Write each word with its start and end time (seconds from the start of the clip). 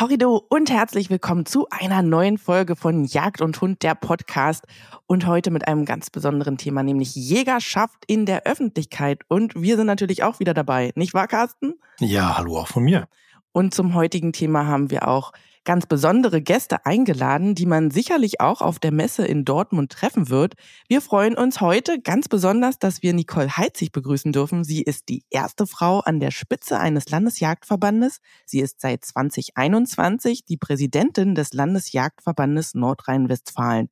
Horrido 0.01 0.43
und 0.49 0.71
herzlich 0.71 1.11
willkommen 1.11 1.45
zu 1.45 1.67
einer 1.69 2.01
neuen 2.01 2.39
Folge 2.39 2.75
von 2.75 3.05
Jagd 3.05 3.39
und 3.39 3.61
Hund, 3.61 3.83
der 3.83 3.93
Podcast. 3.93 4.65
Und 5.05 5.27
heute 5.27 5.51
mit 5.51 5.67
einem 5.67 5.85
ganz 5.85 6.09
besonderen 6.09 6.57
Thema, 6.57 6.81
nämlich 6.81 7.13
Jägerschaft 7.13 8.03
in 8.07 8.25
der 8.25 8.47
Öffentlichkeit. 8.47 9.19
Und 9.27 9.53
wir 9.53 9.77
sind 9.77 9.85
natürlich 9.85 10.23
auch 10.23 10.39
wieder 10.39 10.55
dabei, 10.55 10.91
nicht 10.95 11.13
wahr, 11.13 11.27
Carsten? 11.27 11.75
Ja, 11.99 12.35
hallo 12.35 12.57
auch 12.57 12.67
von 12.67 12.81
mir. 12.81 13.07
Und 13.51 13.75
zum 13.75 13.93
heutigen 13.93 14.33
Thema 14.33 14.65
haben 14.65 14.89
wir 14.89 15.07
auch 15.07 15.33
ganz 15.63 15.85
besondere 15.85 16.41
Gäste 16.41 16.85
eingeladen, 16.85 17.55
die 17.55 17.65
man 17.65 17.91
sicherlich 17.91 18.41
auch 18.41 18.61
auf 18.61 18.79
der 18.79 18.91
Messe 18.91 19.25
in 19.25 19.45
Dortmund 19.45 19.91
treffen 19.91 20.29
wird. 20.29 20.55
Wir 20.87 21.01
freuen 21.01 21.35
uns 21.35 21.61
heute 21.61 22.01
ganz 22.01 22.27
besonders, 22.27 22.79
dass 22.79 23.03
wir 23.03 23.13
Nicole 23.13 23.57
Heitzig 23.57 23.91
begrüßen 23.91 24.31
dürfen. 24.31 24.63
Sie 24.63 24.81
ist 24.81 25.09
die 25.09 25.23
erste 25.29 25.67
Frau 25.67 25.99
an 25.99 26.19
der 26.19 26.31
Spitze 26.31 26.79
eines 26.79 27.09
Landesjagdverbandes. 27.09 28.19
Sie 28.45 28.59
ist 28.59 28.81
seit 28.81 29.05
2021 29.05 30.45
die 30.45 30.57
Präsidentin 30.57 31.35
des 31.35 31.53
Landesjagdverbandes 31.53 32.73
Nordrhein-Westfalen. 32.73 33.89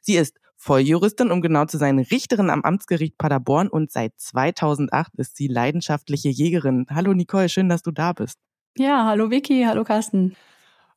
Sie 0.00 0.16
ist 0.16 0.38
Volljuristin, 0.56 1.32
um 1.32 1.40
genau 1.40 1.64
zu 1.64 1.76
sein, 1.76 1.98
Richterin 1.98 2.48
am 2.48 2.62
Amtsgericht 2.62 3.18
Paderborn 3.18 3.66
und 3.66 3.90
seit 3.90 4.12
2008 4.16 5.12
ist 5.16 5.36
sie 5.36 5.48
leidenschaftliche 5.48 6.28
Jägerin. 6.28 6.86
Hallo 6.88 7.14
Nicole, 7.14 7.48
schön, 7.48 7.68
dass 7.68 7.82
du 7.82 7.90
da 7.90 8.12
bist. 8.12 8.38
Ja, 8.76 9.04
hallo 9.06 9.30
Vicky, 9.30 9.64
hallo 9.66 9.82
Carsten. 9.82 10.36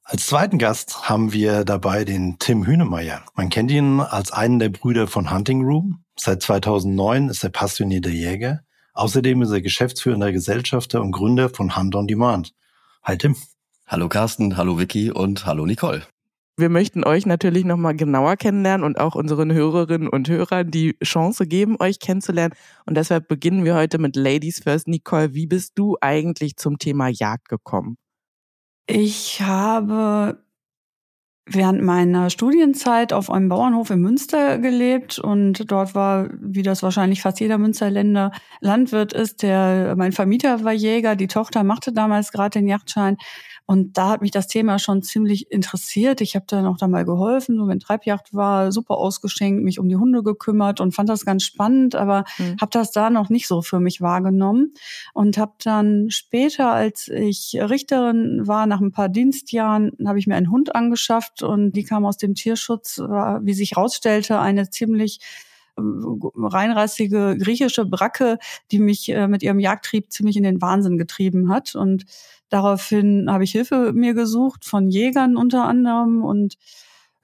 Als 0.08 0.28
zweiten 0.28 0.60
Gast 0.60 1.10
haben 1.10 1.34
wir 1.34 1.66
dabei 1.66 2.06
den 2.06 2.38
Tim 2.38 2.68
Hünemeyer. 2.68 3.24
Man 3.34 3.50
kennt 3.50 3.72
ihn 3.72 4.00
als 4.00 4.32
einen 4.32 4.60
der 4.60 4.70
Brüder 4.70 5.08
von 5.08 5.34
Hunting 5.34 5.64
Room. 5.64 6.04
Seit 6.16 6.44
2009 6.44 7.30
ist 7.30 7.44
er 7.44 7.50
passionierter 7.50 8.12
Jäger. 8.12 8.60
Außerdem 8.94 9.42
ist 9.42 9.50
er 9.50 9.62
geschäftsführender 9.62 10.32
Gesellschafter 10.32 11.02
und 11.02 11.12
Gründer 11.12 11.50
von 11.50 11.76
Hunt 11.76 11.96
on 11.96 12.06
Demand. 12.06 12.54
Hi 13.04 13.18
Tim. 13.18 13.36
Hallo 13.88 14.08
Carsten, 14.08 14.58
hallo 14.58 14.78
Vicky 14.78 15.10
und 15.10 15.48
hallo 15.48 15.66
Nicole. 15.66 16.04
Wir 16.56 16.70
möchten 16.70 17.04
euch 17.04 17.26
natürlich 17.26 17.66
nochmal 17.66 17.96
genauer 17.96 18.36
kennenlernen 18.38 18.86
und 18.86 19.00
auch 19.00 19.16
unseren 19.16 19.52
Hörerinnen 19.52 20.08
und 20.08 20.30
Hörern 20.30 20.70
die 20.70 20.96
Chance 21.04 21.48
geben, 21.48 21.78
euch 21.80 21.98
kennenzulernen. 21.98 22.54
Und 22.86 22.96
deshalb 22.96 23.28
beginnen 23.28 23.66
wir 23.66 23.74
heute 23.74 23.98
mit 23.98 24.16
Ladies 24.16 24.60
First. 24.62 24.88
Nicole, 24.88 25.34
wie 25.34 25.48
bist 25.48 25.72
du 25.80 25.98
eigentlich 26.00 26.58
zum 26.58 26.78
Thema 26.78 27.08
Jagd 27.08 27.50
gekommen? 27.50 27.98
Ich 28.88 29.42
habe 29.42 30.44
während 31.48 31.84
meiner 31.84 32.30
Studienzeit 32.30 33.14
auf 33.14 33.30
einem 33.30 33.50
Bauernhof 33.50 33.92
in 33.92 34.02
Münster 34.02 34.58
gelebt 34.58 35.20
und 35.20 35.72
dort 35.72 35.94
war, 35.94 36.30
wie 36.40 36.64
das 36.64 36.82
wahrscheinlich 36.82 37.22
fast 37.22 37.40
jeder 37.40 37.58
Münsterländer 37.60 38.32
Landwirt 38.62 39.14
ist, 39.14 39.44
der 39.44 39.96
mein 39.96 40.12
Vermieter 40.12 40.64
war 40.64 40.74
Jäger, 40.74 41.16
die 41.16 41.28
Tochter 41.28 41.64
machte 41.64 41.94
damals 41.94 42.32
gerade 42.32 42.60
den 42.60 42.68
Yachtschein 42.68 43.18
und 43.68 43.98
da 43.98 44.10
hat 44.10 44.22
mich 44.22 44.32
das 44.32 44.48
Thema 44.48 44.78
schon 44.78 45.02
ziemlich 45.02 45.52
interessiert. 45.52 46.22
Ich 46.22 46.36
habe 46.36 46.46
dann 46.48 46.68
auch 46.68 46.78
da 46.78 46.88
mal 46.88 47.04
geholfen, 47.04 47.58
so 47.58 47.68
wenn 47.68 47.80
Treibjacht 47.80 48.34
war, 48.34 48.72
super 48.72 48.98
ausgeschenkt, 48.98 49.64
mich 49.64 49.80
um 49.80 49.90
die 49.90 49.96
Hunde 49.96 50.22
gekümmert 50.22 50.80
und 50.80 50.94
fand 50.94 51.10
das 51.10 51.26
ganz 51.26 51.44
spannend, 51.44 51.96
aber 51.96 52.26
mhm. 52.38 52.58
habe 52.62 52.70
das 52.72 52.92
da 52.92 53.10
noch 53.10 53.30
nicht 53.30 53.48
so 53.48 53.62
für 53.62 53.80
mich 53.80 54.02
wahrgenommen 54.02 54.74
und 55.14 55.38
habe 55.38 55.54
dann 55.64 56.10
später, 56.10 56.72
als 56.72 57.08
ich 57.08 57.58
Richterin 57.60 58.42
war, 58.46 58.68
nach 58.68 58.82
ein 58.82 58.92
paar 58.92 59.10
Dienstjahren, 59.10 59.92
habe 60.06 60.20
ich 60.20 60.28
mir 60.28 60.36
einen 60.36 60.52
Hund 60.52 60.76
angeschafft 60.76 61.42
und 61.42 61.72
die 61.72 61.84
kam 61.84 62.06
aus 62.06 62.18
dem 62.18 62.36
Tierschutz, 62.36 63.00
war, 63.00 63.44
wie 63.46 63.54
sich 63.54 63.72
herausstellte, 63.72 64.40
eine 64.40 64.70
ziemlich 64.70 65.20
reinrassige 65.78 67.38
griechische 67.38 67.86
Bracke, 67.86 68.38
die 68.72 68.80
mich 68.80 69.10
äh, 69.10 69.28
mit 69.28 69.44
ihrem 69.44 69.60
Jagdtrieb 69.60 70.12
ziemlich 70.12 70.38
in 70.38 70.44
den 70.44 70.62
Wahnsinn 70.62 70.98
getrieben 70.98 71.50
hat 71.50 71.76
und 71.76 72.06
Daraufhin 72.50 73.30
habe 73.30 73.44
ich 73.44 73.52
Hilfe 73.52 73.92
mir 73.94 74.14
gesucht 74.14 74.66
von 74.66 74.90
Jägern 74.90 75.36
unter 75.36 75.66
anderem 75.66 76.24
und 76.24 76.58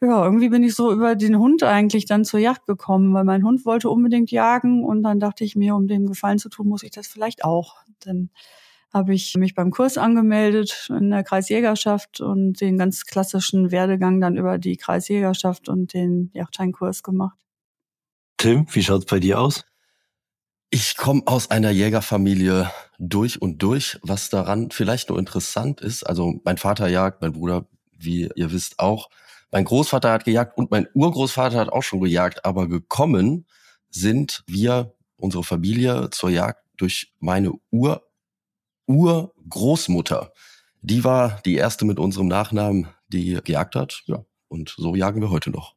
ja, 0.01 0.25
irgendwie 0.25 0.49
bin 0.49 0.63
ich 0.63 0.73
so 0.73 0.91
über 0.91 1.15
den 1.15 1.37
Hund 1.37 1.61
eigentlich 1.61 2.05
dann 2.05 2.25
zur 2.25 2.39
Jagd 2.39 2.65
gekommen, 2.65 3.13
weil 3.13 3.23
mein 3.23 3.45
Hund 3.45 3.65
wollte 3.65 3.89
unbedingt 3.89 4.31
jagen 4.31 4.83
und 4.83 5.03
dann 5.03 5.19
dachte 5.19 5.43
ich 5.43 5.55
mir, 5.55 5.75
um 5.75 5.87
dem 5.87 6.07
Gefallen 6.07 6.39
zu 6.39 6.49
tun, 6.49 6.67
muss 6.67 6.81
ich 6.81 6.89
das 6.91 7.07
vielleicht 7.07 7.43
auch. 7.43 7.75
Dann 7.99 8.31
habe 8.91 9.13
ich 9.13 9.35
mich 9.37 9.53
beim 9.53 9.69
Kurs 9.69 9.99
angemeldet 9.99 10.89
in 10.89 11.11
der 11.11 11.23
Kreisjägerschaft 11.23 12.19
und 12.19 12.59
den 12.59 12.77
ganz 12.77 13.05
klassischen 13.05 13.71
Werdegang 13.71 14.19
dann 14.19 14.37
über 14.37 14.57
die 14.57 14.75
Kreisjägerschaft 14.75 15.69
und 15.69 15.93
den 15.93 16.31
Yachtscheinkurs 16.33 17.03
gemacht. 17.03 17.37
Tim, 18.41 18.65
wie 18.71 18.81
schaut's 18.81 19.05
bei 19.05 19.19
dir 19.19 19.39
aus? 19.39 19.65
Ich 20.71 20.97
komme 20.97 21.21
aus 21.27 21.51
einer 21.51 21.69
Jägerfamilie 21.69 22.71
durch 22.97 23.39
und 23.39 23.61
durch. 23.61 23.99
Was 24.01 24.31
daran 24.31 24.71
vielleicht 24.71 25.09
nur 25.09 25.19
interessant 25.19 25.79
ist, 25.79 26.01
also 26.01 26.41
mein 26.43 26.57
Vater 26.57 26.87
jagt, 26.87 27.21
mein 27.21 27.33
Bruder, 27.33 27.67
wie 27.95 28.31
ihr 28.33 28.51
wisst, 28.51 28.79
auch. 28.79 29.11
Mein 29.51 29.65
Großvater 29.65 30.11
hat 30.11 30.25
gejagt 30.25 30.57
und 30.57 30.71
mein 30.71 30.87
Urgroßvater 30.95 31.59
hat 31.59 31.69
auch 31.69 31.83
schon 31.83 32.01
gejagt, 32.01 32.43
aber 32.43 32.67
gekommen 32.67 33.45
sind 33.91 34.43
wir, 34.47 34.95
unsere 35.17 35.43
Familie, 35.43 36.09
zur 36.09 36.31
Jagd 36.31 36.63
durch 36.77 37.13
meine 37.19 37.53
Ur, 37.69 38.09
Urgroßmutter. 38.87 40.33
Die 40.81 41.03
war 41.03 41.39
die 41.45 41.57
erste 41.57 41.85
mit 41.85 41.99
unserem 41.99 42.27
Nachnamen, 42.27 42.87
die 43.07 43.39
gejagt 43.43 43.75
hat. 43.75 44.01
Ja, 44.07 44.25
und 44.47 44.73
so 44.75 44.95
jagen 44.95 45.21
wir 45.21 45.29
heute 45.29 45.51
noch. 45.51 45.75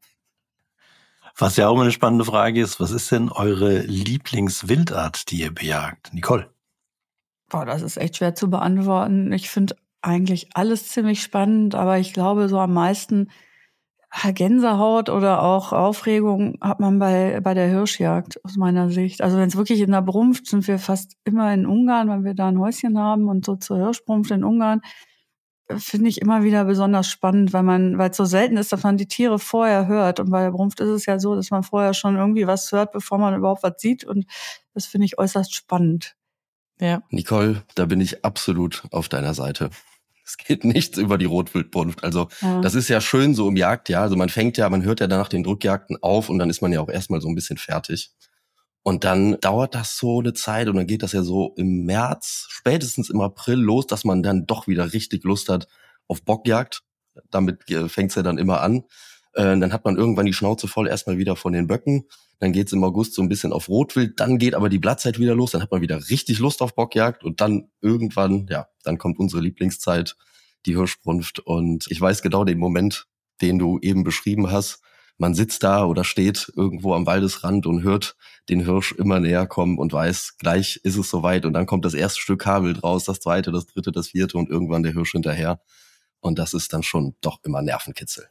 Was 1.37 1.57
ja 1.57 1.69
auch 1.69 1.81
eine 1.81 1.91
spannende 1.91 2.25
Frage 2.25 2.61
ist, 2.61 2.79
was 2.79 2.93
ist 2.93 3.11
denn 3.11 3.29
eure 3.29 3.81
Lieblingswildart, 3.81 5.31
die 5.31 5.41
ihr 5.41 5.53
bejagt? 5.53 6.15
Nicole. 6.15 6.49
Boah, 7.51 7.67
das 7.67 7.83
ist 7.83 7.97
echt 7.97 8.17
schwer 8.17 8.37
zu 8.37 8.49
beantworten. 8.49 9.33
Ich 9.33 9.51
finde 9.51 9.77
eigentlich 10.01 10.51
alles 10.55 10.89
ziemlich 10.89 11.23
spannend, 11.23 11.75
aber 11.75 11.99
ich 11.99 12.13
glaube, 12.13 12.49
so 12.49 12.59
am 12.61 12.73
meisten 12.75 13.31
Gänsehaut 14.33 15.11
oder 15.11 15.43
auch 15.43 15.73
Aufregung 15.73 16.57
hat 16.61 16.79
man 16.79 17.01
bei, 17.01 17.41
bei 17.43 17.53
der 17.53 17.69
Hirschjagd 17.69 18.45
aus 18.45 18.57
meiner 18.57 18.89
Sicht. 18.91 19.21
Also 19.21 19.37
wenn 19.37 19.49
es 19.49 19.57
wirklich 19.57 19.81
in 19.81 19.91
der 19.91 20.03
Brunft 20.03 20.47
sind 20.47 20.69
wir 20.69 20.79
fast 20.79 21.17
immer 21.25 21.53
in 21.53 21.67
Ungarn, 21.67 22.09
weil 22.09 22.23
wir 22.23 22.35
da 22.35 22.47
ein 22.47 22.61
Häuschen 22.61 22.97
haben 22.97 23.29
und 23.29 23.45
so 23.45 23.57
zur 23.57 23.79
Hirschbrunft 23.79 24.31
in 24.31 24.45
Ungarn 24.45 24.83
finde 25.79 26.09
ich 26.09 26.21
immer 26.21 26.43
wieder 26.43 26.65
besonders 26.65 27.09
spannend, 27.09 27.53
weil 27.53 27.63
man, 27.63 27.99
weil 27.99 28.11
es 28.11 28.17
so 28.17 28.25
selten 28.25 28.57
ist, 28.57 28.73
dass 28.73 28.83
man 28.83 28.97
die 28.97 29.09
Tiere 29.09 29.39
vorher 29.39 29.87
hört. 29.87 30.21
Und 30.21 30.31
bei 30.31 30.43
der 30.43 30.51
Brunft 30.51 30.81
ist 30.81 30.89
es 30.89 31.07
ja 31.07 31.19
so, 31.19 31.35
dass 31.35 31.51
man 31.51 31.63
vorher 31.63 31.95
schon 31.95 32.17
irgendwie 32.17 32.47
was 32.47 32.71
hört, 32.73 32.93
bevor 32.93 33.19
man 33.19 33.35
überhaupt 33.35 33.63
was 33.63 33.75
sieht. 33.79 34.05
Und 34.05 34.27
das 34.75 34.87
finde 34.87 35.07
ich 35.07 35.19
äußerst 35.19 35.55
spannend. 35.55 36.17
Ja. 36.81 37.03
Nicole, 37.11 37.63
da 37.75 37.87
bin 37.87 38.01
ich 38.01 38.25
absolut 38.25 38.83
auf 38.91 39.09
deiner 39.09 39.35
Seite. 39.35 39.71
Es 40.27 40.39
geht 40.39 40.65
nichts 40.65 40.99
über 40.99 41.19
die 41.19 41.27
Rotwildbrunft. 41.27 42.03
Also 42.03 42.29
ja. 42.41 42.61
das 42.61 42.75
ist 42.75 42.89
ja 42.89 43.01
schön 43.01 43.35
so 43.35 43.49
im 43.49 43.57
Jagdjahr. 43.57 44.03
Also 44.03 44.17
man 44.17 44.31
fängt 44.31 44.57
ja, 44.57 44.69
man 44.71 44.83
hört 44.83 45.01
ja 45.01 45.07
danach 45.07 45.29
den 45.29 45.45
Drückjagden 45.45 46.03
auf 46.03 46.29
und 46.29 46.39
dann 46.39 46.51
ist 46.51 46.63
man 46.63 46.73
ja 46.73 46.81
auch 46.81 46.89
erstmal 46.89 47.21
so 47.21 47.29
ein 47.29 47.35
bisschen 47.35 47.59
fertig. 47.59 48.11
Und 48.85 49.03
dann 49.05 49.41
dauert 49.41 49.75
das 49.75 49.97
so 49.97 50.21
eine 50.21 50.35
Zeit 50.35 50.69
und 50.69 50.77
dann 50.77 50.87
geht 50.87 51.03
das 51.03 51.13
ja 51.13 51.23
so 51.23 51.55
im 51.57 51.87
März, 51.87 52.47
spätestens 52.51 53.09
im 53.09 53.23
April 53.23 53.57
los, 53.57 53.87
dass 53.87 54.05
man 54.05 54.23
dann 54.23 54.47
doch 54.47 54.69
wieder 54.69 54.93
richtig 54.93 55.25
Lust 55.25 55.49
hat 55.49 55.67
auf 56.07 56.23
Bockjagd. 56.23 56.83
Damit 57.31 57.65
fängt's 57.87 58.15
ja 58.15 58.23
dann 58.23 58.37
immer 58.37 58.61
an. 58.61 58.85
Äh, 59.33 59.59
dann 59.59 59.73
hat 59.73 59.87
man 59.87 59.97
irgendwann 59.97 60.27
die 60.27 60.35
Schnauze 60.35 60.69
voll 60.69 60.87
erstmal 60.87 61.17
wieder 61.17 61.35
von 61.35 61.55
den 61.55 61.67
Böcken. 61.67 62.05
Dann 62.41 62.53
geht's 62.53 62.75
im 62.75 62.85
August 62.85 63.15
so 63.15 63.23
ein 63.23 63.31
bisschen 63.31 63.55
auf 63.55 63.71
Rotwild. 63.71 64.21
Dann 64.21 64.37
geht 64.37 64.55
aber 64.55 64.69
die 64.69 64.79
Blattzeit 64.79 65.19
wieder 65.19 65.35
los. 65.35 65.53
Dann 65.53 65.63
hat 65.63 65.71
man 65.71 65.81
wieder 65.81 66.11
richtig 66.11 66.39
Lust 66.39 66.61
auf 66.61 66.75
Bockjagd. 66.75 67.25
Und 67.25 67.41
dann 67.41 67.71
irgendwann, 67.81 68.47
ja, 68.51 68.69
dann 68.83 68.99
kommt 68.99 69.19
unsere 69.19 69.41
Lieblingszeit, 69.41 70.15
die 70.67 70.77
Hirschbrunft. 70.77 71.41
Und 71.41 71.87
ich 71.89 71.99
weiß 71.99 72.21
genau 72.21 72.45
den 72.45 72.59
Moment, 72.59 73.07
den 73.41 73.59
du 73.59 73.79
eben 73.81 74.05
beschrieben 74.05 74.51
hast. 74.51 74.81
Man 75.17 75.35
sitzt 75.35 75.63
da 75.63 75.85
oder 75.85 76.05
steht 76.05 76.53
irgendwo 76.57 76.93
am 76.95 77.07
Waldesrand 77.07 77.67
und 77.67 77.83
hört 77.83 78.17
den 78.49 78.61
Hirsch 78.61 78.93
immer 78.93 79.21
näher 79.21 79.47
kommen 79.47 79.79
und 79.79 79.93
weiß, 79.93 80.37
gleich 80.39 80.81
ist 80.83 80.97
es 80.97 81.11
soweit 81.11 81.47
und 81.47 81.53
dann 81.55 81.67
kommt 81.67 81.85
das 81.85 81.95
erste 81.95 82.21
Stück 82.21 82.41
Kabel 82.41 82.75
draus, 82.75 83.05
das 83.05 83.21
zweite, 83.21 83.53
das 83.53 83.67
dritte, 83.67 83.93
das 83.93 84.09
vierte 84.09 84.39
und 84.39 84.51
irgendwann 84.51 84.83
der 84.83 84.93
Hirsch 84.93 85.13
hinterher. 85.13 85.61
Und 86.21 86.39
das 86.39 86.55
ist 86.55 86.73
dann 86.73 86.83
schon 86.83 87.15
doch 87.21 87.39
immer 87.45 87.63
Nervenkitzel. 87.63 88.29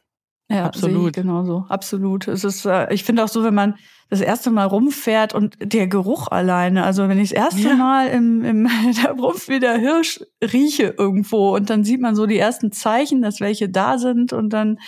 Ja, 0.50 0.66
absolut. 0.66 1.14
Genauso, 1.14 1.64
absolut. 1.68 2.28
Es 2.28 2.44
ist, 2.44 2.66
äh, 2.66 2.92
ich 2.92 3.04
finde 3.04 3.24
auch 3.24 3.28
so, 3.28 3.44
wenn 3.44 3.54
man 3.54 3.76
das 4.10 4.20
erste 4.20 4.50
Mal 4.50 4.66
rumfährt 4.66 5.34
und 5.34 5.56
der 5.60 5.86
Geruch 5.86 6.28
alleine, 6.28 6.84
also 6.84 7.08
wenn 7.08 7.18
ich 7.18 7.30
das 7.30 7.38
erste 7.38 7.68
ja. 7.68 7.74
Mal 7.76 8.08
im, 8.08 8.44
im 8.44 8.68
der 9.02 9.12
Rumpf 9.12 9.48
wie 9.48 9.58
der 9.58 9.78
Hirsch 9.78 10.20
rieche 10.42 10.94
irgendwo 10.98 11.54
und 11.54 11.70
dann 11.70 11.82
sieht 11.82 12.00
man 12.00 12.14
so 12.14 12.26
die 12.26 12.38
ersten 12.38 12.72
Zeichen, 12.72 13.22
dass 13.22 13.40
welche 13.40 13.70
da 13.70 13.96
sind 13.96 14.34
und 14.34 14.50
dann 14.50 14.78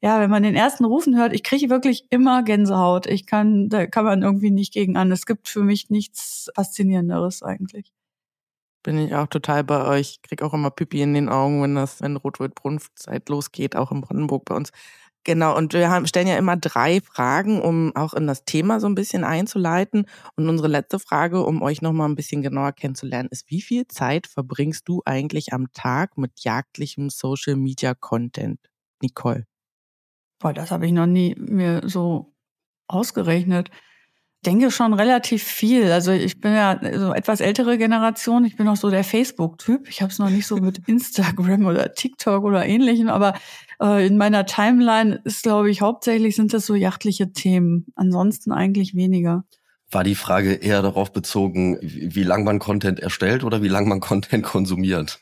ja, 0.00 0.20
wenn 0.20 0.30
man 0.30 0.44
den 0.44 0.54
ersten 0.54 0.84
Rufen 0.84 1.16
hört, 1.16 1.32
ich 1.32 1.42
kriege 1.42 1.70
wirklich 1.70 2.06
immer 2.10 2.42
Gänsehaut. 2.44 3.06
Ich 3.06 3.26
kann, 3.26 3.68
da 3.68 3.86
kann 3.86 4.04
man 4.04 4.22
irgendwie 4.22 4.50
nicht 4.50 4.72
gegen 4.72 4.96
an. 4.96 5.10
Es 5.10 5.26
gibt 5.26 5.48
für 5.48 5.62
mich 5.62 5.90
nichts 5.90 6.50
Faszinierenderes 6.54 7.42
eigentlich. 7.42 7.92
Bin 8.84 8.96
ich 8.98 9.14
auch 9.14 9.26
total 9.26 9.64
bei 9.64 9.84
euch. 9.86 10.22
Krieg 10.22 10.42
auch 10.42 10.54
immer 10.54 10.70
Pipi 10.70 11.02
in 11.02 11.14
den 11.14 11.28
Augen, 11.28 11.62
wenn 11.62 11.74
das, 11.74 12.00
wenn 12.00 12.16
Rotwild-Brunftzeit 12.16 13.28
losgeht, 13.28 13.74
auch 13.74 13.90
in 13.90 14.00
Brandenburg 14.00 14.44
bei 14.44 14.54
uns. 14.54 14.70
Genau, 15.24 15.56
und 15.56 15.74
wir 15.74 15.90
haben, 15.90 16.06
stellen 16.06 16.28
ja 16.28 16.38
immer 16.38 16.56
drei 16.56 17.00
Fragen, 17.00 17.60
um 17.60 17.94
auch 17.96 18.14
in 18.14 18.26
das 18.26 18.44
Thema 18.44 18.80
so 18.80 18.86
ein 18.86 18.94
bisschen 18.94 19.24
einzuleiten. 19.24 20.06
Und 20.36 20.48
unsere 20.48 20.68
letzte 20.68 21.00
Frage, 21.00 21.44
um 21.44 21.60
euch 21.60 21.82
nochmal 21.82 22.08
ein 22.08 22.14
bisschen 22.14 22.40
genauer 22.40 22.72
kennenzulernen, 22.72 23.28
ist, 23.30 23.50
wie 23.50 23.60
viel 23.60 23.86
Zeit 23.88 24.28
verbringst 24.28 24.88
du 24.88 25.02
eigentlich 25.04 25.52
am 25.52 25.72
Tag 25.72 26.16
mit 26.16 26.40
jagdlichem 26.40 27.10
Social 27.10 27.56
Media 27.56 27.94
Content? 27.94 28.60
Nicole. 29.02 29.44
Boah, 30.38 30.52
das 30.52 30.70
habe 30.70 30.86
ich 30.86 30.92
noch 30.92 31.06
nie 31.06 31.34
mir 31.38 31.82
so 31.84 32.32
ausgerechnet. 32.86 33.70
Denke 34.46 34.70
schon 34.70 34.94
relativ 34.94 35.42
viel. 35.42 35.90
Also 35.90 36.12
ich 36.12 36.40
bin 36.40 36.52
ja 36.52 36.78
so 36.94 37.12
etwas 37.12 37.40
ältere 37.40 37.76
Generation. 37.76 38.44
Ich 38.44 38.56
bin 38.56 38.68
auch 38.68 38.76
so 38.76 38.88
der 38.88 39.02
Facebook-Typ. 39.02 39.88
Ich 39.88 40.00
habe 40.00 40.12
es 40.12 40.20
noch 40.20 40.30
nicht 40.30 40.46
so 40.46 40.58
mit 40.58 40.78
Instagram 40.86 41.66
oder 41.66 41.92
TikTok 41.92 42.44
oder 42.44 42.64
ähnlichem, 42.64 43.08
aber 43.08 43.34
äh, 43.82 44.06
in 44.06 44.16
meiner 44.16 44.46
Timeline 44.46 45.20
ist, 45.24 45.42
glaube 45.42 45.70
ich, 45.70 45.80
hauptsächlich 45.80 46.36
sind 46.36 46.54
das 46.54 46.66
so 46.66 46.76
jachtliche 46.76 47.32
Themen. 47.32 47.86
Ansonsten 47.96 48.52
eigentlich 48.52 48.94
weniger. 48.94 49.44
War 49.90 50.04
die 50.04 50.14
Frage 50.14 50.52
eher 50.52 50.82
darauf 50.82 51.12
bezogen, 51.12 51.78
wie, 51.80 52.14
wie 52.14 52.22
lang 52.22 52.44
man 52.44 52.60
Content 52.60 53.00
erstellt 53.00 53.42
oder 53.42 53.62
wie 53.62 53.68
lang 53.68 53.88
man 53.88 54.00
Content 54.00 54.44
konsumiert? 54.44 55.20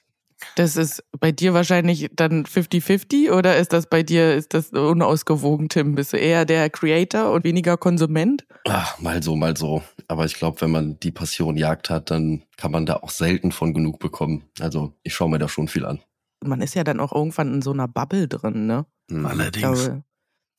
Das 0.55 0.77
ist 0.77 1.05
bei 1.19 1.33
dir 1.33 1.53
wahrscheinlich 1.55 2.09
dann 2.15 2.45
50-50 2.45 3.33
oder 3.33 3.57
ist 3.57 3.73
das 3.73 3.87
bei 3.89 4.03
dir, 4.03 4.35
ist 4.35 4.55
das 4.55 4.71
unausgewogen, 4.71 5.69
Tim? 5.69 5.95
Bist 5.95 6.13
du 6.13 6.17
eher 6.17 6.45
der 6.45 6.71
Creator 6.71 7.33
und 7.33 7.45
weniger 7.45 7.77
Konsument? 7.77 8.47
Ach, 8.67 8.99
mal 9.01 9.23
so, 9.23 9.37
mal 9.37 9.57
so. 9.57 9.83
Aber 10.09 10.25
ich 10.25 10.35
glaube, 10.35 10.61
wenn 10.61 10.71
man 10.71 11.01
die 11.01 11.11
Passion 11.11 11.57
Jagd 11.57 11.91
hat, 11.91 12.11
dann 12.11 12.43
kann 12.57 12.71
man 12.71 12.87
da 12.87 12.97
auch 12.97 13.11
selten 13.11 13.53
von 13.53 13.75
genug 13.75 13.99
bekommen. 13.99 14.45
Also 14.61 14.95
ich 15.03 15.15
schaue 15.15 15.31
mir 15.31 15.39
da 15.39 15.49
schon 15.49 15.69
viel 15.69 15.85
an. 15.85 16.01
Man 16.45 16.61
ist 16.61 16.75
ja 16.75 16.85
dann 16.85 17.01
auch 17.01 17.13
irgendwann 17.13 17.55
in 17.55 17.63
so 17.63 17.73
einer 17.73 17.89
Bubble 17.89 18.29
drin, 18.29 18.67
ne? 18.67 18.87
Allerdings. 19.11 19.85
Glaube, 19.85 20.05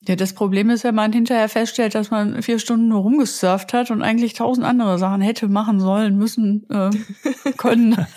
ja, 0.06 0.14
das 0.14 0.32
Problem 0.32 0.70
ist, 0.70 0.84
wenn 0.84 0.94
man 0.94 1.12
hinterher 1.12 1.48
feststellt, 1.48 1.94
dass 1.94 2.10
man 2.10 2.40
vier 2.42 2.60
Stunden 2.60 2.88
nur 2.88 3.02
rumgesurft 3.02 3.72
hat 3.72 3.90
und 3.90 4.02
eigentlich 4.02 4.32
tausend 4.32 4.64
andere 4.64 4.96
Sachen 4.98 5.20
hätte 5.20 5.48
machen 5.48 5.80
sollen, 5.80 6.16
müssen, 6.16 6.66
äh, 6.70 6.90
können. 7.56 7.96
hat 7.96 8.08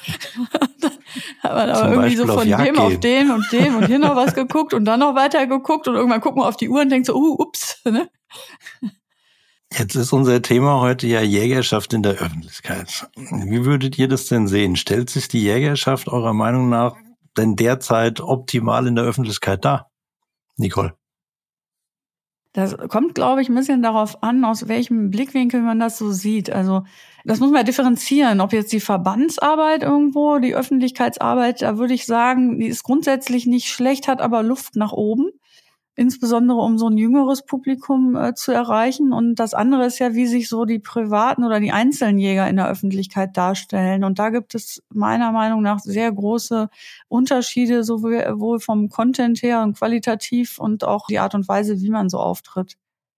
man 1.44 1.70
aber 1.70 1.92
irgendwie 1.92 2.16
so 2.16 2.28
von 2.28 2.54
auf 2.54 2.64
dem 2.64 2.78
auf 2.78 3.00
den 3.00 3.32
und 3.32 3.52
dem 3.52 3.76
und 3.76 3.88
hier 3.88 4.00
noch 4.00 4.16
was 4.16 4.36
geguckt 4.36 4.74
und 4.76 4.86
dann 4.86 5.00
noch 5.00 5.16
weiter 5.16 5.48
geguckt 5.48 5.88
und 5.88 5.96
irgendwann 5.96 6.22
guckt 6.22 6.38
man 6.38 6.46
auf 6.48 6.56
die 6.56 6.70
Uhr 6.70 6.82
und 6.82 6.90
denkt 6.90 7.08
so, 7.08 7.16
uh, 7.16 7.42
ups. 7.42 7.82
Ne? 7.84 8.10
Jetzt 9.76 9.96
ist 9.96 10.14
unser 10.14 10.42
Thema 10.42 10.82
heute 10.82 11.08
ja 11.08 11.22
Jägerschaft 11.22 11.94
in 11.94 12.04
der 12.04 12.14
Öffentlichkeit. 12.14 13.10
Wie 13.16 13.66
würdet 13.66 13.98
ihr 13.98 14.08
das 14.08 14.28
denn 14.28 14.48
sehen? 14.48 14.76
Stellt 14.76 15.10
sich 15.10 15.30
die 15.30 15.42
Jägerschaft 15.42 16.10
eurer 16.10 16.34
Meinung 16.34 16.70
nach 16.70 16.96
denn 17.38 17.56
derzeit 17.56 18.20
optimal 18.20 18.86
in 18.86 18.96
der 18.96 19.06
Öffentlichkeit 19.06 19.66
dar? 19.66 19.90
Nicole. 20.58 20.94
Das 22.54 22.78
kommt, 22.90 23.16
glaube 23.16 23.42
ich, 23.42 23.50
ein 23.50 23.56
bisschen 23.56 23.82
darauf 23.82 24.24
an, 24.24 24.44
aus 24.44 24.68
welchem 24.68 25.10
Blickwinkel 25.10 25.62
man 25.62 25.80
das 25.80 25.98
so 25.98 26.12
sieht. 26.12 26.50
Also 26.52 26.84
das 27.24 27.40
muss 27.40 27.52
man 27.52 27.66
differenzieren. 27.66 28.42
Ob 28.42 28.52
jetzt 28.52 28.74
die 28.74 28.82
Verbandsarbeit 28.82 29.84
irgendwo, 29.84 30.40
die 30.40 30.56
Öffentlichkeitsarbeit, 30.56 31.62
da 31.62 31.78
würde 31.78 31.94
ich 31.94 32.06
sagen, 32.06 32.60
die 32.60 32.68
ist 32.68 32.84
grundsätzlich 32.84 33.46
nicht 33.46 33.68
schlecht, 33.68 34.08
hat 34.10 34.22
aber 34.22 34.44
Luft 34.44 34.76
nach 34.76 34.92
oben 34.92 35.30
insbesondere 35.96 36.60
um 36.60 36.78
so 36.78 36.88
ein 36.88 36.98
jüngeres 36.98 37.44
Publikum 37.44 38.16
äh, 38.16 38.34
zu 38.34 38.52
erreichen. 38.52 39.14
Und 39.14 39.36
das 39.36 39.54
andere 39.54 39.86
ist 39.86 40.00
ja, 40.00 40.14
wie 40.14 40.28
sich 40.28 40.48
so 40.48 40.66
die 40.66 40.80
privaten 40.80 41.44
oder 41.44 41.60
die 41.60 41.72
einzelnen 41.72 42.18
Jäger 42.18 42.48
in 42.48 42.56
der 42.56 42.70
Öffentlichkeit 42.70 43.36
darstellen. 43.36 44.04
Und 44.04 44.20
da 44.20 44.30
gibt 44.30 44.56
es 44.56 44.82
meiner 44.90 45.32
Meinung 45.32 45.62
nach 45.62 45.80
sehr 45.80 46.12
große 46.12 46.70
Unterschiede, 47.08 47.84
sowohl 47.84 48.60
vom 48.60 48.90
Content 48.90 49.42
her 49.42 49.62
und 49.62 49.78
qualitativ 49.78 50.60
und 50.60 50.84
auch 50.84 51.08
die 51.08 51.20
Art 51.20 51.36
und 51.36 51.48
Weise, 51.48 51.82
wie 51.82 51.90
man 51.90 52.10
so 52.10 52.20
auftritt. 52.20 52.78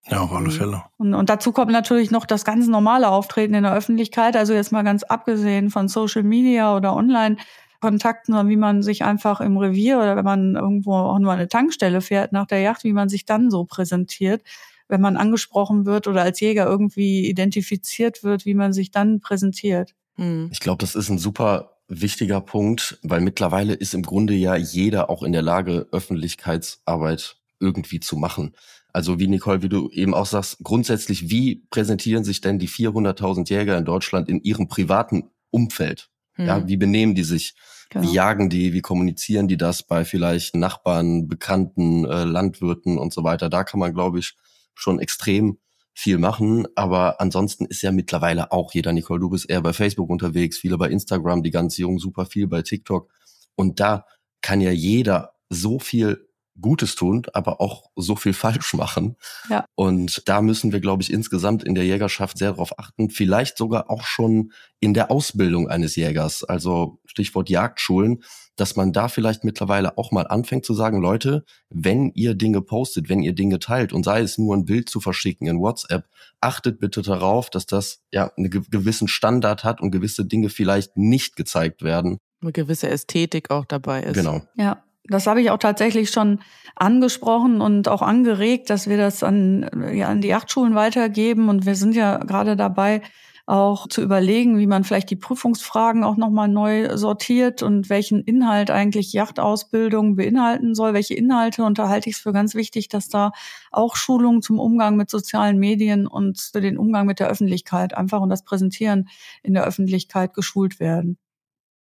Ja, 0.10 0.20
auf 0.20 0.34
alle 0.34 0.52
Fälle. 0.52 0.84
Und, 0.98 1.14
und 1.14 1.30
dazu 1.30 1.54
kommt 1.54 1.72
natürlich 1.72 2.12
noch 2.12 2.26
das 2.26 2.44
ganz 2.44 2.68
normale 2.68 3.08
Auftreten 3.08 3.54
in 3.54 3.64
der 3.64 3.74
Öffentlichkeit. 3.74 4.36
Also 4.36 4.54
jetzt 4.54 4.74
mal 4.74 4.84
ganz 4.84 5.04
abgesehen 5.04 5.70
von 5.70 5.88
Social 5.88 6.24
Media 6.24 6.76
oder 6.76 6.94
online 6.94 7.38
Kontakten, 7.84 8.32
sondern 8.32 8.48
wie 8.48 8.56
man 8.56 8.82
sich 8.82 9.04
einfach 9.04 9.42
im 9.42 9.58
Revier 9.58 9.98
oder 9.98 10.16
wenn 10.16 10.24
man 10.24 10.56
irgendwo 10.56 10.94
auch 10.94 11.20
nur 11.20 11.34
eine 11.34 11.50
Tankstelle 11.50 12.00
fährt 12.00 12.32
nach 12.32 12.48
der 12.48 12.62
Yacht, 12.62 12.86
wie 12.86 12.94
man 12.94 13.10
sich 13.10 13.26
dann 13.26 13.52
so 13.52 13.66
präsentiert, 13.66 14.42
wenn 14.88 15.02
man 15.02 15.18
angesprochen 15.18 15.86
wird 15.86 16.08
oder 16.08 16.22
als 16.22 16.40
Jäger 16.40 16.66
irgendwie 16.66 17.28
identifiziert 17.28 18.24
wird, 18.24 18.46
wie 18.46 18.54
man 18.54 18.72
sich 18.72 18.92
dann 18.92 19.20
präsentiert. 19.20 19.96
Hm. 20.16 20.48
Ich 20.54 20.62
glaube, 20.62 20.78
das 20.78 20.96
ist 20.96 21.10
ein 21.10 21.18
super 21.18 21.76
wichtiger 21.90 22.40
Punkt, 22.40 23.00
weil 23.04 23.20
mittlerweile 23.20 23.74
ist 23.74 23.94
im 23.94 24.04
Grunde 24.04 24.34
ja 24.34 24.56
jeder 24.56 25.10
auch 25.10 25.22
in 25.22 25.34
der 25.34 25.42
Lage, 25.42 25.88
Öffentlichkeitsarbeit 25.92 27.36
irgendwie 27.60 28.00
zu 28.00 28.16
machen. 28.16 28.54
Also 28.94 29.20
wie 29.20 29.28
Nicole, 29.28 29.62
wie 29.62 29.70
du 29.70 29.90
eben 29.90 30.14
auch 30.14 30.26
sagst, 30.26 30.60
grundsätzlich, 30.64 31.30
wie 31.30 31.66
präsentieren 31.70 32.24
sich 32.24 32.40
denn 32.40 32.60
die 32.60 32.70
400.000 32.70 33.50
Jäger 33.50 33.78
in 33.78 33.84
Deutschland 33.84 34.30
in 34.30 34.42
ihrem 34.42 34.70
privaten 34.70 35.32
Umfeld? 35.52 36.10
Hm. 36.36 36.46
Ja, 36.48 36.68
wie 36.68 36.78
benehmen 36.78 37.16
die 37.16 37.24
sich? 37.24 37.56
Genau. 37.90 38.08
Wie 38.08 38.14
jagen 38.14 38.50
die? 38.50 38.74
Wie 38.74 38.82
kommunizieren 38.82 39.48
die 39.48 39.58
das 39.58 39.84
bei 39.84 40.06
vielleicht 40.06 40.56
Nachbarn, 40.56 41.28
Bekannten, 41.28 42.06
äh, 42.06 42.24
Landwirten 42.24 42.98
und 42.98 43.14
so 43.14 43.24
weiter? 43.24 43.50
Da 43.50 43.64
kann 43.64 43.80
man, 43.80 43.94
glaube 43.94 44.20
ich, 44.20 44.36
schon 44.74 45.00
extrem 45.00 45.60
viel 45.94 46.18
machen. 46.18 46.68
Aber 46.76 47.22
ansonsten 47.22 47.66
ist 47.66 47.82
ja 47.82 47.92
mittlerweile 47.92 48.52
auch 48.52 48.74
jeder, 48.74 48.94
Nicole, 48.94 49.20
du 49.20 49.30
bist 49.30 49.50
eher 49.50 49.62
bei 49.62 49.74
Facebook 49.74 50.10
unterwegs, 50.10 50.58
viele 50.58 50.78
bei 50.78 50.90
Instagram, 50.90 51.44
die 51.44 51.52
ganz 51.52 51.78
jungen 51.78 52.00
super 52.00 52.26
viel 52.26 52.48
bei 52.48 52.62
TikTok. 52.62 53.12
Und 53.56 53.80
da 53.80 54.06
kann 54.42 54.60
ja 54.62 54.72
jeder 54.72 55.34
so 55.50 55.80
viel 55.80 56.28
Gutes 56.60 56.96
tun, 56.96 57.24
aber 57.34 57.60
auch 57.62 57.90
so 57.96 58.16
viel 58.16 58.34
falsch 58.34 58.74
machen. 58.74 59.16
Ja. 59.50 59.66
Und 59.76 60.28
da 60.28 60.42
müssen 60.42 60.72
wir, 60.72 60.80
glaube 60.80 61.04
ich, 61.04 61.12
insgesamt 61.12 61.64
in 61.64 61.76
der 61.76 61.86
Jägerschaft 61.86 62.38
sehr 62.38 62.52
darauf 62.52 62.78
achten, 62.80 63.10
vielleicht 63.10 63.58
sogar 63.58 63.90
auch 63.90 64.04
schon 64.04 64.52
in 64.80 64.94
der 64.94 65.12
Ausbildung 65.12 65.70
eines 65.70 65.96
Jägers, 65.96 66.44
also 66.44 67.00
Stichwort 67.06 67.50
Jagdschulen, 67.50 68.24
dass 68.56 68.76
man 68.76 68.94
da 68.94 69.08
vielleicht 69.08 69.44
mittlerweile 69.44 69.98
auch 69.98 70.12
mal 70.12 70.28
anfängt 70.28 70.66
zu 70.66 70.74
sagen, 70.74 71.02
Leute, 71.02 71.44
wenn 71.70 72.12
ihr 72.14 72.36
Dinge 72.36 72.62
postet, 72.62 73.10
wenn 73.10 73.24
ihr 73.24 73.34
Dinge 73.34 73.60
teilt 73.60 73.94
und 73.94 74.04
sei 74.04 74.22
es 74.22 74.38
nur 74.38 74.56
ein 74.56 74.66
Bild 74.66 74.90
zu 74.90 75.00
verschicken 75.00 75.48
in 75.48 75.60
WhatsApp, 75.60 76.08
achtet 76.40 76.80
bitte 76.80 77.02
darauf, 77.02 77.50
dass 77.50 77.66
das 77.66 78.04
ja 78.12 78.32
einen 78.38 78.50
gewissen 78.50 79.08
Standard 79.08 79.64
hat 79.64 79.82
und 79.82 79.92
gewisse 79.92 80.26
Dinge 80.26 80.50
vielleicht 80.50 80.98
nicht 80.98 81.36
gezeigt 81.36 81.82
werden. 81.82 82.20
Eine 82.42 82.52
gewisse 82.52 82.90
Ästhetik 82.90 83.50
auch 83.50 83.66
dabei 83.66 84.04
ist. 84.04 84.16
Genau. 84.16 84.42
Ja, 84.56 84.84
das 85.06 85.28
habe 85.28 85.42
ich 85.42 85.52
auch 85.52 85.58
tatsächlich 85.58 86.10
schon 86.10 86.40
angesprochen 86.76 87.62
und 87.62 87.88
auch 87.88 88.02
angeregt, 88.02 88.70
dass 88.70 88.88
wir 88.88 88.98
das 88.98 89.24
an, 89.24 89.70
ja, 89.94 90.08
an 90.08 90.22
die 90.22 90.30
Jachtschulen 90.30 90.76
weitergeben. 90.76 91.50
Und 91.50 91.66
wir 91.66 91.76
sind 91.76 91.96
ja 91.96 92.18
gerade 92.18 92.56
dabei, 92.56 93.02
auch 93.46 93.88
zu 93.88 94.02
überlegen, 94.02 94.58
wie 94.58 94.68
man 94.68 94.86
vielleicht 94.86 95.10
die 95.10 95.18
Prüfungsfragen 95.18 96.04
auch 96.06 96.16
nochmal 96.16 96.48
neu 96.48 96.96
sortiert 96.96 97.62
und 97.62 97.90
welchen 97.90 98.24
Inhalt 98.24 98.72
eigentlich 98.72 99.12
Yachtausbildung 99.12 100.16
beinhalten 100.16 100.76
soll. 100.76 100.94
Welche 100.94 101.16
Inhalte 101.16 101.66
und 101.66 101.78
da 101.78 101.90
halte 101.90 102.10
ich 102.10 102.16
es 102.16 102.22
für 102.22 102.32
ganz 102.32 102.56
wichtig, 102.56 102.88
dass 102.88 103.10
da 103.10 103.34
auch 103.72 103.98
Schulungen 103.98 104.42
zum 104.42 104.60
Umgang 104.60 104.96
mit 104.96 105.10
sozialen 105.10 105.60
Medien 105.60 106.08
und 106.08 106.40
für 106.40 106.62
den 106.62 106.78
Umgang 106.78 107.06
mit 107.06 107.20
der 107.20 107.28
Öffentlichkeit 107.28 107.94
einfach 107.96 108.22
und 108.22 108.30
das 108.30 108.46
Präsentieren 108.46 109.10
in 109.44 109.54
der 109.54 109.66
Öffentlichkeit 109.66 110.34
geschult 110.34 110.80
werden. 110.80 111.18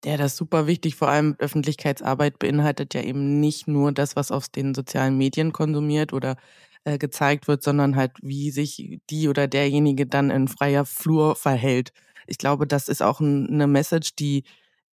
Ja, 0.05 0.15
das 0.17 0.33
ist 0.33 0.37
super 0.37 0.67
wichtig. 0.67 0.95
Vor 0.95 1.07
allem 1.09 1.35
Öffentlichkeitsarbeit 1.39 2.37
beinhaltet 2.39 2.93
ja 2.93 3.01
eben 3.01 3.39
nicht 3.39 3.67
nur 3.67 3.91
das, 3.91 4.15
was 4.15 4.31
auf 4.31 4.47
den 4.47 4.75
sozialen 4.75 5.17
Medien 5.17 5.53
konsumiert 5.53 6.13
oder 6.13 6.35
äh, 6.83 6.97
gezeigt 6.99 7.47
wird, 7.47 7.63
sondern 7.63 7.95
halt, 7.95 8.11
wie 8.21 8.51
sich 8.51 8.99
die 9.09 9.27
oder 9.27 9.47
derjenige 9.47 10.05
dann 10.05 10.29
in 10.29 10.47
freier 10.47 10.85
Flur 10.85 11.35
verhält. 11.35 11.91
Ich 12.27 12.37
glaube, 12.37 12.67
das 12.67 12.89
ist 12.89 13.01
auch 13.01 13.19
ein, 13.19 13.47
eine 13.49 13.65
Message, 13.67 14.15
die 14.15 14.43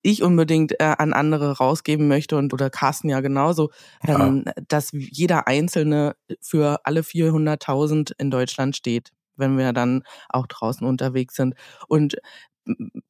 ich 0.01 0.23
unbedingt 0.23 0.73
äh, 0.79 0.95
an 0.97 1.13
andere 1.13 1.57
rausgeben 1.57 2.07
möchte 2.07 2.37
und 2.37 2.53
oder 2.53 2.69
Carsten 2.69 3.09
ja 3.09 3.19
genauso, 3.21 3.71
ja. 4.05 4.27
Ähm, 4.27 4.45
dass 4.67 4.89
jeder 4.93 5.47
Einzelne 5.47 6.15
für 6.41 6.79
alle 6.85 7.03
400.000 7.03 8.13
in 8.17 8.31
Deutschland 8.31 8.75
steht, 8.75 9.11
wenn 9.37 9.57
wir 9.57 9.73
dann 9.73 10.03
auch 10.29 10.47
draußen 10.47 10.85
unterwegs 10.87 11.35
sind. 11.35 11.55
Und 11.87 12.15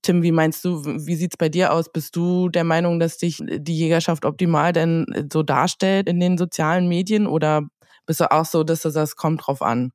Tim, 0.01 0.23
wie 0.23 0.31
meinst 0.31 0.65
du, 0.65 0.83
wie 0.83 1.15
sieht's 1.15 1.37
bei 1.37 1.49
dir 1.49 1.73
aus? 1.73 1.91
Bist 1.91 2.15
du 2.15 2.49
der 2.49 2.63
Meinung, 2.63 2.99
dass 2.99 3.17
dich 3.17 3.39
die 3.41 3.77
Jägerschaft 3.77 4.25
optimal 4.25 4.73
denn 4.73 5.27
so 5.31 5.43
darstellt 5.43 6.09
in 6.09 6.19
den 6.19 6.37
sozialen 6.37 6.87
Medien 6.87 7.27
oder 7.27 7.67
bist 8.05 8.19
du 8.19 8.31
auch 8.31 8.45
so, 8.45 8.63
dass 8.63 8.81
du 8.81 8.89
sagst, 8.89 9.15
kommt 9.15 9.45
drauf 9.45 9.61
an? 9.61 9.91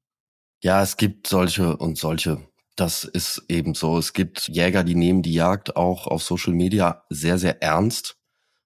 Ja, 0.63 0.83
es 0.83 0.97
gibt 0.97 1.27
solche 1.27 1.77
und 1.77 1.99
solche. 1.99 2.49
Das 2.77 3.05
ist 3.05 3.45
eben 3.49 3.75
so. 3.75 3.99
Es 3.99 4.13
gibt 4.13 4.49
Jäger, 4.49 4.85
die 4.85 4.95
nehmen 4.95 5.23
die 5.23 5.35
Jagd 5.35 5.77
auch 5.77 6.07
auf 6.07 6.23
Social 6.23 6.53
Media 6.53 7.05
sehr, 7.11 7.39
sehr 7.39 7.63
ernst 7.63 8.17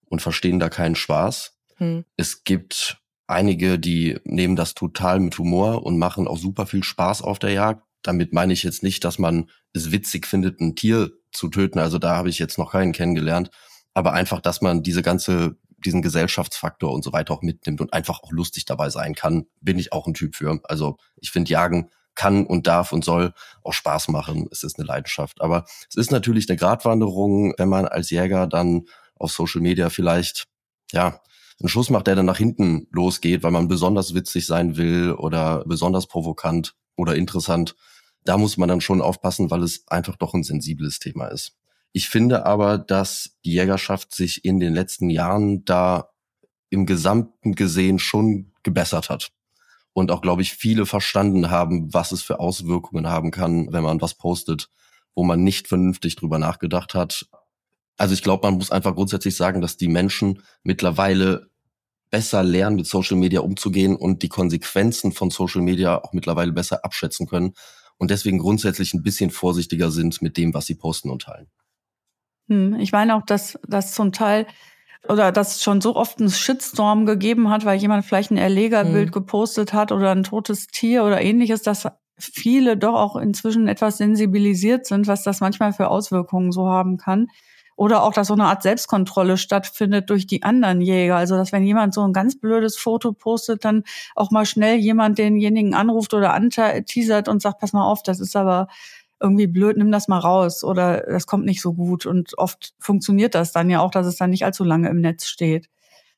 und 0.04 0.22
verstehen 0.22 0.58
da 0.58 0.68
keinen 0.68 0.94
Spaß. 0.94 1.56
Hm. 1.76 2.04
Es 2.16 2.44
gibt 2.44 2.98
einige, 3.26 3.78
die 3.78 4.18
nehmen 4.24 4.56
das 4.56 4.74
total 4.74 5.18
mit 5.20 5.38
Humor 5.38 5.84
und 5.84 5.98
machen 5.98 6.28
auch 6.28 6.38
super 6.38 6.66
viel 6.66 6.84
Spaß 6.84 7.22
auf 7.22 7.38
der 7.38 7.50
Jagd. 7.50 7.82
Damit 8.02 8.32
meine 8.32 8.52
ich 8.52 8.62
jetzt 8.62 8.82
nicht, 8.82 9.04
dass 9.04 9.18
man 9.18 9.48
es 9.72 9.92
witzig 9.92 10.26
findet, 10.26 10.60
ein 10.60 10.76
Tier 10.76 11.10
zu 11.32 11.48
töten. 11.48 11.78
Also 11.78 11.98
da 11.98 12.16
habe 12.16 12.28
ich 12.28 12.38
jetzt 12.38 12.58
noch 12.58 12.72
keinen 12.72 12.92
kennengelernt. 12.92 13.50
Aber 13.94 14.12
einfach, 14.12 14.40
dass 14.40 14.60
man 14.60 14.82
diese 14.82 15.02
ganze, 15.02 15.56
diesen 15.78 16.02
Gesellschaftsfaktor 16.02 16.92
und 16.92 17.04
so 17.04 17.12
weiter 17.12 17.34
auch 17.34 17.42
mitnimmt 17.42 17.80
und 17.80 17.92
einfach 17.92 18.22
auch 18.22 18.32
lustig 18.32 18.64
dabei 18.64 18.90
sein 18.90 19.14
kann, 19.14 19.46
bin 19.60 19.78
ich 19.78 19.92
auch 19.92 20.06
ein 20.06 20.14
Typ 20.14 20.36
für. 20.36 20.60
Also 20.64 20.96
ich 21.16 21.30
finde, 21.30 21.50
Jagen 21.50 21.90
kann 22.14 22.46
und 22.46 22.66
darf 22.66 22.92
und 22.92 23.04
soll 23.04 23.32
auch 23.62 23.72
Spaß 23.72 24.08
machen. 24.08 24.46
Es 24.50 24.62
ist 24.62 24.78
eine 24.78 24.86
Leidenschaft. 24.86 25.40
Aber 25.40 25.64
es 25.88 25.96
ist 25.96 26.10
natürlich 26.10 26.48
eine 26.48 26.58
Gratwanderung, 26.58 27.54
wenn 27.56 27.68
man 27.68 27.86
als 27.86 28.10
Jäger 28.10 28.46
dann 28.46 28.86
auf 29.16 29.32
Social 29.32 29.60
Media 29.60 29.88
vielleicht, 29.88 30.46
ja, 30.92 31.20
einen 31.60 31.68
Schuss 31.68 31.90
macht, 31.90 32.06
der 32.08 32.16
dann 32.16 32.26
nach 32.26 32.38
hinten 32.38 32.88
losgeht, 32.90 33.42
weil 33.42 33.52
man 33.52 33.68
besonders 33.68 34.14
witzig 34.14 34.46
sein 34.46 34.76
will 34.76 35.12
oder 35.12 35.64
besonders 35.64 36.06
provokant 36.06 36.74
oder 36.96 37.14
interessant 37.14 37.76
da 38.24 38.38
muss 38.38 38.56
man 38.56 38.68
dann 38.68 38.80
schon 38.80 39.02
aufpassen, 39.02 39.50
weil 39.50 39.62
es 39.62 39.86
einfach 39.88 40.16
doch 40.16 40.34
ein 40.34 40.44
sensibles 40.44 40.98
Thema 40.98 41.26
ist. 41.26 41.56
Ich 41.92 42.08
finde 42.08 42.46
aber, 42.46 42.78
dass 42.78 43.36
die 43.44 43.52
Jägerschaft 43.52 44.14
sich 44.14 44.44
in 44.44 44.60
den 44.60 44.74
letzten 44.74 45.10
Jahren 45.10 45.64
da 45.64 46.08
im 46.70 46.86
Gesamten 46.86 47.54
gesehen 47.54 47.98
schon 47.98 48.52
gebessert 48.62 49.10
hat. 49.10 49.30
Und 49.92 50.10
auch, 50.10 50.22
glaube 50.22 50.40
ich, 50.40 50.54
viele 50.54 50.86
verstanden 50.86 51.50
haben, 51.50 51.92
was 51.92 52.12
es 52.12 52.22
für 52.22 52.40
Auswirkungen 52.40 53.08
haben 53.08 53.30
kann, 53.30 53.70
wenn 53.72 53.82
man 53.82 54.00
was 54.00 54.14
postet, 54.14 54.70
wo 55.14 55.22
man 55.22 55.44
nicht 55.44 55.68
vernünftig 55.68 56.16
drüber 56.16 56.38
nachgedacht 56.38 56.94
hat. 56.94 57.26
Also 57.98 58.14
ich 58.14 58.22
glaube, 58.22 58.46
man 58.46 58.54
muss 58.54 58.70
einfach 58.70 58.94
grundsätzlich 58.94 59.36
sagen, 59.36 59.60
dass 59.60 59.76
die 59.76 59.88
Menschen 59.88 60.42
mittlerweile 60.62 61.50
besser 62.10 62.42
lernen, 62.42 62.76
mit 62.76 62.86
Social 62.86 63.18
Media 63.18 63.40
umzugehen 63.40 63.96
und 63.96 64.22
die 64.22 64.30
Konsequenzen 64.30 65.12
von 65.12 65.30
Social 65.30 65.60
Media 65.60 66.02
auch 66.02 66.14
mittlerweile 66.14 66.52
besser 66.52 66.84
abschätzen 66.84 67.26
können, 67.26 67.52
und 67.98 68.10
deswegen 68.10 68.38
grundsätzlich 68.38 68.94
ein 68.94 69.02
bisschen 69.02 69.30
vorsichtiger 69.30 69.90
sind 69.90 70.22
mit 70.22 70.36
dem, 70.36 70.54
was 70.54 70.66
sie 70.66 70.74
posten 70.74 71.10
und 71.10 71.22
teilen. 71.22 71.48
Hm, 72.48 72.78
ich 72.80 72.92
meine 72.92 73.14
auch, 73.16 73.24
dass 73.24 73.58
das 73.66 73.94
zum 73.94 74.12
Teil 74.12 74.46
oder 75.08 75.32
dass 75.32 75.62
schon 75.62 75.80
so 75.80 75.96
oft 75.96 76.20
einen 76.20 76.30
Shitstorm 76.30 77.06
gegeben 77.06 77.50
hat, 77.50 77.64
weil 77.64 77.78
jemand 77.78 78.04
vielleicht 78.04 78.30
ein 78.30 78.36
Erlegerbild 78.36 79.08
mhm. 79.08 79.12
gepostet 79.12 79.72
hat 79.72 79.90
oder 79.90 80.12
ein 80.12 80.22
totes 80.22 80.68
Tier 80.68 81.04
oder 81.04 81.20
ähnliches, 81.20 81.62
dass 81.62 81.88
viele 82.18 82.76
doch 82.76 82.94
auch 82.94 83.16
inzwischen 83.16 83.66
etwas 83.66 83.98
sensibilisiert 83.98 84.86
sind, 84.86 85.08
was 85.08 85.24
das 85.24 85.40
manchmal 85.40 85.72
für 85.72 85.88
Auswirkungen 85.88 86.52
so 86.52 86.68
haben 86.68 86.98
kann. 86.98 87.28
Oder 87.82 88.04
auch, 88.04 88.12
dass 88.12 88.28
so 88.28 88.34
eine 88.34 88.44
Art 88.44 88.62
Selbstkontrolle 88.62 89.36
stattfindet 89.36 90.08
durch 90.08 90.28
die 90.28 90.44
anderen 90.44 90.80
Jäger. 90.80 91.16
Also, 91.16 91.34
dass 91.34 91.50
wenn 91.50 91.64
jemand 91.64 91.94
so 91.94 92.02
ein 92.06 92.12
ganz 92.12 92.38
blödes 92.38 92.76
Foto 92.76 93.12
postet, 93.12 93.64
dann 93.64 93.82
auch 94.14 94.30
mal 94.30 94.46
schnell 94.46 94.76
jemand 94.76 95.18
denjenigen 95.18 95.74
anruft 95.74 96.14
oder 96.14 96.32
anteasert 96.32 97.26
und 97.26 97.42
sagt, 97.42 97.58
pass 97.58 97.72
mal 97.72 97.84
auf, 97.84 98.04
das 98.04 98.20
ist 98.20 98.36
aber 98.36 98.68
irgendwie 99.18 99.48
blöd, 99.48 99.78
nimm 99.78 99.90
das 99.90 100.06
mal 100.06 100.20
raus 100.20 100.62
oder 100.62 101.00
das 101.00 101.26
kommt 101.26 101.44
nicht 101.44 101.60
so 101.60 101.72
gut. 101.72 102.06
Und 102.06 102.38
oft 102.38 102.72
funktioniert 102.78 103.34
das 103.34 103.50
dann 103.50 103.68
ja 103.68 103.80
auch, 103.80 103.90
dass 103.90 104.06
es 104.06 104.14
dann 104.14 104.30
nicht 104.30 104.44
allzu 104.44 104.62
lange 104.62 104.88
im 104.88 105.00
Netz 105.00 105.26
steht. 105.26 105.68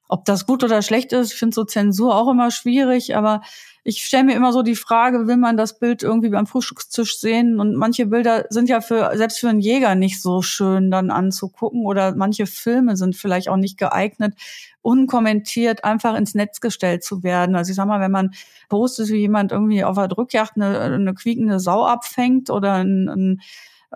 Ob 0.07 0.27
das 0.27 0.45
gut 0.45 0.65
oder 0.65 0.83
schlecht 0.83 1.15
ist, 1.15 1.33
ich 1.33 1.39
finde 1.39 1.55
so 1.55 1.65
Zensur 1.65 2.15
auch 2.15 2.29
immer 2.29 2.51
schwierig, 2.51 3.17
aber 3.17 3.41
ich 3.87 4.03
stelle 4.03 4.25
mir 4.25 4.35
immer 4.35 4.51
so 4.53 4.63
die 4.63 4.77
Frage, 4.77 5.27
will 5.27 5.37
man 5.37 5.59
das 5.59 5.79
Bild 5.79 6.03
irgendwie 6.03 6.31
beim 6.31 6.47
Frühstückstisch 6.47 7.21
sehen? 7.21 7.61
Und 7.61 7.75
manche 7.77 8.07
Bilder 8.07 8.47
sind 8.49 8.71
ja 8.71 8.81
für, 8.81 9.13
selbst 9.15 9.39
für 9.39 9.51
einen 9.51 9.61
Jäger 9.61 9.95
nicht 9.95 10.23
so 10.23 10.41
schön 10.41 10.91
dann 10.91 11.11
anzugucken 11.11 11.85
oder 11.85 12.15
manche 12.15 12.47
Filme 12.47 12.97
sind 12.97 13.15
vielleicht 13.15 13.51
auch 13.51 13.59
nicht 13.59 13.77
geeignet, 13.77 14.35
unkommentiert 14.81 15.85
einfach 15.85 16.17
ins 16.17 16.35
Netz 16.35 16.63
gestellt 16.63 17.05
zu 17.05 17.23
werden. 17.23 17.57
Also 17.57 17.71
ich 17.71 17.77
sag 17.77 17.87
mal, 17.87 18.01
wenn 18.01 18.11
man 18.11 18.31
postet, 18.71 19.11
wie 19.11 19.17
jemand 19.17 19.53
irgendwie 19.53 19.85
auf 19.85 19.97
der 19.97 20.09
Drückjacht 20.09 20.57
eine, 20.57 20.81
eine 20.81 21.13
quiekende 21.13 21.61
Sau 21.61 21.85
abfängt 21.85 22.49
oder 22.49 22.75
ein, 22.75 23.09
ein 23.09 23.41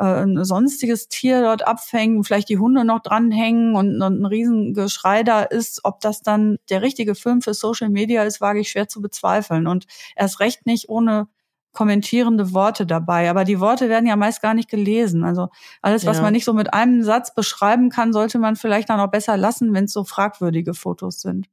ein 0.04 0.44
sonstiges 0.44 1.08
Tier 1.08 1.42
dort 1.42 1.66
abfängen, 1.66 2.22
vielleicht 2.22 2.48
die 2.48 2.58
Hunde 2.58 2.84
noch 2.84 3.00
dranhängen 3.00 3.74
und, 3.74 4.00
und 4.00 4.22
ein 4.22 4.26
Riesengeschrei 4.26 5.24
da 5.24 5.42
ist, 5.42 5.80
ob 5.84 6.00
das 6.00 6.22
dann 6.22 6.58
der 6.70 6.82
richtige 6.82 7.14
Film 7.14 7.42
für 7.42 7.54
Social 7.54 7.90
Media 7.90 8.22
ist, 8.22 8.40
wage 8.40 8.60
ich 8.60 8.70
schwer 8.70 8.88
zu 8.88 9.00
bezweifeln. 9.00 9.66
Und 9.66 9.86
erst 10.16 10.40
recht 10.40 10.66
nicht 10.66 10.88
ohne 10.88 11.28
kommentierende 11.72 12.52
Worte 12.52 12.86
dabei. 12.86 13.30
Aber 13.30 13.44
die 13.44 13.60
Worte 13.60 13.88
werden 13.88 14.06
ja 14.06 14.16
meist 14.16 14.40
gar 14.42 14.54
nicht 14.54 14.70
gelesen. 14.70 15.24
Also 15.24 15.48
alles, 15.82 16.06
was 16.06 16.16
ja. 16.18 16.22
man 16.22 16.32
nicht 16.32 16.44
so 16.44 16.52
mit 16.52 16.72
einem 16.72 17.02
Satz 17.02 17.34
beschreiben 17.34 17.90
kann, 17.90 18.12
sollte 18.12 18.38
man 18.38 18.56
vielleicht 18.56 18.90
dann 18.90 19.00
auch 19.00 19.10
besser 19.10 19.36
lassen, 19.36 19.74
wenn 19.74 19.84
es 19.84 19.92
so 19.92 20.04
fragwürdige 20.04 20.74
Fotos 20.74 21.20
sind. 21.20 21.48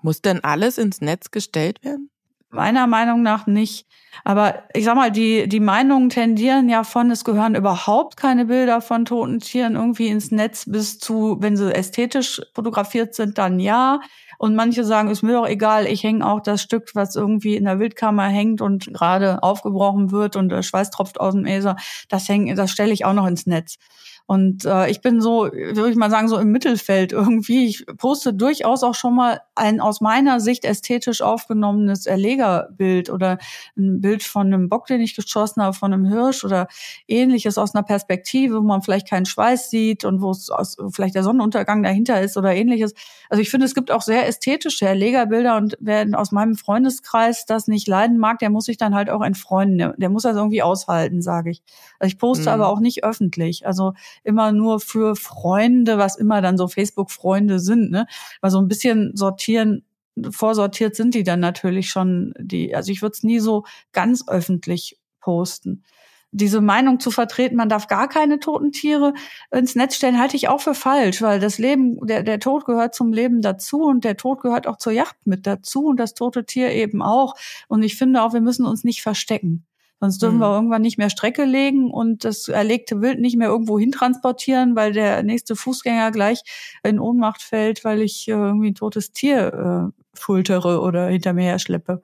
Muss 0.00 0.22
denn 0.22 0.42
alles 0.42 0.78
ins 0.78 1.00
Netz 1.00 1.30
gestellt 1.30 1.84
werden? 1.84 2.11
Meiner 2.52 2.86
Meinung 2.86 3.22
nach 3.22 3.46
nicht. 3.46 3.86
Aber 4.24 4.64
ich 4.74 4.84
sag 4.84 4.94
mal, 4.94 5.10
die, 5.10 5.48
die 5.48 5.58
Meinungen 5.60 6.10
tendieren 6.10 6.68
ja 6.68 6.84
von, 6.84 7.10
es 7.10 7.24
gehören 7.24 7.54
überhaupt 7.54 8.18
keine 8.18 8.44
Bilder 8.44 8.82
von 8.82 9.06
toten 9.06 9.40
Tieren 9.40 9.74
irgendwie 9.74 10.08
ins 10.08 10.30
Netz 10.30 10.66
bis 10.66 10.98
zu, 10.98 11.38
wenn 11.40 11.56
sie 11.56 11.74
ästhetisch 11.74 12.42
fotografiert 12.54 13.14
sind, 13.14 13.38
dann 13.38 13.58
ja. 13.58 14.00
Und 14.42 14.56
manche 14.56 14.82
sagen, 14.82 15.08
ist 15.08 15.22
mir 15.22 15.34
doch 15.34 15.46
egal, 15.46 15.86
ich 15.86 16.02
hänge 16.02 16.28
auch 16.28 16.40
das 16.40 16.62
Stück, 16.62 16.96
was 16.96 17.14
irgendwie 17.14 17.54
in 17.54 17.64
der 17.64 17.78
Wildkammer 17.78 18.26
hängt 18.26 18.60
und 18.60 18.92
gerade 18.92 19.40
aufgebrochen 19.40 20.10
wird 20.10 20.34
und 20.34 20.48
der 20.48 20.64
Schweiß 20.64 20.90
tropft 20.90 21.20
aus 21.20 21.34
dem 21.34 21.46
Aser, 21.46 21.76
das 22.08 22.28
hängt, 22.28 22.58
das 22.58 22.72
stelle 22.72 22.92
ich 22.92 23.04
auch 23.04 23.12
noch 23.12 23.28
ins 23.28 23.46
Netz. 23.46 23.78
Und 24.26 24.64
äh, 24.64 24.88
ich 24.88 25.00
bin 25.00 25.20
so, 25.20 25.44
würde 25.44 25.90
ich 25.90 25.96
mal 25.96 26.10
sagen, 26.10 26.28
so 26.28 26.38
im 26.38 26.52
Mittelfeld 26.52 27.12
irgendwie. 27.12 27.66
Ich 27.66 27.84
poste 27.98 28.32
durchaus 28.32 28.82
auch 28.82 28.94
schon 28.94 29.14
mal 29.14 29.40
ein 29.54 29.80
aus 29.80 30.00
meiner 30.00 30.40
Sicht 30.40 30.64
ästhetisch 30.64 31.22
aufgenommenes 31.22 32.06
Erlegerbild 32.06 33.10
oder 33.10 33.38
ein 33.76 34.00
Bild 34.00 34.22
von 34.22 34.46
einem 34.46 34.68
Bock, 34.68 34.86
den 34.86 35.00
ich 35.00 35.14
geschossen 35.14 35.62
habe, 35.62 35.76
von 35.76 35.92
einem 35.92 36.06
Hirsch 36.06 36.44
oder 36.44 36.68
ähnliches 37.08 37.58
aus 37.58 37.74
einer 37.74 37.82
Perspektive, 37.82 38.56
wo 38.56 38.62
man 38.62 38.82
vielleicht 38.82 39.10
keinen 39.10 39.26
Schweiß 39.26 39.70
sieht 39.70 40.04
und 40.04 40.22
wo 40.22 40.30
es 40.30 40.50
vielleicht 40.92 41.14
der 41.14 41.24
Sonnenuntergang 41.24 41.82
dahinter 41.82 42.20
ist 42.22 42.36
oder 42.36 42.54
ähnliches. 42.54 42.94
Also 43.28 43.42
ich 43.42 43.50
finde, 43.50 43.66
es 43.66 43.74
gibt 43.74 43.90
auch 43.90 44.02
sehr 44.02 44.26
ästhetische 44.32 44.86
Erlegerbilder 44.86 45.56
und 45.56 45.76
wer 45.78 46.06
aus 46.18 46.32
meinem 46.32 46.56
Freundeskreis 46.56 47.44
das 47.44 47.68
nicht 47.68 47.86
leiden 47.86 48.18
mag, 48.18 48.38
der 48.38 48.50
muss 48.50 48.64
sich 48.64 48.78
dann 48.78 48.94
halt 48.94 49.10
auch 49.10 49.22
entfreunden. 49.22 49.78
Der, 49.78 49.94
der 49.96 50.08
muss 50.08 50.22
das 50.22 50.36
irgendwie 50.36 50.62
aushalten, 50.62 51.20
sage 51.20 51.50
ich. 51.50 51.62
Also 51.98 52.12
ich 52.12 52.18
poste 52.18 52.44
mhm. 52.44 52.48
aber 52.48 52.68
auch 52.68 52.80
nicht 52.80 53.04
öffentlich. 53.04 53.66
Also 53.66 53.92
immer 54.24 54.52
nur 54.52 54.80
für 54.80 55.16
Freunde, 55.16 55.98
was 55.98 56.16
immer 56.16 56.40
dann 56.40 56.56
so 56.56 56.66
Facebook-Freunde 56.66 57.60
sind, 57.60 57.90
ne? 57.90 58.06
Weil 58.40 58.50
so 58.50 58.58
ein 58.58 58.68
bisschen 58.68 59.14
sortieren, 59.14 59.84
vorsortiert 60.30 60.96
sind 60.96 61.14
die 61.14 61.24
dann 61.24 61.40
natürlich 61.40 61.90
schon, 61.90 62.32
die, 62.38 62.74
also 62.74 62.90
ich 62.90 63.02
würde 63.02 63.12
es 63.12 63.22
nie 63.22 63.38
so 63.38 63.64
ganz 63.92 64.26
öffentlich 64.28 64.98
posten 65.20 65.84
diese 66.32 66.62
Meinung 66.62 66.98
zu 66.98 67.10
vertreten, 67.10 67.56
man 67.56 67.68
darf 67.68 67.86
gar 67.86 68.08
keine 68.08 68.40
toten 68.40 68.72
Tiere 68.72 69.12
ins 69.50 69.74
Netz 69.74 69.96
stellen, 69.96 70.18
halte 70.18 70.36
ich 70.36 70.48
auch 70.48 70.62
für 70.62 70.74
falsch, 70.74 71.20
weil 71.20 71.38
das 71.38 71.58
Leben, 71.58 72.04
der, 72.06 72.22
der 72.22 72.40
Tod 72.40 72.64
gehört 72.64 72.94
zum 72.94 73.12
Leben 73.12 73.42
dazu 73.42 73.82
und 73.82 74.02
der 74.04 74.16
Tod 74.16 74.40
gehört 74.40 74.66
auch 74.66 74.78
zur 74.78 74.92
Yacht 74.92 75.16
mit 75.24 75.46
dazu 75.46 75.86
und 75.86 76.00
das 76.00 76.14
tote 76.14 76.44
Tier 76.44 76.72
eben 76.72 77.02
auch. 77.02 77.34
Und 77.68 77.82
ich 77.82 77.96
finde 77.96 78.22
auch, 78.22 78.32
wir 78.32 78.40
müssen 78.40 78.64
uns 78.64 78.82
nicht 78.82 79.02
verstecken. 79.02 79.66
Sonst 80.00 80.20
dürfen 80.20 80.38
mhm. 80.38 80.40
wir 80.40 80.54
irgendwann 80.54 80.82
nicht 80.82 80.98
mehr 80.98 81.10
Strecke 81.10 81.44
legen 81.44 81.90
und 81.90 82.24
das 82.24 82.48
erlegte 82.48 83.00
Wild 83.02 83.20
nicht 83.20 83.36
mehr 83.36 83.48
irgendwo 83.48 83.78
hintransportieren, 83.78 84.74
weil 84.74 84.92
der 84.92 85.22
nächste 85.22 85.54
Fußgänger 85.54 86.10
gleich 86.10 86.42
in 86.82 86.98
Ohnmacht 86.98 87.40
fällt, 87.40 87.84
weil 87.84 88.00
ich 88.00 88.26
äh, 88.26 88.32
irgendwie 88.32 88.70
ein 88.70 88.74
totes 88.74 89.12
Tier 89.12 89.92
äh, 89.94 90.18
schultere 90.18 90.80
oder 90.80 91.06
hinter 91.06 91.34
mir 91.34 91.44
her 91.44 91.60
schleppe. 91.60 92.02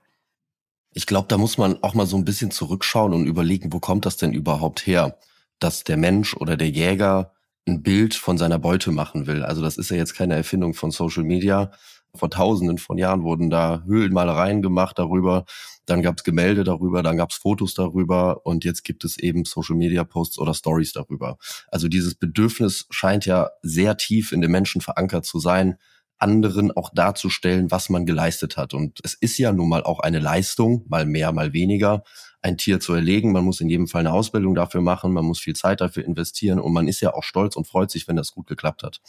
Ich 0.98 1.06
glaube, 1.06 1.28
da 1.28 1.38
muss 1.38 1.58
man 1.58 1.80
auch 1.84 1.94
mal 1.94 2.06
so 2.06 2.16
ein 2.16 2.24
bisschen 2.24 2.50
zurückschauen 2.50 3.12
und 3.12 3.24
überlegen, 3.24 3.72
wo 3.72 3.78
kommt 3.78 4.04
das 4.04 4.16
denn 4.16 4.32
überhaupt 4.32 4.84
her, 4.84 5.16
dass 5.60 5.84
der 5.84 5.96
Mensch 5.96 6.34
oder 6.34 6.56
der 6.56 6.70
Jäger 6.70 7.34
ein 7.68 7.84
Bild 7.84 8.14
von 8.14 8.36
seiner 8.36 8.58
Beute 8.58 8.90
machen 8.90 9.28
will. 9.28 9.44
Also 9.44 9.62
das 9.62 9.78
ist 9.78 9.92
ja 9.92 9.96
jetzt 9.96 10.14
keine 10.14 10.34
Erfindung 10.34 10.74
von 10.74 10.90
Social 10.90 11.22
Media. 11.22 11.70
Vor 12.16 12.30
tausenden 12.30 12.78
von 12.78 12.98
Jahren 12.98 13.22
wurden 13.22 13.48
da 13.48 13.84
Höhlenmalereien 13.86 14.60
gemacht 14.60 14.98
darüber, 14.98 15.44
dann 15.86 16.02
gab 16.02 16.18
es 16.18 16.24
Gemälde 16.24 16.64
darüber, 16.64 17.04
dann 17.04 17.16
gab 17.16 17.30
es 17.30 17.36
Fotos 17.36 17.74
darüber 17.74 18.44
und 18.44 18.64
jetzt 18.64 18.82
gibt 18.82 19.04
es 19.04 19.18
eben 19.18 19.44
Social-Media-Posts 19.44 20.40
oder 20.40 20.52
Stories 20.52 20.94
darüber. 20.94 21.38
Also 21.68 21.86
dieses 21.86 22.16
Bedürfnis 22.16 22.88
scheint 22.90 23.24
ja 23.24 23.50
sehr 23.62 23.98
tief 23.98 24.32
in 24.32 24.40
den 24.40 24.50
Menschen 24.50 24.80
verankert 24.80 25.26
zu 25.26 25.38
sein, 25.38 25.76
anderen 26.18 26.72
auch 26.72 26.90
darzustellen, 26.92 27.70
was 27.70 27.88
man 27.88 28.06
geleistet 28.06 28.56
hat. 28.56 28.74
Und 28.74 29.00
es 29.04 29.14
ist 29.14 29.38
ja 29.38 29.52
nun 29.52 29.68
mal 29.68 29.82
auch 29.82 30.00
eine 30.00 30.18
Leistung, 30.18 30.84
mal 30.88 31.06
mehr, 31.06 31.32
mal 31.32 31.52
weniger, 31.52 32.02
ein 32.42 32.56
Tier 32.56 32.80
zu 32.80 32.92
erlegen. 32.94 33.32
Man 33.32 33.44
muss 33.44 33.60
in 33.60 33.68
jedem 33.68 33.88
Fall 33.88 34.00
eine 34.00 34.12
Ausbildung 34.12 34.54
dafür 34.54 34.80
machen, 34.80 35.12
man 35.12 35.24
muss 35.24 35.40
viel 35.40 35.56
Zeit 35.56 35.80
dafür 35.80 36.04
investieren 36.04 36.60
und 36.60 36.72
man 36.72 36.88
ist 36.88 37.00
ja 37.00 37.14
auch 37.14 37.22
stolz 37.22 37.56
und 37.56 37.66
freut 37.66 37.90
sich, 37.90 38.08
wenn 38.08 38.16
das 38.16 38.32
gut 38.32 38.46
geklappt 38.46 38.82
hat. 38.82 39.00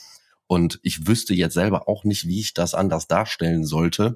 Und 0.48 0.80
ich 0.82 1.08
wüsste 1.08 1.34
jetzt 1.34 1.54
selber 1.54 1.88
auch 1.88 2.04
nicht, 2.04 2.28
wie 2.28 2.40
ich 2.40 2.54
das 2.54 2.74
anders 2.74 3.08
darstellen 3.08 3.66
sollte, 3.66 4.16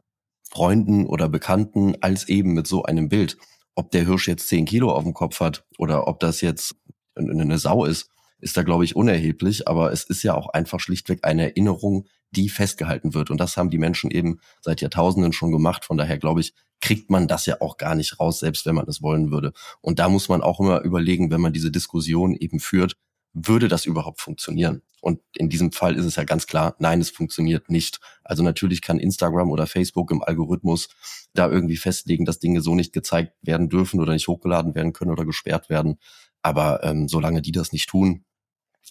Freunden 0.50 1.06
oder 1.06 1.30
Bekannten, 1.30 1.96
als 2.02 2.28
eben 2.28 2.54
mit 2.54 2.68
so 2.68 2.84
einem 2.84 3.10
Bild. 3.10 3.38
Ob 3.76 3.92
der 3.92 4.06
Hirsch 4.06 4.28
jetzt 4.28 4.48
zehn 4.48 4.66
Kilo 4.66 4.92
auf 4.92 5.04
dem 5.04 5.14
Kopf 5.14 5.40
hat 5.40 5.66
oder 5.78 6.08
ob 6.08 6.20
das 6.20 6.42
jetzt 6.42 6.76
eine 7.16 7.58
Sau 7.58 7.86
ist, 7.86 8.10
ist 8.40 8.58
da, 8.58 8.64
glaube 8.64 8.84
ich, 8.84 8.96
unerheblich. 8.96 9.68
Aber 9.68 9.92
es 9.92 10.04
ist 10.04 10.24
ja 10.24 10.36
auch 10.36 10.50
einfach 10.50 10.80
schlichtweg 10.80 11.20
eine 11.24 11.44
Erinnerung, 11.44 12.08
die 12.36 12.50
festgehalten 12.50 13.14
wird. 13.14 13.32
Und 13.32 13.40
das 13.40 13.58
haben 13.58 13.70
die 13.70 13.78
Menschen 13.78 14.12
eben 14.12 14.40
seit 14.62 14.82
Jahrtausenden 14.82 15.34
schon 15.34 15.52
gemacht. 15.52 15.86
Von 15.86 15.98
daher, 15.98 16.18
glaube 16.18 16.42
ich, 16.42 16.54
kriegt 16.82 17.10
man 17.10 17.28
das 17.28 17.46
ja 17.46 17.62
auch 17.62 17.78
gar 17.78 17.96
nicht 17.96 18.20
raus, 18.20 18.40
selbst 18.40 18.66
wenn 18.66 18.76
man 18.76 18.88
es 18.88 19.02
wollen 19.02 19.32
würde. 19.32 19.54
Und 19.82 20.00
da 20.00 20.10
muss 20.10 20.30
man 20.30 20.42
auch 20.42 20.60
immer 20.60 20.82
überlegen, 20.82 21.32
wenn 21.32 21.42
man 21.42 21.54
diese 21.54 21.72
Diskussion 21.72 22.36
eben 22.36 22.60
führt, 22.60 22.98
würde 23.34 23.68
das 23.68 23.86
überhaupt 23.86 24.22
funktionieren? 24.22 24.82
Und 25.02 25.20
in 25.36 25.50
diesem 25.50 25.74
Fall 25.74 25.96
ist 25.96 26.06
es 26.06 26.16
ja 26.16 26.24
ganz 26.24 26.48
klar, 26.48 26.76
nein, 26.80 27.02
es 27.02 27.10
funktioniert 27.10 27.70
nicht. 27.70 28.00
Also 28.24 28.42
natürlich 28.42 28.82
kann 28.82 29.00
Instagram 29.00 29.52
oder 29.52 29.68
Facebook 29.68 30.12
im 30.12 30.24
Algorithmus 30.24 30.88
da 31.34 31.50
irgendwie 31.50 31.76
festlegen, 31.76 32.24
dass 32.24 32.40
Dinge 32.40 32.62
so 32.62 32.74
nicht 32.74 32.94
gezeigt 32.94 33.34
werden 33.42 33.68
dürfen 33.68 34.00
oder 34.00 34.14
nicht 34.14 34.28
hochgeladen 34.28 34.76
werden 34.76 34.94
können 34.94 35.12
oder 35.12 35.26
gesperrt 35.26 35.70
werden. 35.70 35.98
Aber 36.42 36.84
ähm, 36.84 37.10
solange 37.10 37.42
die 37.42 37.52
das 37.52 37.74
nicht 37.74 37.90
tun, 37.90 38.24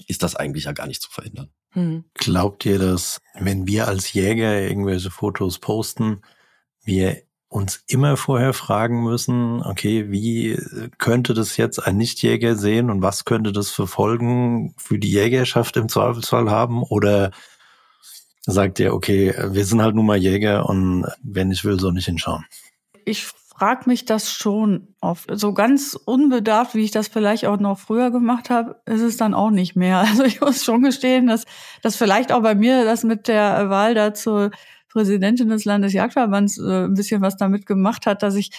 ist 0.06 0.22
das 0.22 0.36
eigentlich 0.36 0.64
ja 0.64 0.72
gar 0.72 0.86
nicht 0.86 1.00
zu 1.00 1.10
verändern. 1.10 1.50
Hm. 1.72 2.04
Glaubt 2.14 2.64
ihr, 2.66 2.78
dass 2.78 3.20
wenn 3.34 3.66
wir 3.66 3.88
als 3.88 4.12
Jäger 4.12 4.60
irgendwelche 4.60 5.10
Fotos 5.10 5.58
posten, 5.58 6.22
wir 6.84 7.22
uns 7.48 7.84
immer 7.86 8.16
vorher 8.16 8.54
fragen 8.54 9.04
müssen, 9.04 9.62
okay, 9.62 10.10
wie 10.10 10.58
könnte 10.98 11.34
das 11.34 11.58
jetzt 11.58 11.78
ein 11.78 11.98
Nichtjäger 11.98 12.56
sehen 12.56 12.90
und 12.90 13.02
was 13.02 13.26
könnte 13.26 13.52
das 13.52 13.70
für 13.70 13.86
Folgen 13.86 14.74
für 14.78 14.98
die 14.98 15.10
Jägerschaft 15.10 15.76
im 15.76 15.88
Zweifelsfall 15.88 16.50
haben? 16.50 16.82
Oder 16.82 17.30
sagt 18.46 18.80
ihr, 18.80 18.94
okay, 18.94 19.34
wir 19.50 19.66
sind 19.66 19.82
halt 19.82 19.94
nun 19.94 20.06
mal 20.06 20.16
Jäger 20.16 20.68
und 20.68 21.06
wenn 21.22 21.50
ich 21.50 21.64
will, 21.64 21.78
so 21.78 21.90
nicht 21.90 22.06
hinschauen? 22.06 22.46
Ich 23.04 23.30
frage 23.62 23.88
mich 23.88 24.04
das 24.04 24.32
schon 24.32 24.88
oft. 25.00 25.30
So 25.34 25.54
ganz 25.54 25.94
unbedarft, 25.94 26.74
wie 26.74 26.82
ich 26.82 26.90
das 26.90 27.06
vielleicht 27.06 27.46
auch 27.46 27.60
noch 27.60 27.78
früher 27.78 28.10
gemacht 28.10 28.50
habe, 28.50 28.80
ist 28.86 29.02
es 29.02 29.16
dann 29.16 29.34
auch 29.34 29.50
nicht 29.50 29.76
mehr. 29.76 30.00
Also 30.12 30.24
ich 30.24 30.40
muss 30.40 30.64
schon 30.64 30.82
gestehen, 30.82 31.28
dass, 31.28 31.44
dass 31.80 31.94
vielleicht 31.94 32.32
auch 32.32 32.42
bei 32.42 32.56
mir 32.56 32.84
das 32.84 33.04
mit 33.04 33.28
der 33.28 33.70
Wahl 33.70 33.94
dazu 33.94 34.50
Präsidentin 34.88 35.48
des 35.48 35.64
Landesjagdverbands 35.64 36.58
äh, 36.58 36.86
ein 36.86 36.94
bisschen 36.94 37.22
was 37.22 37.36
damit 37.36 37.64
gemacht 37.64 38.04
hat, 38.04 38.24
dass 38.24 38.34
ich 38.34 38.50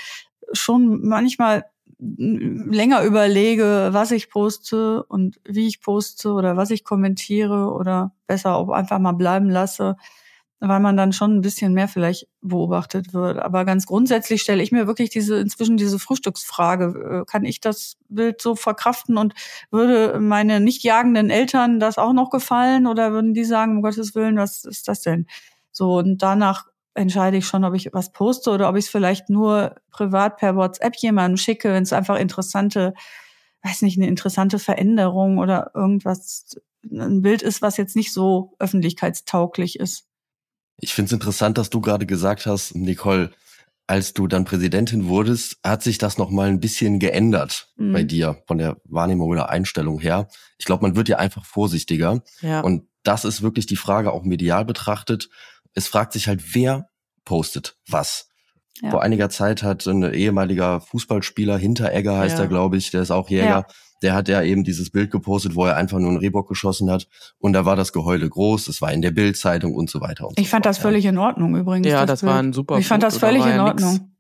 schon 0.53 1.05
manchmal 1.05 1.65
länger 2.00 3.03
überlege, 3.03 3.89
was 3.91 4.12
ich 4.12 4.29
poste 4.29 5.03
und 5.03 5.38
wie 5.43 5.67
ich 5.67 5.81
poste 5.81 6.31
oder 6.31 6.55
was 6.55 6.72
ich 6.72 6.86
kommentiere 6.86 7.74
oder 7.74 8.13
besser 8.25 8.55
auch 8.55 8.69
einfach 8.69 9.00
mal 9.00 9.12
bleiben 9.12 9.50
lasse, 9.50 9.98
weil 10.67 10.79
man 10.79 10.96
dann 10.96 11.12
schon 11.12 11.36
ein 11.36 11.41
bisschen 11.41 11.74
mehr 11.74 11.89
vielleicht 11.89 12.27
beobachtet 12.41 13.13
wird. 13.13 13.38
Aber 13.38 13.65
ganz 13.65 13.86
grundsätzlich 13.86 14.41
stelle 14.41 14.63
ich 14.63 14.72
mir 14.72 14.88
wirklich 14.88 15.10
diese 15.10 15.36
inzwischen 15.38 15.75
diese 15.75 16.00
Frühstücksfrage: 16.00 17.22
äh, 17.22 17.25
Kann 17.29 17.43
ich 17.43 17.60
das 17.60 17.98
Bild 18.08 18.41
so 18.41 18.55
verkraften 18.55 19.17
und 19.17 19.34
würde 19.72 20.20
meine 20.20 20.62
nicht 20.62 20.84
jagenden 20.84 21.29
Eltern 21.29 21.79
das 21.79 21.98
auch 21.98 22.13
noch 22.13 22.29
gefallen 22.29 22.88
oder 22.88 23.12
würden 23.12 23.34
die 23.34 23.43
sagen, 23.43 23.77
um 23.77 23.82
Gottes 23.82 24.15
Willen, 24.15 24.38
was 24.38 24.63
ist 24.63 24.88
das 24.88 25.01
denn? 25.01 25.27
So, 25.72 25.98
und 25.98 26.22
danach 26.22 26.65
entscheide 26.93 27.38
ich 27.38 27.46
schon, 27.48 27.65
ob 27.65 27.74
ich 27.74 27.89
was 27.91 28.13
poste 28.13 28.51
oder 28.51 28.70
ob 28.70 28.77
ich 28.77 28.86
es 28.86 28.91
vielleicht 28.91 29.29
nur 29.29 29.75
privat 29.91 30.38
per 30.38 30.55
WhatsApp 30.55 30.96
jemandem 30.98 31.38
schicke, 31.38 31.74
wenn 31.74 31.84
es 31.84 31.91
einfach 31.93 32.17
interessante, 32.17 32.93
weiß 33.64 33.81
nicht, 33.81 33.98
eine 33.98 34.07
interessante 34.07 34.59
Veränderung 34.59 35.40
oder 35.40 35.72
irgendwas, 35.74 36.55
ein 36.90 37.22
Bild 37.22 37.42
ist, 37.42 37.61
was 37.61 37.77
jetzt 37.77 37.96
nicht 37.96 38.14
so 38.14 38.55
öffentlichkeitstauglich 38.59 39.79
ist. 39.79 40.05
Ich 40.79 40.94
finde 40.94 41.07
es 41.07 41.14
interessant, 41.14 41.57
dass 41.57 41.70
du 41.70 41.81
gerade 41.81 42.05
gesagt 42.05 42.46
hast, 42.46 42.75
Nicole, 42.75 43.31
als 43.88 44.14
du 44.14 44.27
dann 44.27 44.46
Präsidentin 44.46 45.07
wurdest, 45.07 45.57
hat 45.64 45.83
sich 45.83 45.98
das 45.98 46.18
noch 46.18 46.29
mal 46.29 46.48
ein 46.48 46.59
bisschen 46.59 47.00
geändert 47.00 47.70
mhm. 47.75 47.94
bei 47.94 48.03
dir 48.03 48.42
von 48.48 48.57
der 48.57 48.77
Wahrnehmung 48.86 49.29
oder 49.29 49.50
Einstellung 49.50 50.00
her. 50.00 50.27
Ich 50.57 50.66
glaube, 50.66 50.83
man 50.83 50.96
wird 50.96 51.09
ja 51.09 51.18
einfach 51.18 51.46
vorsichtiger. 51.46 52.22
Ja. 52.42 52.62
Und 52.62 52.88
das 53.03 53.25
ist 53.25 53.42
wirklich 53.42 53.66
die 53.66 53.75
Frage 53.75 54.12
auch 54.14 54.24
medial 54.24 54.66
betrachtet 54.66 55.29
es 55.74 55.88
fragt 55.88 56.14
sich 56.14 56.27
halt, 56.27 56.55
wer 56.55 56.90
postet 57.25 57.77
was. 57.88 58.29
Ja. 58.81 58.92
Vor 58.92 59.01
einiger 59.01 59.29
Zeit 59.29 59.64
hat 59.64 59.86
ein 59.86 60.14
ehemaliger 60.14 60.81
Fußballspieler, 60.81 61.57
Hinteregger 61.57 62.18
heißt 62.18 62.38
ja. 62.38 62.44
er, 62.44 62.48
glaube 62.48 62.77
ich, 62.77 62.92
der 62.92 63.01
ist 63.01 63.12
auch 63.12 63.29
Jäger, 63.29 63.46
ja. 63.46 63.68
Der 64.03 64.13
hat 64.13 64.27
ja 64.27 64.42
eben 64.44 64.63
dieses 64.63 64.89
Bild 64.89 65.09
gepostet, 65.09 65.55
wo 65.55 65.66
er 65.66 65.77
einfach 65.77 65.98
nur 65.98 66.09
einen 66.09 66.20
Rehbock 66.20 66.48
geschossen 66.48 66.92
hat 66.92 67.07
und 67.39 67.53
da 67.53 67.66
war 67.66 67.75
das 67.75 67.94
Geheule 67.94 68.29
groß, 68.29 68.68
es 68.68 68.81
war 68.81 68.92
in 68.92 69.01
der 69.01 69.11
Bildzeitung 69.11 69.74
und 69.74 69.89
so 69.89 70.01
weiter 70.01 70.27
und 70.27 70.39
Ich 70.39 70.48
so 70.48 70.51
fand 70.51 70.66
fort, 70.66 70.75
das 70.75 70.77
völlig 70.77 71.05
in 71.05 71.18
Ordnung 71.18 71.55
übrigens. 71.55 71.87
Ja, 71.87 72.05
das, 72.05 72.20
das 72.20 72.29
war 72.29 72.39
ein 72.39 72.53
super 72.53 72.77
Ich 72.77 72.87
fand 72.87 73.01
das 73.01 73.18
völlig 73.18 73.46
in 73.46 73.59
Ordnung. 73.59 74.11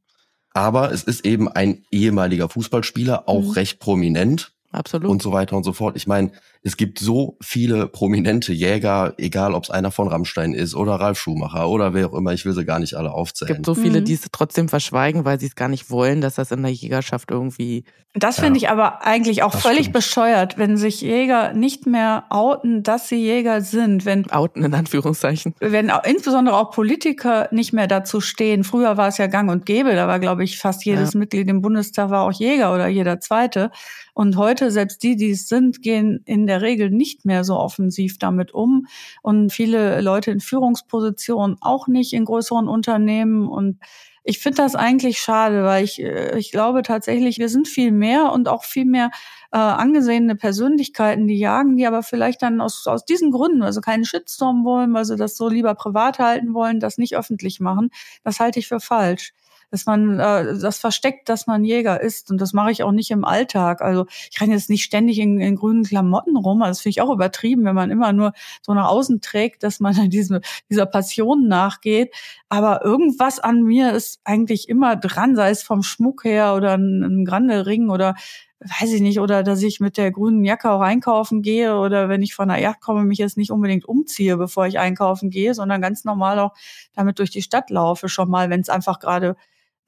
Aber 0.53 0.91
es 0.91 1.03
ist 1.03 1.25
eben 1.25 1.47
ein 1.49 1.83
ehemaliger 1.91 2.47
Fußballspieler, 2.47 3.27
auch 3.27 3.43
mhm. 3.43 3.51
recht 3.51 3.79
prominent. 3.79 4.51
Absolut. 4.71 5.09
Und 5.09 5.21
so 5.21 5.31
weiter 5.31 5.55
und 5.55 5.63
so 5.63 5.73
fort. 5.73 5.95
Ich 5.95 6.07
meine, 6.07 6.31
es 6.65 6.77
gibt 6.77 6.99
so 6.99 7.37
viele 7.41 7.87
prominente 7.87 8.53
Jäger, 8.53 9.13
egal 9.17 9.53
ob 9.53 9.65
es 9.65 9.69
einer 9.69 9.91
von 9.91 10.07
Rammstein 10.07 10.53
ist 10.53 10.75
oder 10.75 10.93
Ralf 10.93 11.19
Schumacher 11.19 11.67
oder 11.67 11.93
wer 11.93 12.07
auch 12.07 12.13
immer, 12.13 12.31
ich 12.31 12.45
will 12.45 12.53
sie 12.53 12.63
gar 12.63 12.79
nicht 12.79 12.93
alle 12.93 13.11
aufzählen. 13.11 13.51
Es 13.51 13.55
gibt 13.57 13.65
so 13.65 13.75
viele, 13.75 13.99
mhm. 13.99 14.05
die 14.05 14.13
es 14.13 14.25
trotzdem 14.31 14.69
verschweigen, 14.69 15.25
weil 15.25 15.39
sie 15.41 15.47
es 15.47 15.55
gar 15.55 15.67
nicht 15.67 15.89
wollen, 15.89 16.21
dass 16.21 16.35
das 16.35 16.51
in 16.51 16.63
der 16.63 16.71
Jägerschaft 16.71 17.31
irgendwie. 17.31 17.83
Das 18.15 18.39
finde 18.39 18.59
ja. 18.59 18.67
ich 18.67 18.69
aber 18.69 19.03
eigentlich 19.03 19.41
auch 19.41 19.53
völlig 19.55 19.85
stimmt. 19.85 19.93
bescheuert, 19.93 20.57
wenn 20.59 20.77
sich 20.77 21.01
Jäger 21.01 21.53
nicht 21.53 21.87
mehr 21.87 22.25
outen, 22.29 22.83
dass 22.83 23.09
sie 23.09 23.15
Jäger 23.15 23.61
sind. 23.61 24.05
Wenn 24.05 24.29
outen 24.29 24.63
in 24.63 24.73
Anführungszeichen. 24.75 25.55
Wenn 25.59 25.89
auch, 25.89 26.03
insbesondere 26.03 26.55
auch 26.55 26.69
Politiker 26.69 27.49
nicht 27.51 27.73
mehr 27.73 27.87
dazu 27.87 28.21
stehen. 28.21 28.63
Früher 28.63 28.97
war 28.97 29.07
es 29.07 29.17
ja 29.17 29.25
gang 29.25 29.49
und 29.49 29.65
gäbe, 29.65 29.95
da 29.95 30.07
war, 30.07 30.19
glaube 30.19 30.43
ich, 30.43 30.59
fast 30.59 30.85
jedes 30.85 31.13
ja. 31.13 31.19
Mitglied 31.19 31.49
im 31.49 31.61
Bundestag 31.61 32.11
war 32.11 32.21
auch 32.21 32.31
Jäger 32.31 32.73
oder 32.73 32.87
jeder 32.87 33.19
zweite. 33.19 33.71
Und 34.13 34.37
heute, 34.37 34.69
selbst 34.69 35.01
die, 35.01 35.15
die 35.15 35.31
es 35.31 35.47
sind, 35.47 35.81
gehen 35.81 36.21
in 36.25 36.45
der 36.45 36.52
Regel 36.61 36.89
nicht 36.89 37.25
mehr 37.25 37.43
so 37.43 37.57
offensiv 37.57 38.19
damit 38.19 38.53
um. 38.53 38.87
Und 39.21 39.51
viele 39.51 40.01
Leute 40.01 40.31
in 40.31 40.39
Führungspositionen 40.39 41.57
auch 41.61 41.87
nicht 41.87 42.13
in 42.13 42.25
größeren 42.25 42.67
Unternehmen. 42.67 43.47
Und 43.47 43.79
ich 44.23 44.39
finde 44.39 44.57
das 44.57 44.75
eigentlich 44.75 45.19
schade, 45.19 45.63
weil 45.63 45.83
ich, 45.83 46.01
äh, 46.01 46.37
ich 46.37 46.51
glaube 46.51 46.81
tatsächlich, 46.81 47.39
wir 47.39 47.49
sind 47.49 47.67
viel 47.67 47.91
mehr 47.91 48.31
und 48.31 48.47
auch 48.47 48.63
viel 48.63 48.85
mehr 48.85 49.11
äh, 49.51 49.57
angesehene 49.57 50.35
Persönlichkeiten, 50.35 51.27
die 51.27 51.37
jagen, 51.37 51.75
die 51.75 51.85
aber 51.85 52.03
vielleicht 52.03 52.41
dann 52.41 52.61
aus, 52.61 52.87
aus 52.87 53.05
diesen 53.05 53.31
Gründen, 53.31 53.63
also 53.63 53.81
keinen 53.81 54.05
Shitstorm 54.05 54.63
wollen, 54.63 54.93
weil 54.93 55.05
sie 55.05 55.17
das 55.17 55.35
so 55.35 55.49
lieber 55.49 55.75
privat 55.75 56.19
halten 56.19 56.53
wollen, 56.53 56.79
das 56.79 56.97
nicht 56.97 57.17
öffentlich 57.17 57.59
machen. 57.59 57.89
Das 58.23 58.39
halte 58.39 58.59
ich 58.59 58.67
für 58.67 58.79
falsch 58.79 59.33
dass 59.73 59.87
man 59.87 60.19
äh, 60.19 60.55
das 60.59 60.77
versteckt, 60.77 61.29
dass 61.29 61.47
man 61.47 61.63
Jäger 61.63 61.99
ist. 61.99 62.29
Und 62.29 62.39
das 62.39 62.53
mache 62.53 62.69
ich 62.69 62.83
auch 62.83 62.91
nicht 62.91 63.09
im 63.09 63.25
Alltag. 63.25 63.81
Also 63.81 64.05
ich 64.31 64.39
renne 64.39 64.53
jetzt 64.53 64.69
nicht 64.69 64.83
ständig 64.83 65.17
in, 65.17 65.39
in 65.39 65.55
grünen 65.55 65.83
Klamotten 65.83 66.37
rum. 66.37 66.61
Also 66.61 66.77
das 66.77 66.81
finde 66.81 66.91
ich 66.91 67.01
auch 67.01 67.11
übertrieben, 67.11 67.65
wenn 67.65 67.73
man 67.73 67.89
immer 67.89 68.13
nur 68.13 68.33
so 68.61 68.75
nach 68.75 68.87
außen 68.87 69.19
trägt, 69.21 69.63
dass 69.63 69.79
man 69.79 69.95
diesem, 70.11 70.41
dieser 70.69 70.85
Passion 70.85 71.47
nachgeht. 71.47 72.13
Aber 72.49 72.85
irgendwas 72.85 73.39
an 73.39 73.63
mir 73.63 73.93
ist 73.93 74.19
eigentlich 74.25 74.69
immer 74.69 74.95
dran, 74.95 75.35
sei 75.35 75.49
es 75.49 75.63
vom 75.63 75.81
Schmuck 75.81 76.23
her 76.23 76.53
oder 76.53 76.77
ein, 76.77 77.01
ein 77.01 77.25
Grande-Ring 77.25 77.89
oder 77.89 78.13
weiß 78.59 78.93
ich 78.93 79.01
nicht, 79.01 79.19
oder 79.19 79.41
dass 79.41 79.63
ich 79.63 79.79
mit 79.79 79.97
der 79.97 80.11
grünen 80.11 80.45
Jacke 80.45 80.69
auch 80.69 80.81
einkaufen 80.81 81.41
gehe 81.41 81.75
oder 81.75 82.09
wenn 82.09 82.21
ich 82.21 82.35
von 82.35 82.47
der 82.47 82.59
Yacht 82.59 82.79
komme, 82.79 83.05
mich 83.05 83.17
jetzt 83.17 83.37
nicht 83.37 83.49
unbedingt 83.49 83.85
umziehe, 83.85 84.37
bevor 84.37 84.67
ich 84.67 84.77
einkaufen 84.77 85.31
gehe, 85.31 85.55
sondern 85.55 85.81
ganz 85.81 86.05
normal 86.05 86.37
auch 86.37 86.53
damit 86.93 87.17
durch 87.17 87.31
die 87.31 87.41
Stadt 87.41 87.71
laufe, 87.71 88.07
schon 88.07 88.29
mal, 88.29 88.51
wenn 88.51 88.61
es 88.61 88.69
einfach 88.69 88.99
gerade 88.99 89.35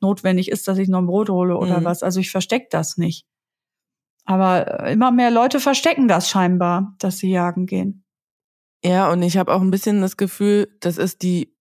notwendig 0.02 0.50
ist, 0.50 0.68
dass 0.68 0.78
ich 0.78 0.90
noch 0.90 1.00
ein 1.00 1.08
Brot 1.08 1.30
hole 1.30 1.58
oder 1.58 1.80
mhm. 1.80 1.86
was. 1.86 2.04
Also 2.04 2.20
ich 2.20 2.32
verstecke 2.32 2.68
das 2.70 2.98
nicht. 2.98 3.26
Aber 4.26 4.86
äh, 4.86 4.94
immer 4.94 5.12
mehr 5.12 5.32
Leute 5.32 5.60
verstecken 5.60 6.08
das 6.08 6.30
scheinbar, 6.30 6.96
dass 7.00 7.18
sie 7.18 7.30
jagen 7.30 7.66
gehen. 7.66 8.04
Ja, 8.84 9.12
und 9.12 9.22
ich 9.24 9.38
habe 9.38 9.54
auch 9.54 9.62
ein 9.62 9.72
bisschen 9.72 10.02
das 10.02 10.18
Gefühl, 10.18 10.76
das 10.80 10.98
ist 10.98 11.24
die 11.24 11.56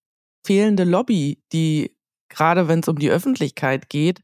fehlende 0.44 0.85
Lobby, 0.85 1.42
die 1.53 1.97
gerade 2.29 2.68
wenn 2.68 2.81
es 2.81 2.88
um 2.88 2.99
die 2.99 3.11
Öffentlichkeit 3.11 3.88
geht, 3.88 4.20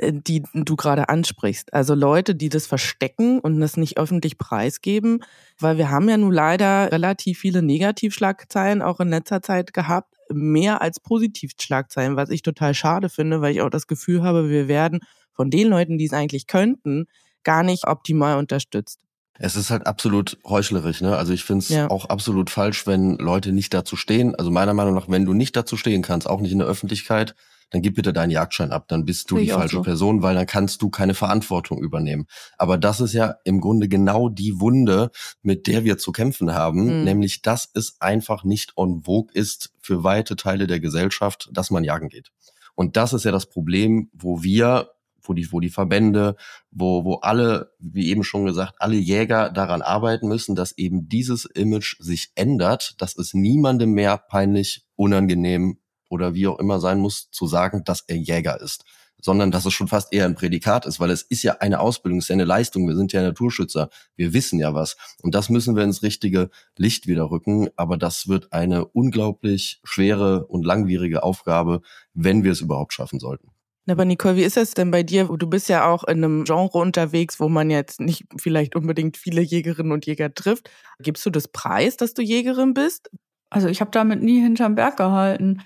die 0.00 0.42
du 0.54 0.76
gerade 0.76 1.08
ansprichst. 1.08 1.74
Also 1.74 1.94
Leute, 1.94 2.34
die 2.34 2.48
das 2.48 2.66
verstecken 2.66 3.40
und 3.40 3.60
das 3.60 3.76
nicht 3.76 3.98
öffentlich 3.98 4.38
preisgeben, 4.38 5.22
weil 5.58 5.76
wir 5.76 5.90
haben 5.90 6.08
ja 6.08 6.16
nun 6.16 6.32
leider 6.32 6.90
relativ 6.90 7.38
viele 7.38 7.62
Negativschlagzeilen 7.62 8.80
auch 8.80 9.00
in 9.00 9.10
letzter 9.10 9.42
Zeit 9.42 9.74
gehabt, 9.74 10.14
mehr 10.32 10.80
als 10.80 10.98
Positivschlagzeilen, 11.00 12.16
was 12.16 12.30
ich 12.30 12.42
total 12.42 12.74
schade 12.74 13.08
finde, 13.08 13.42
weil 13.42 13.52
ich 13.52 13.60
auch 13.60 13.70
das 13.70 13.86
Gefühl 13.86 14.22
habe, 14.22 14.48
wir 14.48 14.66
werden 14.66 15.00
von 15.32 15.50
den 15.50 15.68
Leuten, 15.68 15.98
die 15.98 16.06
es 16.06 16.12
eigentlich 16.12 16.46
könnten, 16.46 17.06
gar 17.44 17.62
nicht 17.62 17.86
optimal 17.86 18.38
unterstützt. 18.38 19.00
Es 19.38 19.54
ist 19.54 19.70
halt 19.70 19.86
absolut 19.86 20.38
heuchlerisch, 20.46 21.02
ne? 21.02 21.14
Also 21.14 21.34
ich 21.34 21.44
finde 21.44 21.58
es 21.58 21.68
ja. 21.68 21.90
auch 21.90 22.06
absolut 22.06 22.48
falsch, 22.48 22.86
wenn 22.86 23.16
Leute 23.18 23.52
nicht 23.52 23.74
dazu 23.74 23.94
stehen. 23.94 24.34
Also 24.34 24.50
meiner 24.50 24.72
Meinung 24.72 24.94
nach, 24.94 25.10
wenn 25.10 25.26
du 25.26 25.34
nicht 25.34 25.54
dazu 25.54 25.76
stehen 25.76 26.00
kannst, 26.00 26.26
auch 26.26 26.40
nicht 26.40 26.52
in 26.52 26.58
der 26.58 26.66
Öffentlichkeit, 26.66 27.34
dann 27.70 27.82
gib 27.82 27.96
bitte 27.96 28.12
deinen 28.12 28.30
Jagdschein 28.30 28.72
ab, 28.72 28.86
dann 28.88 29.04
bist 29.04 29.30
du 29.30 29.38
die 29.38 29.48
falsche 29.48 29.76
so. 29.76 29.82
Person, 29.82 30.22
weil 30.22 30.34
dann 30.34 30.46
kannst 30.46 30.82
du 30.82 30.90
keine 30.90 31.14
Verantwortung 31.14 31.82
übernehmen. 31.82 32.26
Aber 32.58 32.78
das 32.78 33.00
ist 33.00 33.12
ja 33.12 33.36
im 33.44 33.60
Grunde 33.60 33.88
genau 33.88 34.28
die 34.28 34.60
Wunde, 34.60 35.10
mit 35.42 35.66
der 35.66 35.84
wir 35.84 35.98
zu 35.98 36.12
kämpfen 36.12 36.54
haben, 36.54 36.98
mhm. 36.98 37.04
nämlich 37.04 37.42
dass 37.42 37.68
es 37.74 37.96
einfach 38.00 38.44
nicht 38.44 38.76
on 38.76 39.02
vogue 39.02 39.32
ist 39.34 39.72
für 39.80 40.04
weite 40.04 40.36
Teile 40.36 40.66
der 40.66 40.80
Gesellschaft, 40.80 41.48
dass 41.52 41.70
man 41.70 41.84
jagen 41.84 42.08
geht. 42.08 42.30
Und 42.74 42.96
das 42.96 43.12
ist 43.12 43.24
ja 43.24 43.32
das 43.32 43.46
Problem, 43.46 44.10
wo 44.12 44.42
wir 44.42 44.90
wo 45.28 45.34
die, 45.34 45.50
wo 45.50 45.58
die 45.58 45.70
Verbände, 45.70 46.36
wo, 46.70 47.04
wo 47.04 47.14
alle, 47.16 47.72
wie 47.80 48.10
eben 48.10 48.22
schon 48.22 48.44
gesagt, 48.44 48.74
alle 48.78 48.96
Jäger 48.96 49.50
daran 49.50 49.82
arbeiten 49.82 50.28
müssen, 50.28 50.54
dass 50.54 50.78
eben 50.78 51.08
dieses 51.08 51.44
Image 51.46 51.96
sich 51.98 52.30
ändert, 52.36 52.94
dass 52.98 53.16
es 53.16 53.34
niemandem 53.34 53.90
mehr 53.90 54.18
peinlich, 54.18 54.86
unangenehm 54.94 55.78
oder 56.08 56.34
wie 56.34 56.46
auch 56.46 56.58
immer 56.58 56.80
sein 56.80 56.98
muss, 56.98 57.30
zu 57.30 57.46
sagen, 57.46 57.82
dass 57.84 58.02
er 58.06 58.16
Jäger 58.16 58.60
ist, 58.60 58.84
sondern 59.20 59.50
dass 59.50 59.64
es 59.64 59.72
schon 59.72 59.88
fast 59.88 60.12
eher 60.12 60.24
ein 60.24 60.34
Prädikat 60.34 60.86
ist, 60.86 61.00
weil 61.00 61.10
es 61.10 61.22
ist 61.22 61.42
ja 61.42 61.56
eine 61.60 61.80
Ausbildung, 61.80 62.18
es 62.18 62.26
ist 62.26 62.28
ja 62.28 62.34
eine 62.34 62.44
Leistung, 62.44 62.86
wir 62.86 62.96
sind 62.96 63.12
ja 63.12 63.22
Naturschützer, 63.22 63.88
wir 64.16 64.32
wissen 64.32 64.58
ja 64.58 64.74
was 64.74 64.96
und 65.22 65.34
das 65.34 65.48
müssen 65.48 65.76
wir 65.76 65.84
ins 65.84 66.02
richtige 66.02 66.50
Licht 66.76 67.06
wieder 67.06 67.30
rücken, 67.30 67.68
aber 67.76 67.96
das 67.96 68.28
wird 68.28 68.52
eine 68.52 68.84
unglaublich 68.84 69.80
schwere 69.84 70.46
und 70.46 70.64
langwierige 70.64 71.22
Aufgabe, 71.22 71.80
wenn 72.14 72.44
wir 72.44 72.52
es 72.52 72.60
überhaupt 72.60 72.92
schaffen 72.92 73.20
sollten. 73.20 73.50
Aber 73.88 74.04
Nicole, 74.04 74.36
wie 74.36 74.42
ist 74.42 74.56
es 74.56 74.74
denn 74.74 74.90
bei 74.90 75.04
dir? 75.04 75.24
Du 75.26 75.46
bist 75.46 75.68
ja 75.68 75.88
auch 75.88 76.02
in 76.04 76.24
einem 76.24 76.44
Genre 76.44 76.78
unterwegs, 76.78 77.38
wo 77.38 77.48
man 77.48 77.70
jetzt 77.70 78.00
nicht 78.00 78.24
vielleicht 78.36 78.74
unbedingt 78.74 79.16
viele 79.16 79.42
Jägerinnen 79.42 79.92
und 79.92 80.06
Jäger 80.06 80.34
trifft. 80.34 80.68
Gibst 80.98 81.24
du 81.24 81.30
das 81.30 81.46
Preis, 81.46 81.96
dass 81.96 82.12
du 82.12 82.22
Jägerin 82.22 82.74
bist? 82.74 83.10
Also 83.48 83.68
ich 83.68 83.80
habe 83.80 83.92
damit 83.92 84.22
nie 84.22 84.40
hinterm 84.40 84.74
Berg 84.74 84.96
gehalten. 84.96 85.62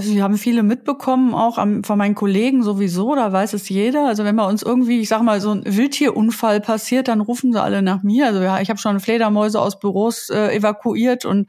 Sie 0.00 0.22
haben 0.22 0.36
viele 0.36 0.62
mitbekommen, 0.62 1.34
auch 1.34 1.56
von 1.56 1.98
meinen 1.98 2.14
Kollegen 2.14 2.62
sowieso, 2.62 3.14
da 3.14 3.32
weiß 3.32 3.54
es 3.54 3.68
jeder. 3.68 4.06
Also 4.06 4.24
wenn 4.24 4.36
bei 4.36 4.46
uns 4.46 4.62
irgendwie, 4.62 5.00
ich 5.00 5.08
sag 5.08 5.22
mal, 5.22 5.40
so 5.40 5.52
ein 5.52 5.62
Wildtierunfall 5.64 6.60
passiert, 6.60 7.08
dann 7.08 7.20
rufen 7.20 7.52
sie 7.52 7.62
alle 7.62 7.82
nach 7.82 8.02
mir. 8.02 8.26
Also 8.26 8.40
ja, 8.42 8.60
ich 8.60 8.70
habe 8.70 8.78
schon 8.78 9.00
Fledermäuse 9.00 9.60
aus 9.60 9.78
Büros 9.78 10.30
äh, 10.30 10.54
evakuiert 10.54 11.24
und 11.24 11.48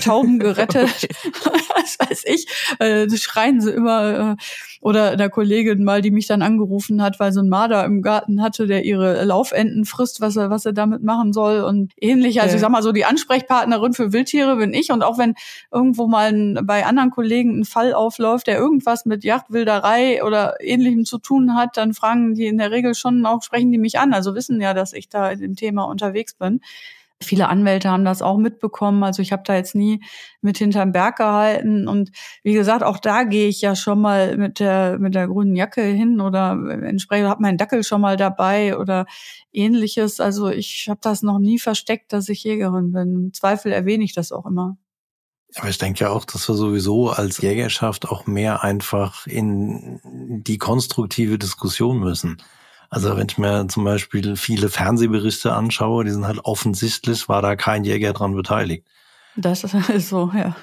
Tauben 0.00 0.38
gerettet, 0.40 1.08
was 1.74 1.98
weiß 1.98 2.24
ich. 2.26 2.46
Äh, 2.78 3.08
schreien 3.16 3.60
sie 3.60 3.70
immer. 3.70 4.32
Äh, 4.32 4.36
oder 4.80 5.16
der 5.16 5.30
Kollegin 5.30 5.82
mal, 5.82 6.02
die 6.02 6.10
mich 6.10 6.26
dann 6.26 6.42
angerufen 6.42 7.02
hat, 7.02 7.18
weil 7.18 7.32
so 7.32 7.40
ein 7.40 7.48
Marder 7.48 7.86
im 7.86 8.02
Garten 8.02 8.42
hatte, 8.42 8.66
der 8.66 8.84
ihre 8.84 9.24
Laufenten 9.24 9.86
frisst, 9.86 10.20
was 10.20 10.36
er, 10.36 10.50
was 10.50 10.66
er 10.66 10.74
damit 10.74 11.02
machen 11.02 11.32
soll 11.32 11.62
und 11.62 11.92
ähnlich. 11.98 12.42
Also 12.42 12.56
ich 12.56 12.60
sag 12.60 12.68
mal 12.68 12.82
so, 12.82 12.92
die 12.92 13.06
Ansprechpartnerin 13.06 13.94
für 13.94 14.12
Wildtiere 14.12 14.56
bin 14.56 14.74
ich. 14.74 14.92
Und 14.92 15.02
auch 15.02 15.16
wenn 15.16 15.34
irgendwo 15.72 16.06
mal 16.06 16.32
ein, 16.32 16.66
bei 16.66 16.84
anderen 16.84 17.10
Kollegen 17.10 17.60
ein 17.60 17.64
Fall 17.64 17.94
aufläuft, 17.94 18.46
der 18.46 18.58
irgendwas 18.58 19.06
mit 19.06 19.24
Jagdwilderei 19.24 20.22
oder 20.22 20.56
ähnlichem 20.60 21.06
zu 21.06 21.16
tun 21.16 21.54
hat, 21.54 21.78
dann 21.78 21.94
fragen 21.94 22.34
die 22.34 22.46
in 22.46 22.58
der 22.58 22.70
Regel 22.70 22.94
schon 22.94 23.24
auch, 23.24 23.42
sprechen 23.42 23.72
die 23.72 23.78
mich 23.78 23.98
an. 23.98 24.12
Also 24.12 24.34
wissen 24.34 24.60
ja, 24.60 24.74
dass 24.74 24.92
ich 24.92 25.08
da 25.08 25.30
in 25.30 25.40
dem 25.40 25.56
Thema 25.56 25.84
unterwegs 25.84 26.34
bin. 26.34 26.60
Viele 27.22 27.48
Anwälte 27.48 27.90
haben 27.90 28.04
das 28.04 28.22
auch 28.22 28.36
mitbekommen. 28.36 29.02
Also 29.02 29.22
ich 29.22 29.32
habe 29.32 29.42
da 29.46 29.54
jetzt 29.54 29.74
nie 29.74 30.02
mit 30.40 30.58
hinterm 30.58 30.92
Berg 30.92 31.16
gehalten. 31.16 31.88
Und 31.88 32.10
wie 32.42 32.54
gesagt, 32.54 32.82
auch 32.82 32.98
da 32.98 33.24
gehe 33.24 33.48
ich 33.48 33.60
ja 33.60 33.76
schon 33.76 34.00
mal 34.00 34.36
mit 34.36 34.60
der 34.60 34.98
mit 34.98 35.14
der 35.14 35.28
grünen 35.28 35.56
Jacke 35.56 35.82
hin 35.82 36.20
oder 36.20 36.58
entsprechend 36.82 37.28
habe 37.28 37.42
meinen 37.42 37.56
Dackel 37.56 37.84
schon 37.84 38.00
mal 38.00 38.16
dabei 38.16 38.76
oder 38.76 39.06
ähnliches. 39.52 40.20
Also 40.20 40.48
ich 40.48 40.86
habe 40.88 41.00
das 41.02 41.22
noch 41.22 41.38
nie 41.38 41.58
versteckt, 41.58 42.12
dass 42.12 42.28
ich 42.28 42.44
Jägerin 42.44 42.92
bin. 42.92 43.14
Im 43.14 43.32
Zweifel 43.32 43.72
erwähne 43.72 44.04
ich 44.04 44.14
das 44.14 44.32
auch 44.32 44.46
immer. 44.46 44.76
Aber 45.56 45.68
ich 45.68 45.78
denke 45.78 46.04
ja 46.04 46.10
auch, 46.10 46.24
dass 46.24 46.48
wir 46.48 46.56
sowieso 46.56 47.10
als 47.10 47.38
Jägerschaft 47.38 48.08
auch 48.08 48.26
mehr 48.26 48.64
einfach 48.64 49.26
in 49.26 50.00
die 50.44 50.58
konstruktive 50.58 51.38
Diskussion 51.38 52.00
müssen. 52.00 52.42
Also 52.90 53.16
wenn 53.16 53.26
ich 53.28 53.38
mir 53.38 53.66
zum 53.68 53.84
Beispiel 53.84 54.36
viele 54.36 54.68
Fernsehberichte 54.68 55.52
anschaue, 55.52 56.04
die 56.04 56.10
sind 56.10 56.26
halt 56.26 56.40
offensichtlich, 56.44 57.28
war 57.28 57.42
da 57.42 57.56
kein 57.56 57.84
Jäger 57.84 58.12
dran 58.12 58.34
beteiligt. 58.34 58.86
Das 59.36 59.64
ist 59.64 60.08
so, 60.08 60.30
ja. 60.34 60.56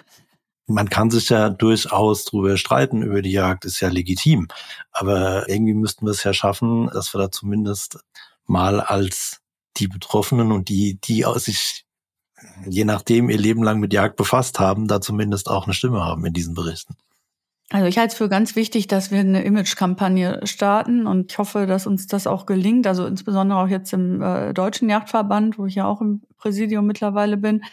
Man 0.68 0.90
kann 0.90 1.12
sich 1.12 1.30
ja 1.30 1.50
durchaus 1.50 2.24
drüber 2.24 2.56
streiten 2.56 3.02
über 3.02 3.22
die 3.22 3.32
Jagd, 3.32 3.66
ist 3.66 3.82
ja 3.82 3.90
legitim. 3.90 4.48
Aber 4.92 5.50
irgendwie 5.50 5.74
müssten 5.74 6.06
wir 6.06 6.12
es 6.12 6.24
ja 6.24 6.34
schaffen, 6.34 6.90
dass 6.94 7.14
wir 7.14 7.20
da 7.20 7.32
zumindest 7.32 8.00
mal 8.46 8.80
als 8.80 9.42
die 9.78 9.88
Betroffenen 9.88 10.52
und 10.52 10.70
die, 10.70 11.00
die 11.02 11.26
sich 11.36 11.86
je 12.66 12.86
nachdem 12.86 13.30
ihr 13.30 13.38
Leben 13.38 13.64
lang 13.64 13.80
mit 13.80 13.94
Jagd 13.94 14.16
befasst 14.16 14.60
haben, 14.60 14.88
da 14.88 15.02
zumindest 15.02 15.50
auch 15.50 15.66
eine 15.66 15.74
Stimme 15.74 16.04
haben 16.04 16.26
in 16.26 16.34
diesen 16.34 16.54
Berichten. 16.54 16.96
Also 17.72 17.88
ich 17.88 17.98
halte 17.98 18.12
es 18.12 18.18
für 18.18 18.28
ganz 18.28 18.58
wichtig, 18.58 18.88
dass 18.88 19.12
wir 19.12 19.20
eine 19.20 19.44
Image-Kampagne 19.44 20.42
starten 20.44 21.08
und 21.08 21.32
ich 21.32 21.38
hoffe, 21.38 21.66
dass 21.68 21.88
uns 21.88 22.06
das 22.06 22.28
auch 22.28 22.46
gelingt. 22.46 22.86
Also 22.86 23.06
insbesondere 23.06 23.60
auch 23.60 23.70
jetzt 23.70 23.94
im 23.94 24.22
äh, 24.22 24.54
Deutschen 24.54 24.90
Jagdverband, 24.90 25.58
wo 25.58 25.66
ich 25.66 25.76
ja 25.76 25.86
auch 25.86 26.02
im 26.02 26.22
Präsidium 26.38 26.86
mittlerweile 26.86 27.38
bin, 27.38 27.64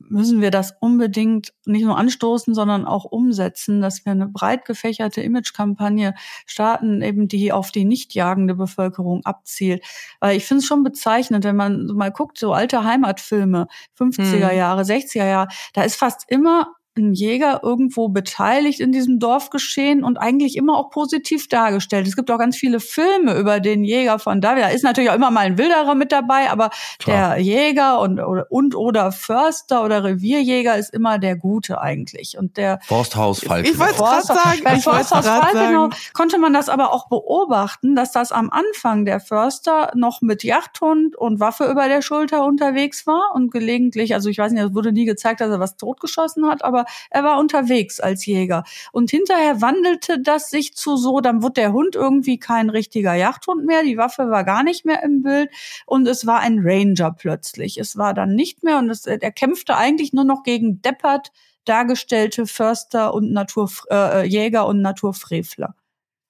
müssen 0.00 0.40
wir 0.40 0.50
das 0.50 0.74
unbedingt 0.80 1.52
nicht 1.66 1.84
nur 1.84 1.96
anstoßen, 1.96 2.52
sondern 2.52 2.84
auch 2.84 3.04
umsetzen, 3.04 3.80
dass 3.80 4.04
wir 4.04 4.12
eine 4.12 4.26
breit 4.26 4.64
gefächerte 4.64 5.20
Image-Kampagne 5.20 6.14
starten, 6.46 7.00
eben 7.00 7.28
die 7.28 7.52
auf 7.52 7.70
die 7.70 7.84
nicht 7.84 8.12
jagende 8.12 8.56
Bevölkerung 8.56 9.24
abzielt. 9.24 9.84
Weil 10.18 10.36
ich 10.36 10.44
finde 10.44 10.60
es 10.60 10.66
schon 10.66 10.82
bezeichnend, 10.82 11.44
wenn 11.44 11.56
man 11.56 11.86
mal 11.86 12.10
guckt, 12.10 12.38
so 12.38 12.52
alte 12.52 12.82
Heimatfilme, 12.82 13.68
50er 13.98 14.50
hm. 14.50 14.56
Jahre, 14.56 14.82
60er 14.82 15.26
Jahre, 15.26 15.48
da 15.74 15.82
ist 15.82 15.94
fast 15.94 16.24
immer 16.28 16.74
ein 16.96 17.12
Jäger 17.12 17.60
irgendwo 17.62 18.08
beteiligt 18.08 18.80
in 18.80 18.92
diesem 18.92 19.18
Dorfgeschehen 19.18 20.04
und 20.04 20.16
eigentlich 20.16 20.56
immer 20.56 20.78
auch 20.78 20.90
positiv 20.90 21.48
dargestellt. 21.48 22.06
Es 22.06 22.16
gibt 22.16 22.30
auch 22.30 22.38
ganz 22.38 22.56
viele 22.56 22.80
Filme 22.80 23.34
über 23.34 23.60
den 23.60 23.84
Jäger 23.84 24.18
von 24.18 24.40
da. 24.40 24.54
Da 24.54 24.68
ist 24.68 24.84
natürlich 24.84 25.10
auch 25.10 25.14
immer 25.14 25.30
mal 25.30 25.40
ein 25.40 25.58
Wilderer 25.58 25.94
mit 25.94 26.12
dabei, 26.12 26.50
aber 26.50 26.70
Klar. 26.98 27.34
der 27.34 27.44
Jäger 27.44 28.00
und 28.00 28.20
oder, 28.20 28.46
und 28.50 28.74
oder 28.74 29.12
Förster 29.12 29.84
oder 29.84 30.04
Revierjäger 30.04 30.76
ist 30.76 30.94
immer 30.94 31.18
der 31.18 31.36
Gute 31.36 31.80
eigentlich. 31.80 32.38
Und 32.38 32.56
der 32.56 32.78
Forsthaus 32.82 33.40
Falkenau. 33.40 33.72
Ich 33.72 33.78
wollte 33.78 33.94
gerade 33.94 34.26
sagen, 34.26 34.60
bei 34.62 34.76
Forsthaus 34.78 35.26
Falkenau 35.26 35.90
konnte 36.12 36.38
man 36.38 36.52
das 36.52 36.68
aber 36.68 36.92
auch 36.92 37.08
beobachten, 37.08 37.96
dass 37.96 38.12
das 38.12 38.32
am 38.32 38.50
Anfang 38.50 39.04
der 39.04 39.20
Förster 39.20 39.90
noch 39.94 40.22
mit 40.22 40.44
Jagdhund 40.44 41.16
und 41.16 41.40
Waffe 41.40 41.64
über 41.64 41.88
der 41.88 42.02
Schulter 42.02 42.44
unterwegs 42.44 43.06
war 43.06 43.32
und 43.34 43.50
gelegentlich, 43.50 44.14
also 44.14 44.28
ich 44.28 44.38
weiß 44.38 44.52
nicht, 44.52 44.62
es 44.62 44.74
wurde 44.74 44.92
nie 44.92 45.04
gezeigt, 45.04 45.40
dass 45.40 45.50
er 45.50 45.60
was 45.60 45.76
totgeschossen 45.76 46.46
hat, 46.46 46.64
aber 46.64 46.83
er 47.10 47.24
war 47.24 47.38
unterwegs 47.38 48.00
als 48.00 48.26
Jäger. 48.26 48.64
Und 48.92 49.10
hinterher 49.10 49.60
wandelte 49.60 50.20
das 50.20 50.50
sich 50.50 50.74
zu 50.74 50.96
so, 50.96 51.20
dann 51.20 51.42
wurde 51.42 51.54
der 51.54 51.72
Hund 51.72 51.94
irgendwie 51.94 52.38
kein 52.38 52.70
richtiger 52.70 53.14
Jagdhund 53.14 53.64
mehr, 53.64 53.82
die 53.82 53.96
Waffe 53.96 54.30
war 54.30 54.44
gar 54.44 54.62
nicht 54.62 54.84
mehr 54.84 55.02
im 55.02 55.22
Bild 55.22 55.50
und 55.86 56.06
es 56.06 56.26
war 56.26 56.40
ein 56.40 56.60
Ranger 56.62 57.12
plötzlich. 57.12 57.78
Es 57.78 57.96
war 57.96 58.14
dann 58.14 58.34
nicht 58.34 58.62
mehr 58.62 58.78
und 58.78 58.90
es, 58.90 59.06
er 59.06 59.32
kämpfte 59.32 59.76
eigentlich 59.76 60.12
nur 60.12 60.24
noch 60.24 60.42
gegen 60.42 60.82
deppert 60.82 61.30
dargestellte 61.64 62.46
Förster 62.46 63.14
und 63.14 63.32
Naturjäger 63.32 64.60
äh, 64.60 64.66
und 64.66 64.82
Naturfrevler. 64.82 65.74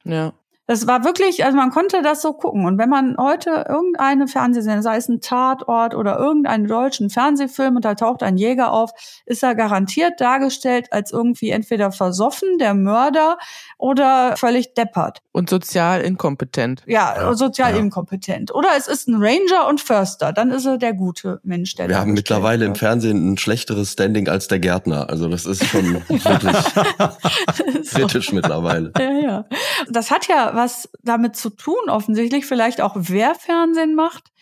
Ja. 0.04 0.32
Das 0.66 0.86
war 0.86 1.04
wirklich, 1.04 1.44
also 1.44 1.56
man 1.56 1.70
konnte 1.70 2.00
das 2.02 2.22
so 2.22 2.32
gucken. 2.32 2.64
Und 2.64 2.78
wenn 2.78 2.88
man 2.88 3.16
heute 3.18 3.66
irgendeine 3.68 4.28
Fernsehsendung, 4.28 4.82
sei 4.82 4.96
es 4.96 5.08
ein 5.08 5.20
Tatort 5.20 5.94
oder 5.94 6.18
irgendeinen 6.18 6.66
deutschen 6.66 7.10
Fernsehfilm 7.10 7.76
und 7.76 7.84
da 7.84 7.94
taucht 7.94 8.22
ein 8.22 8.38
Jäger 8.38 8.72
auf, 8.72 8.90
ist 9.26 9.42
er 9.42 9.54
garantiert 9.54 10.20
dargestellt 10.20 10.88
als 10.90 11.12
irgendwie 11.12 11.50
entweder 11.50 11.92
versoffen, 11.92 12.56
der 12.58 12.72
Mörder 12.72 13.36
oder 13.76 14.36
völlig 14.38 14.72
deppert. 14.72 15.20
Und 15.32 15.50
sozial 15.50 16.00
inkompetent. 16.00 16.82
Ja, 16.86 17.14
ja 17.14 17.34
sozial 17.34 17.72
ja. 17.72 17.80
inkompetent. 17.80 18.54
Oder 18.54 18.68
es 18.78 18.88
ist 18.88 19.06
ein 19.06 19.16
Ranger 19.16 19.68
und 19.68 19.82
Förster, 19.82 20.32
dann 20.32 20.50
ist 20.50 20.64
er 20.64 20.78
der 20.78 20.94
gute 20.94 21.40
Mensch, 21.42 21.74
der 21.74 21.88
Wir 21.90 21.98
haben 21.98 22.14
mittlerweile 22.14 22.60
wird. 22.60 22.68
im 22.68 22.74
Fernsehen 22.76 23.32
ein 23.32 23.36
schlechteres 23.36 23.92
Standing 23.92 24.28
als 24.28 24.48
der 24.48 24.60
Gärtner. 24.60 25.10
Also 25.10 25.28
das 25.28 25.44
ist 25.44 25.62
schon 25.66 25.94
wirklich 26.08 26.24
kritisch 27.90 28.32
mittlerweile. 28.32 28.92
Ja, 28.98 29.12
ja. 29.12 29.44
Das 29.90 30.10
hat 30.10 30.28
ja 30.28 30.54
was 30.54 30.88
damit 31.02 31.36
zu 31.36 31.50
tun, 31.50 31.88
offensichtlich, 31.88 32.46
vielleicht 32.46 32.80
auch 32.80 32.94
wer 32.96 33.34
Fernsehen 33.34 33.94
macht 33.94 34.32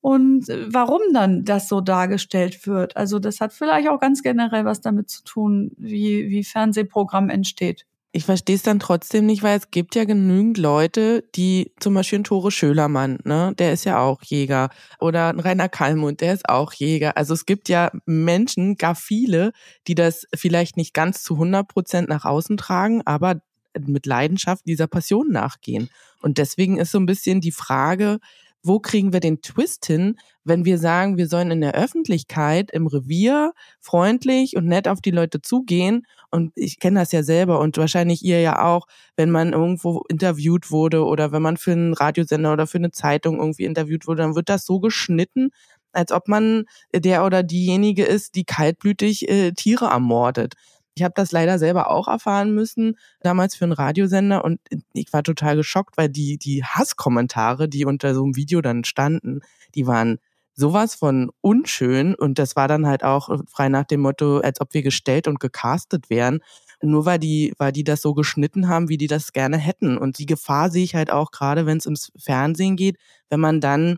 und 0.00 0.48
äh, 0.48 0.72
warum 0.72 1.00
dann 1.12 1.44
das 1.44 1.68
so 1.68 1.80
dargestellt 1.80 2.66
wird. 2.66 2.96
Also 2.96 3.18
das 3.18 3.40
hat 3.40 3.52
vielleicht 3.52 3.88
auch 3.88 4.00
ganz 4.00 4.22
generell 4.22 4.64
was 4.64 4.80
damit 4.80 5.10
zu 5.10 5.24
tun, 5.24 5.72
wie, 5.78 6.28
wie 6.30 6.44
Fernsehprogramm 6.44 7.28
entsteht. 7.28 7.86
Ich 8.12 8.24
verstehe 8.24 8.56
es 8.56 8.62
dann 8.62 8.78
trotzdem 8.78 9.26
nicht, 9.26 9.42
weil 9.42 9.58
es 9.58 9.70
gibt 9.70 9.94
ja 9.94 10.04
genügend 10.04 10.56
Leute, 10.56 11.24
die 11.34 11.74
zum 11.80 11.92
Beispiel 11.92 12.20
ein 12.20 12.24
Tore 12.24 12.50
Schölermann, 12.50 13.18
ne, 13.24 13.52
der 13.58 13.74
ist 13.74 13.84
ja 13.84 13.98
auch 13.98 14.22
Jäger. 14.22 14.70
Oder 15.00 15.28
ein 15.28 15.38
Rainer 15.38 15.68
Kallmund, 15.68 16.22
der 16.22 16.32
ist 16.32 16.48
auch 16.48 16.72
Jäger. 16.72 17.18
Also 17.18 17.34
es 17.34 17.44
gibt 17.44 17.68
ja 17.68 17.90
Menschen, 18.06 18.76
gar 18.76 18.94
viele, 18.94 19.52
die 19.86 19.94
das 19.94 20.26
vielleicht 20.34 20.78
nicht 20.78 20.94
ganz 20.94 21.24
zu 21.24 21.34
100 21.34 21.68
Prozent 21.68 22.08
nach 22.08 22.24
außen 22.24 22.56
tragen, 22.56 23.02
aber 23.04 23.42
mit 23.78 24.06
Leidenschaft 24.06 24.66
dieser 24.66 24.86
Passion 24.86 25.30
nachgehen. 25.30 25.88
Und 26.20 26.38
deswegen 26.38 26.78
ist 26.78 26.92
so 26.92 26.98
ein 26.98 27.06
bisschen 27.06 27.40
die 27.40 27.52
Frage, 27.52 28.18
wo 28.66 28.80
kriegen 28.80 29.12
wir 29.12 29.20
den 29.20 29.42
Twist 29.42 29.86
hin, 29.86 30.18
wenn 30.42 30.64
wir 30.64 30.78
sagen, 30.78 31.16
wir 31.16 31.28
sollen 31.28 31.52
in 31.52 31.60
der 31.60 31.74
Öffentlichkeit, 31.74 32.70
im 32.72 32.88
Revier 32.88 33.52
freundlich 33.80 34.56
und 34.56 34.66
nett 34.66 34.88
auf 34.88 35.00
die 35.00 35.12
Leute 35.12 35.40
zugehen. 35.40 36.04
Und 36.30 36.52
ich 36.56 36.80
kenne 36.80 37.00
das 37.00 37.12
ja 37.12 37.22
selber 37.22 37.60
und 37.60 37.76
wahrscheinlich 37.76 38.24
ihr 38.24 38.40
ja 38.40 38.64
auch, 38.64 38.86
wenn 39.16 39.30
man 39.30 39.52
irgendwo 39.52 40.02
interviewt 40.08 40.70
wurde 40.70 41.04
oder 41.04 41.30
wenn 41.30 41.42
man 41.42 41.56
für 41.56 41.72
einen 41.72 41.94
Radiosender 41.94 42.52
oder 42.52 42.66
für 42.66 42.78
eine 42.78 42.90
Zeitung 42.90 43.38
irgendwie 43.38 43.64
interviewt 43.64 44.06
wurde, 44.08 44.22
dann 44.22 44.34
wird 44.34 44.48
das 44.48 44.66
so 44.66 44.80
geschnitten, 44.80 45.50
als 45.92 46.12
ob 46.12 46.28
man 46.28 46.64
der 46.94 47.24
oder 47.24 47.42
diejenige 47.42 48.04
ist, 48.04 48.34
die 48.34 48.44
kaltblütig 48.44 49.28
äh, 49.28 49.52
Tiere 49.52 49.86
ermordet. 49.86 50.54
Ich 50.96 51.02
habe 51.02 51.12
das 51.14 51.30
leider 51.30 51.58
selber 51.58 51.90
auch 51.90 52.08
erfahren 52.08 52.54
müssen, 52.54 52.96
damals 53.20 53.54
für 53.54 53.66
einen 53.66 53.72
Radiosender 53.72 54.42
und 54.44 54.60
ich 54.94 55.12
war 55.12 55.22
total 55.22 55.54
geschockt, 55.56 55.98
weil 55.98 56.08
die, 56.08 56.38
die 56.38 56.64
Hasskommentare, 56.64 57.68
die 57.68 57.84
unter 57.84 58.14
so 58.14 58.24
einem 58.24 58.34
Video 58.34 58.62
dann 58.62 58.82
standen, 58.82 59.40
die 59.74 59.86
waren 59.86 60.18
sowas 60.54 60.94
von 60.94 61.30
unschön 61.42 62.14
und 62.14 62.38
das 62.38 62.56
war 62.56 62.66
dann 62.66 62.86
halt 62.86 63.04
auch 63.04 63.28
frei 63.46 63.68
nach 63.68 63.84
dem 63.84 64.00
Motto, 64.00 64.38
als 64.38 64.58
ob 64.62 64.72
wir 64.72 64.82
gestellt 64.82 65.28
und 65.28 65.38
gecastet 65.38 66.08
wären. 66.08 66.40
Nur 66.82 67.04
weil 67.04 67.18
die, 67.18 67.52
weil 67.58 67.72
die 67.72 67.84
das 67.84 68.00
so 68.00 68.14
geschnitten 68.14 68.68
haben, 68.68 68.88
wie 68.88 68.96
die 68.96 69.06
das 69.06 69.32
gerne 69.32 69.58
hätten. 69.58 69.98
Und 69.98 70.18
die 70.18 70.26
Gefahr 70.26 70.70
sehe 70.70 70.84
ich 70.84 70.94
halt 70.94 71.10
auch 71.10 71.30
gerade, 71.30 71.66
wenn 71.66 71.76
es 71.78 71.86
ums 71.86 72.10
Fernsehen 72.18 72.76
geht, 72.76 72.96
wenn 73.28 73.40
man 73.40 73.60
dann 73.60 73.96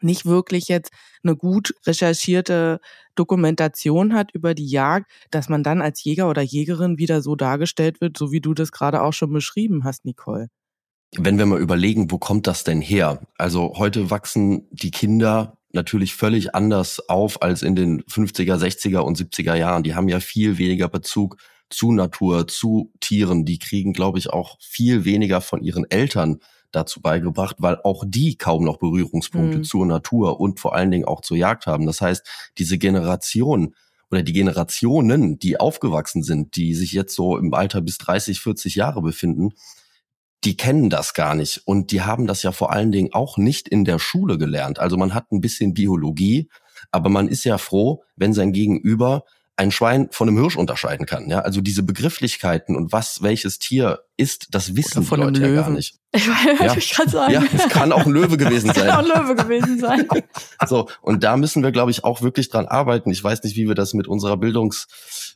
nicht 0.00 0.26
wirklich 0.26 0.68
jetzt 0.68 0.92
eine 1.22 1.36
gut 1.36 1.74
recherchierte 1.86 2.80
Dokumentation 3.14 4.14
hat 4.14 4.32
über 4.32 4.54
die 4.54 4.68
Jagd, 4.68 5.10
dass 5.30 5.48
man 5.48 5.62
dann 5.62 5.82
als 5.82 6.02
Jäger 6.04 6.28
oder 6.28 6.42
Jägerin 6.42 6.98
wieder 6.98 7.22
so 7.22 7.34
dargestellt 7.34 8.00
wird, 8.00 8.16
so 8.16 8.30
wie 8.30 8.40
du 8.40 8.54
das 8.54 8.72
gerade 8.72 9.02
auch 9.02 9.12
schon 9.12 9.32
beschrieben 9.32 9.84
hast, 9.84 10.04
Nicole. 10.04 10.48
Wenn 11.16 11.38
wir 11.38 11.46
mal 11.46 11.60
überlegen, 11.60 12.10
wo 12.10 12.18
kommt 12.18 12.46
das 12.46 12.64
denn 12.64 12.80
her? 12.80 13.20
Also 13.38 13.74
heute 13.76 14.10
wachsen 14.10 14.66
die 14.70 14.90
Kinder 14.90 15.56
natürlich 15.72 16.14
völlig 16.14 16.54
anders 16.54 17.08
auf 17.08 17.42
als 17.42 17.62
in 17.62 17.76
den 17.76 18.02
50er, 18.02 18.56
60er 18.56 18.98
und 18.98 19.18
70er 19.18 19.54
Jahren. 19.54 19.82
Die 19.82 19.94
haben 19.94 20.08
ja 20.08 20.20
viel 20.20 20.58
weniger 20.58 20.88
Bezug 20.88 21.36
zu 21.70 21.92
Natur, 21.92 22.48
zu 22.48 22.92
Tieren. 23.00 23.44
Die 23.44 23.58
kriegen, 23.58 23.92
glaube 23.92 24.18
ich, 24.18 24.30
auch 24.30 24.56
viel 24.60 25.04
weniger 25.04 25.40
von 25.40 25.62
ihren 25.62 25.88
Eltern 25.90 26.38
dazu 26.76 27.00
beigebracht, 27.00 27.56
weil 27.58 27.80
auch 27.82 28.04
die 28.06 28.36
kaum 28.36 28.64
noch 28.64 28.76
Berührungspunkte 28.76 29.58
mhm. 29.58 29.64
zur 29.64 29.86
Natur 29.86 30.38
und 30.38 30.60
vor 30.60 30.74
allen 30.74 30.90
Dingen 30.90 31.06
auch 31.06 31.22
zur 31.22 31.36
Jagd 31.36 31.66
haben. 31.66 31.86
Das 31.86 32.00
heißt, 32.00 32.26
diese 32.58 32.78
Generation 32.78 33.74
oder 34.10 34.22
die 34.22 34.32
Generationen, 34.32 35.38
die 35.38 35.58
aufgewachsen 35.58 36.22
sind, 36.22 36.56
die 36.56 36.74
sich 36.74 36.92
jetzt 36.92 37.14
so 37.14 37.38
im 37.38 37.52
Alter 37.54 37.80
bis 37.80 37.98
30, 37.98 38.40
40 38.40 38.76
Jahre 38.76 39.02
befinden, 39.02 39.52
die 40.44 40.56
kennen 40.56 40.90
das 40.90 41.14
gar 41.14 41.34
nicht. 41.34 41.62
Und 41.64 41.90
die 41.90 42.02
haben 42.02 42.26
das 42.26 42.42
ja 42.42 42.52
vor 42.52 42.72
allen 42.72 42.92
Dingen 42.92 43.12
auch 43.12 43.36
nicht 43.36 43.68
in 43.68 43.84
der 43.84 43.98
Schule 43.98 44.38
gelernt. 44.38 44.78
Also 44.78 44.96
man 44.96 45.14
hat 45.14 45.32
ein 45.32 45.40
bisschen 45.40 45.74
Biologie, 45.74 46.48
aber 46.92 47.08
man 47.08 47.26
ist 47.26 47.44
ja 47.44 47.58
froh, 47.58 48.04
wenn 48.14 48.32
sein 48.32 48.52
Gegenüber 48.52 49.24
ein 49.56 49.72
Schwein 49.72 50.08
von 50.12 50.28
einem 50.28 50.38
Hirsch 50.38 50.56
unterscheiden 50.56 51.06
kann. 51.06 51.28
Ja, 51.28 51.40
also 51.40 51.60
diese 51.60 51.82
Begrifflichkeiten 51.82 52.76
und 52.76 52.92
was 52.92 53.22
welches 53.22 53.58
Tier 53.58 54.00
ist, 54.16 54.48
das 54.50 54.76
wissen 54.76 55.02
von 55.02 55.20
die 55.20 55.26
Leute 55.26 55.40
ja 55.42 55.62
gar 55.62 55.70
nicht. 55.70 55.96
Ich, 56.16 56.26
ja. 56.26 56.74
ich 56.74 56.90
kann 56.92 57.08
sagen. 57.10 57.30
Ja, 57.30 57.42
es 57.52 57.68
kann 57.68 57.92
auch 57.92 58.06
ein 58.06 58.12
Löwe 58.12 58.38
gewesen 58.38 58.72
sein. 58.72 58.86
kann 58.86 58.90
auch 58.90 59.16
ein 59.16 59.22
Löwe 59.22 59.34
gewesen 59.34 59.78
sein. 59.78 60.08
so 60.66 60.88
und 61.02 61.22
da 61.22 61.36
müssen 61.36 61.62
wir, 61.62 61.72
glaube 61.72 61.90
ich, 61.90 62.04
auch 62.04 62.22
wirklich 62.22 62.48
dran 62.48 62.64
arbeiten. 62.64 63.10
Ich 63.10 63.22
weiß 63.22 63.42
nicht, 63.42 63.54
wie 63.56 63.68
wir 63.68 63.74
das 63.74 63.92
mit 63.92 64.08
unserer 64.08 64.38
Bildungs 64.38 64.86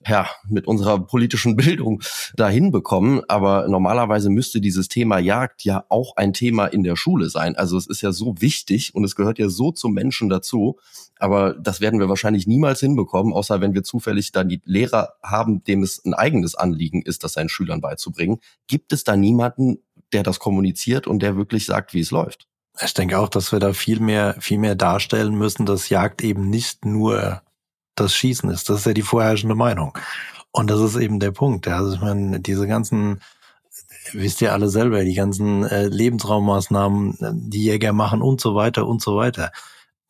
ja, 0.07 0.29
mit 0.49 0.66
unserer 0.66 0.99
politischen 0.99 1.57
Bildung 1.57 2.03
dahin 2.35 2.71
bekommen. 2.71 3.23
Aber 3.29 3.69
normalerweise 3.69 4.31
müsste 4.31 4.61
dieses 4.61 4.88
Thema 4.88 5.19
Jagd 5.19 5.64
ja 5.64 5.85
auch 5.88 6.16
ein 6.16 6.33
Thema 6.33 6.66
in 6.66 6.83
der 6.83 6.97
Schule 6.97 7.29
sein. 7.29 7.57
Also 7.57 7.77
es 7.77 7.87
ist 7.87 8.01
ja 8.01 8.12
so 8.12 8.35
wichtig 8.40 8.95
und 8.95 9.05
es 9.05 9.16
gehört 9.16 9.38
ja 9.38 9.49
so 9.49 9.73
zum 9.73 9.93
Menschen 9.93 10.29
dazu. 10.29 10.79
Aber 11.19 11.53
das 11.55 11.83
werden 11.83 12.01
wir 12.01 12.09
wahrscheinlich 12.09 12.47
niemals 12.47 12.81
hinbekommen, 12.81 13.35
außer 13.35 13.61
wenn 13.61 13.75
wir 13.75 13.83
zufällig 13.83 14.33
dann 14.33 14.49
die 14.49 14.62
Lehrer 14.64 15.14
haben, 15.23 15.62
dem 15.64 15.83
es 15.83 16.03
ein 16.03 16.14
eigenes 16.14 16.55
Anliegen 16.55 17.03
ist, 17.03 17.25
das 17.25 17.35
seinen 17.35 17.51
Schülern 17.51 17.83
beizubringen. 17.83 18.38
Gibt 18.70 18.92
es 18.92 19.02
da 19.02 19.16
niemanden, 19.16 19.78
der 20.12 20.22
das 20.22 20.38
kommuniziert 20.38 21.09
und 21.09 21.22
der 21.22 21.37
wirklich 21.37 21.66
sagt, 21.66 21.92
wie 21.92 22.00
es 22.00 22.12
läuft? 22.12 22.46
Ich 22.80 22.94
denke 22.94 23.18
auch, 23.18 23.28
dass 23.28 23.50
wir 23.50 23.59
da 23.59 23.72
viel 23.72 23.98
mehr, 23.98 24.37
viel 24.38 24.59
mehr 24.59 24.76
darstellen 24.76 25.35
müssen, 25.35 25.66
dass 25.66 25.88
Jagd 25.88 26.22
eben 26.22 26.48
nicht 26.48 26.85
nur 26.85 27.42
das 27.96 28.14
Schießen 28.14 28.48
ist. 28.48 28.70
Das 28.70 28.78
ist 28.78 28.87
ja 28.87 28.92
die 28.92 29.02
vorherrschende 29.02 29.56
Meinung. 29.56 29.98
Und 30.52 30.70
das 30.70 30.80
ist 30.80 30.94
eben 30.94 31.18
der 31.18 31.33
Punkt. 31.33 31.66
Also 31.66 31.94
ich 31.94 32.00
meine, 32.00 32.38
diese 32.38 32.68
ganzen, 32.68 33.20
wisst 34.12 34.40
ihr 34.40 34.52
alle 34.52 34.68
selber, 34.68 35.02
die 35.02 35.14
ganzen 35.14 35.64
äh, 35.64 35.88
Lebensraummaßnahmen, 35.88 37.18
die 37.50 37.64
Jäger 37.64 37.92
machen 37.92 38.22
und 38.22 38.40
so 38.40 38.54
weiter 38.54 38.87
und 38.87 39.02
so 39.02 39.16
weiter. 39.16 39.50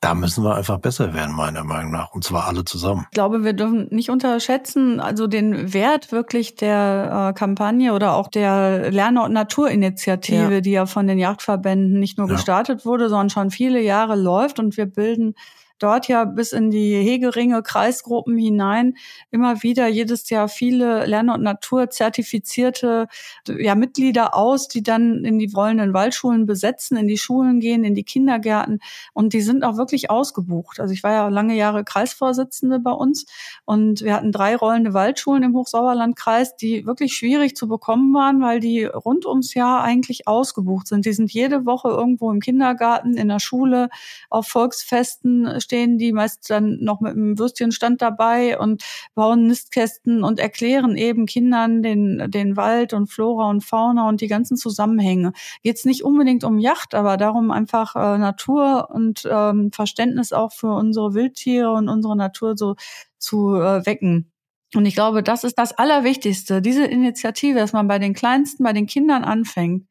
Da 0.00 0.14
müssen 0.14 0.44
wir 0.44 0.54
einfach 0.54 0.78
besser 0.78 1.12
werden, 1.12 1.34
meiner 1.36 1.62
Meinung 1.62 1.92
nach. 1.92 2.12
Und 2.12 2.24
zwar 2.24 2.46
alle 2.46 2.64
zusammen. 2.64 3.04
Ich 3.10 3.14
glaube, 3.14 3.44
wir 3.44 3.52
dürfen 3.52 3.88
nicht 3.90 4.08
unterschätzen, 4.08 4.98
also 4.98 5.26
den 5.26 5.74
Wert 5.74 6.10
wirklich 6.10 6.54
der 6.54 7.30
äh, 7.30 7.38
Kampagne 7.38 7.92
oder 7.92 8.14
auch 8.14 8.28
der 8.28 8.90
Lerne- 8.90 9.22
und 9.22 9.34
Naturinitiative, 9.34 10.54
ja. 10.54 10.60
die 10.62 10.70
ja 10.70 10.86
von 10.86 11.06
den 11.06 11.18
Jagdverbänden 11.18 12.00
nicht 12.00 12.16
nur 12.16 12.28
ja. 12.28 12.34
gestartet 12.34 12.86
wurde, 12.86 13.10
sondern 13.10 13.28
schon 13.28 13.50
viele 13.50 13.82
Jahre 13.82 14.16
läuft. 14.16 14.58
Und 14.58 14.78
wir 14.78 14.86
bilden 14.86 15.34
dort 15.80 16.08
ja 16.08 16.24
bis 16.24 16.52
in 16.52 16.70
die 16.70 16.94
Hegeringe, 16.94 17.62
Kreisgruppen 17.62 18.36
hinein 18.36 18.94
immer 19.30 19.62
wieder 19.62 19.88
jedes 19.88 20.30
Jahr 20.30 20.48
viele 20.48 21.06
Lerne- 21.06 21.34
und 21.34 21.42
Naturzertifizierte 21.42 23.08
ja, 23.48 23.74
Mitglieder 23.74 24.34
aus, 24.36 24.68
die 24.68 24.82
dann 24.82 25.24
in 25.24 25.38
die 25.38 25.50
rollenden 25.52 25.92
Waldschulen 25.92 26.46
besetzen, 26.46 26.96
in 26.96 27.08
die 27.08 27.18
Schulen 27.18 27.60
gehen, 27.60 27.84
in 27.84 27.94
die 27.94 28.04
Kindergärten 28.04 28.80
und 29.12 29.32
die 29.32 29.40
sind 29.40 29.64
auch 29.64 29.76
wirklich 29.76 30.10
ausgebucht. 30.10 30.80
Also 30.80 30.92
ich 30.92 31.02
war 31.02 31.12
ja 31.12 31.28
lange 31.28 31.56
Jahre 31.56 31.84
Kreisvorsitzende 31.84 32.78
bei 32.78 32.92
uns 32.92 33.26
und 33.64 34.02
wir 34.02 34.14
hatten 34.14 34.32
drei 34.32 34.56
rollende 34.56 34.94
Waldschulen 34.94 35.42
im 35.42 35.54
Hochsauerlandkreis, 35.54 36.56
die 36.56 36.86
wirklich 36.86 37.14
schwierig 37.14 37.56
zu 37.56 37.68
bekommen 37.68 38.14
waren, 38.14 38.40
weil 38.40 38.60
die 38.60 38.84
rund 38.84 39.26
ums 39.26 39.54
Jahr 39.54 39.82
eigentlich 39.82 40.28
ausgebucht 40.28 40.86
sind. 40.86 41.06
Die 41.06 41.12
sind 41.12 41.32
jede 41.32 41.66
Woche 41.66 41.88
irgendwo 41.88 42.30
im 42.30 42.40
Kindergarten, 42.40 43.16
in 43.16 43.28
der 43.28 43.40
Schule, 43.40 43.88
auf 44.28 44.46
Volksfesten 44.46 45.60
stehen 45.70 45.98
die 45.98 46.12
meist 46.12 46.50
dann 46.50 46.78
noch 46.80 47.00
mit 47.00 47.12
einem 47.12 47.38
Würstchenstand 47.38 48.02
dabei 48.02 48.58
und 48.58 48.82
bauen 49.14 49.46
Nistkästen 49.46 50.24
und 50.24 50.40
erklären 50.40 50.96
eben 50.96 51.26
Kindern 51.26 51.80
den, 51.80 52.28
den 52.28 52.56
Wald 52.56 52.92
und 52.92 53.06
Flora 53.06 53.48
und 53.48 53.62
Fauna 53.62 54.08
und 54.08 54.20
die 54.20 54.26
ganzen 54.26 54.56
Zusammenhänge. 54.56 55.32
Jetzt 55.62 55.86
nicht 55.86 56.02
unbedingt 56.02 56.42
um 56.42 56.58
Yacht, 56.58 56.94
aber 56.96 57.16
darum 57.16 57.52
einfach 57.52 57.94
äh, 57.94 58.18
Natur 58.18 58.88
und 58.90 59.28
ähm, 59.30 59.70
Verständnis 59.72 60.32
auch 60.32 60.52
für 60.52 60.72
unsere 60.72 61.14
Wildtiere 61.14 61.72
und 61.72 61.88
unsere 61.88 62.16
Natur 62.16 62.56
so 62.56 62.74
zu 63.18 63.54
äh, 63.54 63.86
wecken. 63.86 64.32
Und 64.74 64.86
ich 64.86 64.94
glaube, 64.94 65.22
das 65.22 65.44
ist 65.44 65.56
das 65.58 65.72
Allerwichtigste, 65.72 66.62
diese 66.62 66.84
Initiative, 66.84 67.58
dass 67.58 67.72
man 67.72 67.86
bei 67.86 68.00
den 68.00 68.14
Kleinsten, 68.14 68.64
bei 68.64 68.72
den 68.72 68.86
Kindern 68.86 69.22
anfängt 69.22 69.89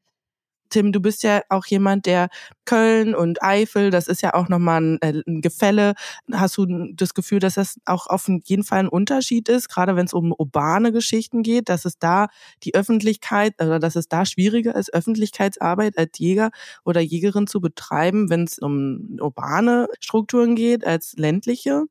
Tim, 0.69 0.91
du 0.91 0.99
bist 1.01 1.23
ja 1.23 1.41
auch 1.49 1.65
jemand, 1.65 2.05
der 2.05 2.29
Köln 2.65 3.15
und 3.15 3.41
Eifel, 3.43 3.89
das 3.89 4.07
ist 4.07 4.21
ja 4.21 4.33
auch 4.35 4.47
nochmal 4.49 4.81
ein, 4.81 5.01
äh, 5.01 5.21
ein 5.27 5.41
Gefälle. 5.41 5.93
Hast 6.31 6.57
du 6.57 6.65
das 6.93 7.13
Gefühl, 7.13 7.39
dass 7.39 7.55
das 7.55 7.77
auch 7.85 8.07
auf 8.07 8.27
jeden 8.45 8.63
Fall 8.63 8.79
ein 8.79 8.87
Unterschied 8.89 9.49
ist, 9.49 9.69
gerade 9.69 9.95
wenn 9.95 10.05
es 10.05 10.13
um 10.13 10.31
urbane 10.37 10.91
Geschichten 10.91 11.41
geht, 11.43 11.69
dass 11.69 11.85
es 11.85 11.97
da 11.99 12.27
die 12.63 12.75
Öffentlichkeit 12.75 13.53
oder 13.61 13.79
dass 13.79 13.95
es 13.95 14.07
da 14.07 14.25
schwieriger 14.25 14.75
ist, 14.75 14.93
Öffentlichkeitsarbeit 14.93 15.97
als 15.97 16.17
Jäger 16.19 16.51
oder 16.85 17.01
Jägerin 17.01 17.47
zu 17.47 17.61
betreiben, 17.61 18.29
wenn 18.29 18.43
es 18.43 18.59
um 18.59 19.17
urbane 19.19 19.87
Strukturen 19.99 20.55
geht, 20.55 20.85
als 20.85 21.13
ländliche? 21.17 21.85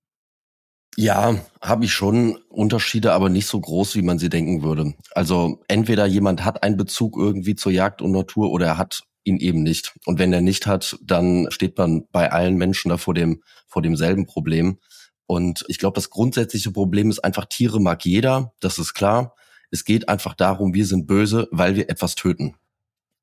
Ja, 1.00 1.36
habe 1.62 1.84
ich 1.84 1.92
schon 1.92 2.40
Unterschiede, 2.48 3.12
aber 3.12 3.28
nicht 3.28 3.46
so 3.46 3.60
groß, 3.60 3.94
wie 3.94 4.02
man 4.02 4.18
sie 4.18 4.28
denken 4.28 4.64
würde. 4.64 4.94
Also 5.12 5.62
entweder 5.68 6.06
jemand 6.06 6.44
hat 6.44 6.64
einen 6.64 6.76
Bezug 6.76 7.16
irgendwie 7.16 7.54
zur 7.54 7.70
Jagd 7.70 8.02
und 8.02 8.10
Natur 8.10 8.50
oder 8.50 8.66
er 8.66 8.78
hat 8.78 9.04
ihn 9.22 9.36
eben 9.36 9.62
nicht. 9.62 9.94
Und 10.06 10.18
wenn 10.18 10.32
er 10.32 10.40
nicht 10.40 10.66
hat, 10.66 10.98
dann 11.00 11.46
steht 11.52 11.78
man 11.78 12.08
bei 12.10 12.32
allen 12.32 12.56
Menschen 12.56 12.88
da 12.88 12.96
vor 12.96 13.14
dem 13.14 13.44
vor 13.68 13.80
demselben 13.80 14.26
Problem. 14.26 14.80
Und 15.26 15.64
ich 15.68 15.78
glaube, 15.78 15.94
das 15.94 16.10
grundsätzliche 16.10 16.72
Problem 16.72 17.10
ist 17.10 17.20
einfach, 17.20 17.44
Tiere 17.44 17.80
mag 17.80 18.04
jeder, 18.04 18.52
das 18.58 18.80
ist 18.80 18.92
klar. 18.92 19.36
Es 19.70 19.84
geht 19.84 20.08
einfach 20.08 20.34
darum, 20.34 20.74
wir 20.74 20.84
sind 20.84 21.06
böse, 21.06 21.46
weil 21.52 21.76
wir 21.76 21.88
etwas 21.90 22.16
töten. 22.16 22.56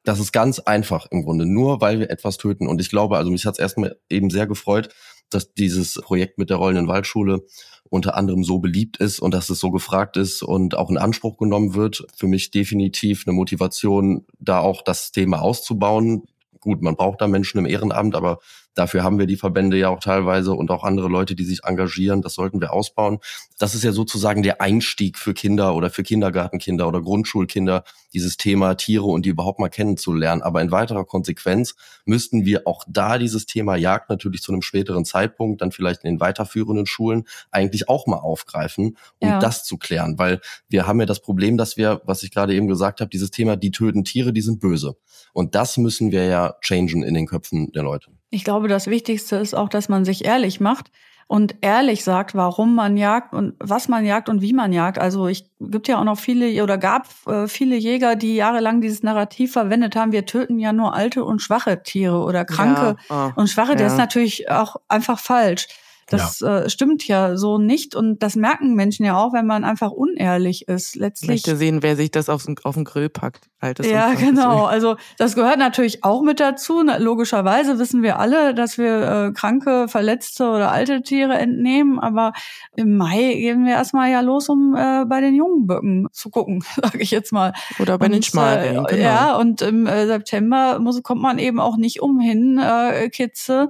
Das 0.06 0.22
ist 0.22 0.32
ganz 0.32 0.60
einfach 0.60 1.08
im 1.12 1.24
Grunde, 1.24 1.46
nur 1.46 1.82
weil 1.82 2.00
wir 2.00 2.10
etwas 2.10 2.38
töten. 2.38 2.68
Und 2.70 2.80
ich 2.80 2.90
glaube, 2.90 3.18
also 3.18 3.32
mich 3.32 3.46
hat 3.46 3.56
es 3.56 3.60
erstmal 3.60 3.98
eben 4.10 4.30
sehr 4.30 4.48
gefreut, 4.48 4.96
dass 5.36 5.54
dieses 5.54 5.96
Projekt 5.96 6.38
mit 6.38 6.50
der 6.50 6.58
rollenden 6.58 6.88
Waldschule 6.88 7.46
unter 7.90 8.16
anderem 8.16 8.44
so 8.44 8.60
beliebt 8.60 8.98
ist 8.98 9.20
und 9.20 9.34
dass 9.34 9.50
es 9.50 9.60
so 9.60 9.70
gefragt 9.70 10.18
ist 10.18 10.42
und 10.42 10.76
auch 10.76 10.90
in 10.90 10.98
Anspruch 10.98 11.38
genommen 11.38 11.76
wird. 11.76 12.06
Für 12.16 12.28
mich 12.28 12.52
definitiv 12.52 13.26
eine 13.26 13.36
Motivation, 13.36 14.26
da 14.40 14.60
auch 14.60 14.82
das 14.82 15.12
Thema 15.12 15.42
auszubauen. 15.42 16.24
Gut, 16.66 16.82
man 16.82 16.96
braucht 16.96 17.22
da 17.22 17.28
Menschen 17.28 17.60
im 17.60 17.68
Ehrenamt, 17.68 18.16
aber 18.16 18.40
Dafür 18.76 19.04
haben 19.04 19.18
wir 19.18 19.26
die 19.26 19.38
Verbände 19.38 19.78
ja 19.78 19.88
auch 19.88 20.02
teilweise 20.02 20.52
und 20.52 20.70
auch 20.70 20.84
andere 20.84 21.08
Leute, 21.08 21.34
die 21.34 21.46
sich 21.46 21.64
engagieren. 21.64 22.22
Das 22.22 22.34
sollten 22.34 22.60
wir 22.60 22.74
ausbauen. 22.74 23.20
Das 23.58 23.74
ist 23.74 23.86
ja 23.86 23.94
sozusagen 23.94 24.44
der 24.44 24.60
Einstieg 24.60 25.18
für 25.18 25.34
Kinder 25.34 25.76
oder 25.76 25.90
für 25.90 26.04
Kindergartenkinder 26.04 26.86
oder 26.86 27.02
Grundschulkinder, 27.02 27.86
dieses 28.14 28.36
Thema 28.36 28.76
Tiere 28.76 29.06
und 29.06 29.26
die 29.26 29.30
überhaupt 29.30 29.60
mal 29.60 29.70
kennenzulernen. 29.70 30.42
Aber 30.42 30.62
in 30.62 30.72
weiterer 30.72 31.06
Konsequenz 31.06 31.76
müssten 32.04 32.44
wir 32.44 32.68
auch 32.68 32.84
da 32.86 33.18
dieses 33.18 33.46
Thema 33.46 33.78
Jagd 33.78 34.10
natürlich 34.10 34.42
zu 34.42 34.52
einem 34.52 34.62
späteren 34.62 35.06
Zeitpunkt, 35.06 35.62
dann 35.62 35.72
vielleicht 35.72 36.04
in 36.04 36.16
den 36.16 36.20
weiterführenden 36.20 36.86
Schulen, 36.86 37.24
eigentlich 37.52 37.88
auch 37.88 38.08
mal 38.08 38.18
aufgreifen, 38.18 38.98
um 39.20 39.30
ja. 39.30 39.40
das 39.40 39.64
zu 39.64 39.78
klären. 39.78 40.20
Weil 40.20 40.42
wir 40.68 40.86
haben 40.86 41.00
ja 41.00 41.06
das 41.06 41.22
Problem, 41.22 41.58
dass 41.58 41.78
wir, 41.78 42.02
was 42.04 42.24
ich 42.24 42.32
gerade 42.32 42.54
eben 42.54 42.68
gesagt 42.68 43.00
habe, 43.00 43.10
dieses 43.10 43.32
Thema, 43.32 43.56
die 43.56 43.72
töten 43.72 44.04
Tiere, 44.04 44.34
die 44.34 44.42
sind 44.42 44.60
böse. 44.60 44.98
Und 45.36 45.54
das 45.54 45.76
müssen 45.76 46.14
wir 46.14 46.24
ja 46.28 46.56
changen 46.62 47.04
in 47.04 47.14
den 47.14 47.28
Köpfen 47.28 47.70
der 47.74 47.84
Leute. 47.84 48.10
Ich 48.30 48.46
glaube, 48.46 48.70
das 48.70 48.88
Wichtigste 48.88 49.36
ist 49.36 49.54
auch, 49.54 49.68
dass 49.68 49.90
man 49.90 50.06
sich 50.06 50.24
ehrlich 50.24 50.62
macht 50.62 50.92
und 51.28 51.56
ehrlich 51.60 52.06
sagt, 52.06 52.36
warum 52.36 52.74
man 52.74 52.96
jagt 52.96 53.34
und 53.34 53.54
was 53.60 53.90
man 53.90 54.06
jagt 54.06 54.30
und 54.30 54.42
wie 54.42 54.54
man 54.54 54.72
jagt. 54.72 54.98
Also 54.98 55.28
ich 55.28 55.52
gibt 55.60 55.90
ja 55.90 56.00
auch 56.00 56.06
noch 56.06 56.18
viele 56.18 56.64
oder 56.64 56.78
gab 56.78 57.10
äh, 57.28 57.50
viele 57.50 57.76
Jäger, 57.76 58.16
die 58.16 58.36
jahrelang 58.36 58.80
dieses 58.80 59.04
Narrativ 59.04 59.52
verwendet 59.52 59.98
haben, 59.98 60.14
wir 60.14 60.26
töten 60.26 60.58
ja 60.58 60.72
nur 60.72 60.94
alte 60.94 61.26
und 61.26 61.42
schwache 61.42 61.84
Tiere 61.84 62.24
oder 62.24 62.46
kranke 62.46 62.96
ja, 63.10 63.34
oh, 63.36 63.40
und 63.42 63.50
schwache. 63.50 63.74
Ja. 63.74 63.78
Das 63.78 63.92
ist 63.92 63.98
natürlich 63.98 64.50
auch 64.50 64.78
einfach 64.88 65.20
falsch. 65.20 65.68
Das 66.08 66.40
ja. 66.40 66.60
äh, 66.60 66.70
stimmt 66.70 67.08
ja 67.08 67.36
so 67.36 67.58
nicht 67.58 67.96
und 67.96 68.22
das 68.22 68.36
merken 68.36 68.76
Menschen 68.76 69.06
ja 69.06 69.18
auch, 69.18 69.34
wenn 69.34 69.48
man 69.48 69.64
einfach 69.64 69.92
unehrlich 69.92 70.68
ist. 70.68 70.96
Letztlich. 70.96 71.42
Ich 71.42 71.48
möchte 71.48 71.58
sehen, 71.58 71.82
wer 71.82 71.96
sich 71.96 72.12
das 72.12 72.30
auf 72.30 72.44
den, 72.44 72.56
auf 72.64 72.76
den 72.76 72.84
Grill 72.84 73.10
packt. 73.10 73.50
Altes 73.60 73.90
ja, 73.90 74.14
genau. 74.14 74.66
Also 74.66 74.98
das 75.18 75.34
gehört 75.36 75.58
natürlich 75.58 76.04
auch 76.04 76.22
mit 76.22 76.40
dazu. 76.40 76.84
Logischerweise 76.84 77.80
wissen 77.80 78.04
wir 78.04 78.20
alle, 78.20 78.54
dass 78.54 78.78
wir 78.78 79.30
äh, 79.30 79.32
kranke, 79.34 79.88
verletzte 79.88 80.46
oder 80.50 80.72
alte 80.72 81.02
Tiere 81.02 81.34
entnehmen. 81.34 82.00
Aber 82.00 82.34
im 82.76 82.98
Mai 82.98 83.34
gehen 83.34 83.66
wir 83.66 83.74
erstmal 83.74 84.12
ja 84.12 84.22
los, 84.22 84.48
um 84.50 84.76
äh, 84.76 85.06
bei 85.06 85.22
den 85.22 85.34
jungen 85.34 85.66
Böcken 85.66 86.08
zu 86.12 86.30
gucken, 86.30 86.64
sage 86.76 87.00
ich 87.00 87.10
jetzt 87.10 87.34
mal. 87.34 87.54
Oder 87.80 87.98
bei 87.98 88.06
und, 88.06 88.34
den. 88.34 88.40
Äh, 88.40 88.74
genau. 88.74 88.96
Ja, 88.96 89.36
und 89.38 89.64
im 89.64 89.88
äh, 89.88 90.06
September 90.06 90.78
muss, 90.80 91.02
kommt 91.02 91.22
man 91.22 91.40
eben 91.40 91.60
auch 91.60 91.78
nicht 91.78 92.02
umhin, 92.02 92.60
äh, 92.60 93.10
Kitze 93.10 93.70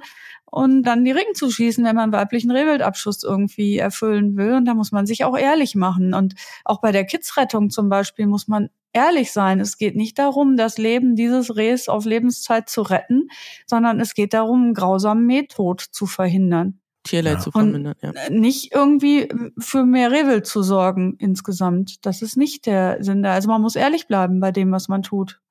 und 0.56 0.84
dann 0.84 1.04
die 1.04 1.12
Ringen 1.12 1.36
zu 1.36 1.52
schießen, 1.52 1.84
wenn 1.84 1.98
man 1.98 2.14
weiblichen 2.14 2.50
Rehwildabschuss 2.50 3.24
irgendwie 3.24 3.78
erfüllen 3.78 4.38
will. 4.38 4.54
Und 4.54 4.64
da 4.64 4.74
muss 4.74 4.94
man 4.94 5.06
sich 5.06 5.26
auch 5.26 5.38
ehrlich 5.38 5.76
machen. 5.76 6.14
Und 6.14 6.36
auch 6.64 6.80
bei 6.80 6.94
der 6.94 7.04
Kidsrettung 7.04 7.70
zum 7.70 7.90
Beispiel 7.90 8.26
muss 8.26 8.48
man 8.48 8.70
ehrlich 8.94 9.34
sein. 9.34 9.60
Es 9.60 9.78
geht 9.78 9.98
nicht 9.98 10.18
darum, 10.18 10.56
das 10.56 10.78
Leben 10.78 11.18
dieses 11.18 11.58
Rehs 11.58 11.90
auf 11.90 12.06
Lebenszeit 12.06 12.70
zu 12.70 12.84
retten, 12.84 13.28
sondern 13.68 14.00
es 14.00 14.14
geht 14.14 14.34
darum, 14.34 14.64
einen 14.64 14.74
grausamen 14.74 15.26
Mehtod 15.26 15.82
zu 15.82 16.06
verhindern. 16.06 16.80
Tierleid 17.04 17.34
ja. 17.34 17.40
zu 17.42 17.52
vermindern, 17.52 17.96
ja. 18.02 18.14
Nicht 18.30 18.74
irgendwie 18.74 19.28
für 19.58 19.84
mehr 19.84 20.10
Rehwild 20.10 20.48
zu 20.48 20.64
sorgen 20.64 21.18
insgesamt. 21.20 22.06
Das 22.06 22.22
ist 22.22 22.38
nicht 22.38 22.66
der 22.66 23.04
Sinn 23.04 23.24
da. 23.24 23.34
Also 23.34 23.50
man 23.50 23.62
muss 23.62 23.76
ehrlich 23.76 24.08
bleiben 24.08 24.40
bei 24.40 24.54
dem, 24.54 24.72
was 24.72 24.88
man 24.88 25.04
tut. 25.04 25.42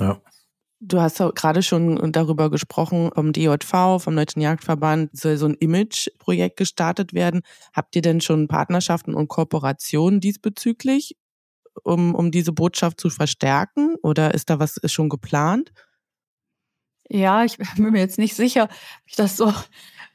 Ja. 0.00 0.20
Du 0.80 1.00
hast 1.00 1.18
gerade 1.34 1.62
schon 1.62 2.12
darüber 2.12 2.50
gesprochen, 2.50 3.10
vom 3.12 3.32
DJV, 3.32 4.00
vom 4.00 4.14
Deutschen 4.14 4.40
Jagdverband, 4.40 5.10
soll 5.16 5.36
so 5.36 5.46
ein 5.46 5.54
Image-Projekt 5.54 6.56
gestartet 6.56 7.12
werden. 7.12 7.42
Habt 7.72 7.96
ihr 7.96 8.02
denn 8.02 8.20
schon 8.20 8.46
Partnerschaften 8.46 9.14
und 9.14 9.26
Kooperationen 9.26 10.20
diesbezüglich, 10.20 11.16
um, 11.82 12.14
um 12.14 12.30
diese 12.30 12.52
Botschaft 12.52 13.00
zu 13.00 13.10
verstärken? 13.10 13.96
Oder 14.02 14.34
ist 14.34 14.50
da 14.50 14.60
was 14.60 14.78
schon 14.84 15.08
geplant? 15.08 15.72
Ja, 17.08 17.44
ich 17.44 17.58
bin 17.76 17.90
mir 17.90 17.98
jetzt 18.00 18.18
nicht 18.18 18.36
sicher, 18.36 18.64
ob 18.64 18.70
ich 19.06 19.16
das 19.16 19.36
so 19.36 19.52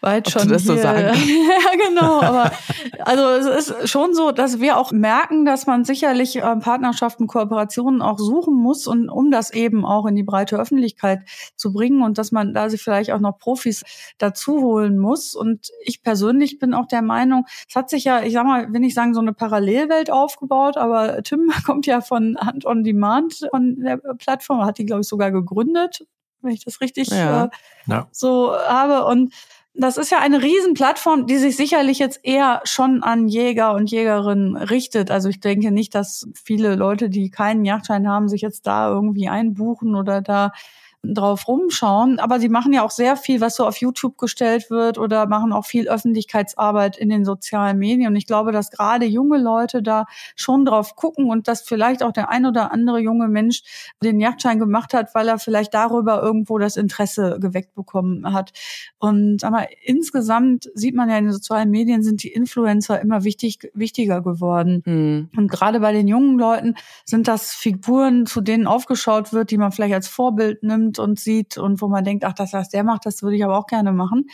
weit 0.03 0.29
schon 0.29 0.49
das 0.49 0.63
hier. 0.63 0.75
So 0.75 0.81
sagen 0.81 1.07
ja, 1.17 1.87
genau. 1.87 2.21
Aber 2.21 2.51
also 2.99 3.49
es 3.49 3.69
ist 3.69 3.89
schon 3.89 4.13
so, 4.13 4.31
dass 4.31 4.59
wir 4.59 4.77
auch 4.77 4.91
merken, 4.91 5.45
dass 5.45 5.65
man 5.65 5.85
sicherlich 5.85 6.35
äh, 6.35 6.55
Partnerschaften, 6.57 7.27
Kooperationen 7.27 8.01
auch 8.01 8.19
suchen 8.19 8.53
muss 8.53 8.85
und 8.87 9.09
um 9.09 9.31
das 9.31 9.51
eben 9.51 9.85
auch 9.85 10.05
in 10.05 10.15
die 10.15 10.23
breite 10.23 10.57
Öffentlichkeit 10.57 11.21
zu 11.55 11.73
bringen 11.73 12.01
und 12.01 12.17
dass 12.17 12.31
man 12.31 12.53
da 12.53 12.69
sich 12.69 12.81
vielleicht 12.81 13.11
auch 13.11 13.19
noch 13.19 13.37
Profis 13.37 13.83
dazu 14.17 14.61
holen 14.61 14.97
muss. 14.97 15.35
Und 15.35 15.69
ich 15.83 16.03
persönlich 16.03 16.59
bin 16.59 16.73
auch 16.73 16.85
der 16.85 17.01
Meinung, 17.01 17.45
es 17.67 17.75
hat 17.75 17.89
sich 17.89 18.03
ja, 18.03 18.21
ich 18.21 18.33
sag 18.33 18.45
mal, 18.45 18.71
will 18.71 18.81
nicht 18.81 18.95
sagen, 18.95 19.13
so 19.13 19.21
eine 19.21 19.33
Parallelwelt 19.33 20.11
aufgebaut, 20.11 20.77
aber 20.77 21.23
Tim 21.23 21.51
kommt 21.65 21.85
ja 21.85 22.01
von 22.01 22.37
Hand 22.37 22.65
on 22.65 22.83
Demand 22.83 23.47
von 23.49 23.77
der 23.77 23.97
Plattform, 23.97 24.65
hat 24.65 24.77
die, 24.77 24.85
glaube 24.85 25.01
ich, 25.01 25.07
sogar 25.07 25.31
gegründet 25.31 26.05
wenn 26.43 26.53
ich 26.53 26.63
das 26.63 26.81
richtig 26.81 27.09
ja. 27.09 27.45
Äh, 27.45 27.49
ja. 27.87 28.07
so 28.11 28.53
habe. 28.53 29.05
Und 29.05 29.33
das 29.75 29.97
ist 29.97 30.11
ja 30.11 30.19
eine 30.19 30.41
Riesenplattform, 30.41 31.25
die 31.25 31.37
sich 31.37 31.57
sicherlich 31.57 31.97
jetzt 31.97 32.19
eher 32.23 32.61
schon 32.63 33.01
an 33.01 33.27
Jäger 33.27 33.73
und 33.73 33.89
Jägerinnen 33.89 34.55
richtet. 34.55 35.09
Also 35.09 35.29
ich 35.29 35.39
denke 35.39 35.71
nicht, 35.71 35.95
dass 35.95 36.27
viele 36.35 36.75
Leute, 36.75 37.09
die 37.09 37.31
keinen 37.31 37.65
Jagdschein 37.65 38.07
haben, 38.07 38.29
sich 38.29 38.41
jetzt 38.41 38.67
da 38.67 38.89
irgendwie 38.89 39.29
einbuchen 39.29 39.95
oder 39.95 40.21
da 40.21 40.51
drauf 41.05 41.47
rumschauen. 41.47 42.19
Aber 42.19 42.39
sie 42.39 42.49
machen 42.49 42.71
ja 42.71 42.83
auch 42.83 42.91
sehr 42.91 43.17
viel, 43.17 43.41
was 43.41 43.57
so 43.57 43.67
auf 43.67 43.77
YouTube 43.77 44.17
gestellt 44.17 44.69
wird 44.69 44.97
oder 44.97 45.27
machen 45.27 45.51
auch 45.51 45.65
viel 45.65 45.89
Öffentlichkeitsarbeit 45.89 46.97
in 46.97 47.09
den 47.09 47.25
sozialen 47.25 47.77
Medien. 47.77 48.07
Und 48.07 48.15
ich 48.15 48.25
glaube, 48.25 48.53
dass 48.53 48.71
gerade 48.71 49.05
junge 49.05 49.37
Leute 49.37 49.83
da 49.83 50.05
schon 50.35 50.63
drauf 50.63 50.95
gucken 50.95 51.29
und 51.29 51.47
dass 51.47 51.61
vielleicht 51.61 52.03
auch 52.03 52.13
der 52.13 52.29
ein 52.29 52.45
oder 52.45 52.71
andere 52.71 52.99
junge 52.99 53.27
Mensch 53.27 53.63
den 54.01 54.19
Jagdschein 54.19 54.59
gemacht 54.59 54.93
hat, 54.93 55.13
weil 55.13 55.27
er 55.27 55.39
vielleicht 55.39 55.73
darüber 55.73 56.21
irgendwo 56.21 56.57
das 56.57 56.77
Interesse 56.77 57.37
geweckt 57.41 57.75
bekommen 57.75 58.33
hat. 58.33 58.53
Und 58.97 59.43
aber 59.43 59.67
insgesamt 59.83 60.69
sieht 60.73 60.95
man 60.95 61.09
ja 61.09 61.17
in 61.17 61.25
den 61.25 61.33
sozialen 61.33 61.69
Medien 61.69 62.01
sind 62.01 62.23
die 62.23 62.31
Influencer 62.31 63.01
immer 63.01 63.25
wichtig, 63.25 63.69
wichtiger 63.73 64.21
geworden. 64.21 64.83
Mhm. 64.85 65.29
Und 65.35 65.51
gerade 65.51 65.81
bei 65.81 65.91
den 65.91 66.07
jungen 66.07 66.39
Leuten 66.39 66.75
sind 67.03 67.27
das 67.27 67.51
Figuren, 67.51 68.25
zu 68.25 68.39
denen 68.39 68.67
aufgeschaut 68.67 69.33
wird, 69.33 69.51
die 69.51 69.57
man 69.57 69.73
vielleicht 69.73 69.93
als 69.93 70.07
Vorbild 70.07 70.63
nimmt 70.63 70.92
nimmt 70.93 70.99
und 70.99 71.19
sieht 71.19 71.57
und 71.57 71.81
wo 71.81 71.87
man 71.87 72.03
denkt, 72.03 72.25
ach, 72.25 72.33
das, 72.33 72.53
was 72.53 72.69
der 72.69 72.83
macht, 72.83 73.05
das 73.05 73.21
würde 73.23 73.35
ich 73.35 73.43
aber 73.43 73.57
auch 73.57 73.67
gerne 73.67 73.91
machen. 73.91 74.27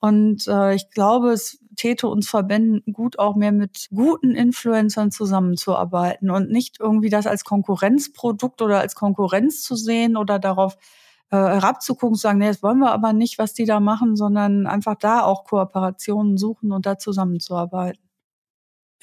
Und 0.00 0.46
äh, 0.48 0.74
ich 0.74 0.90
glaube, 0.90 1.32
es 1.32 1.58
täte 1.76 2.08
uns 2.08 2.28
Verbänden 2.28 2.82
gut, 2.92 3.18
auch 3.18 3.34
mehr 3.36 3.52
mit 3.52 3.88
guten 3.92 4.32
Influencern 4.32 5.10
zusammenzuarbeiten 5.10 6.30
und 6.30 6.50
nicht 6.50 6.78
irgendwie 6.80 7.10
das 7.10 7.26
als 7.26 7.44
Konkurrenzprodukt 7.44 8.62
oder 8.62 8.80
als 8.80 8.94
Konkurrenz 8.94 9.62
zu 9.62 9.74
sehen 9.74 10.16
oder 10.16 10.38
darauf 10.38 10.76
äh, 11.30 11.36
herabzugucken, 11.36 12.14
zu 12.14 12.22
sagen, 12.22 12.38
nee, 12.38 12.48
das 12.48 12.62
wollen 12.62 12.78
wir 12.78 12.92
aber 12.92 13.12
nicht, 13.12 13.38
was 13.38 13.54
die 13.54 13.64
da 13.64 13.80
machen, 13.80 14.14
sondern 14.14 14.66
einfach 14.66 14.94
da 14.96 15.22
auch 15.22 15.44
Kooperationen 15.44 16.36
suchen 16.36 16.70
und 16.72 16.86
da 16.86 16.98
zusammenzuarbeiten. 16.98 18.00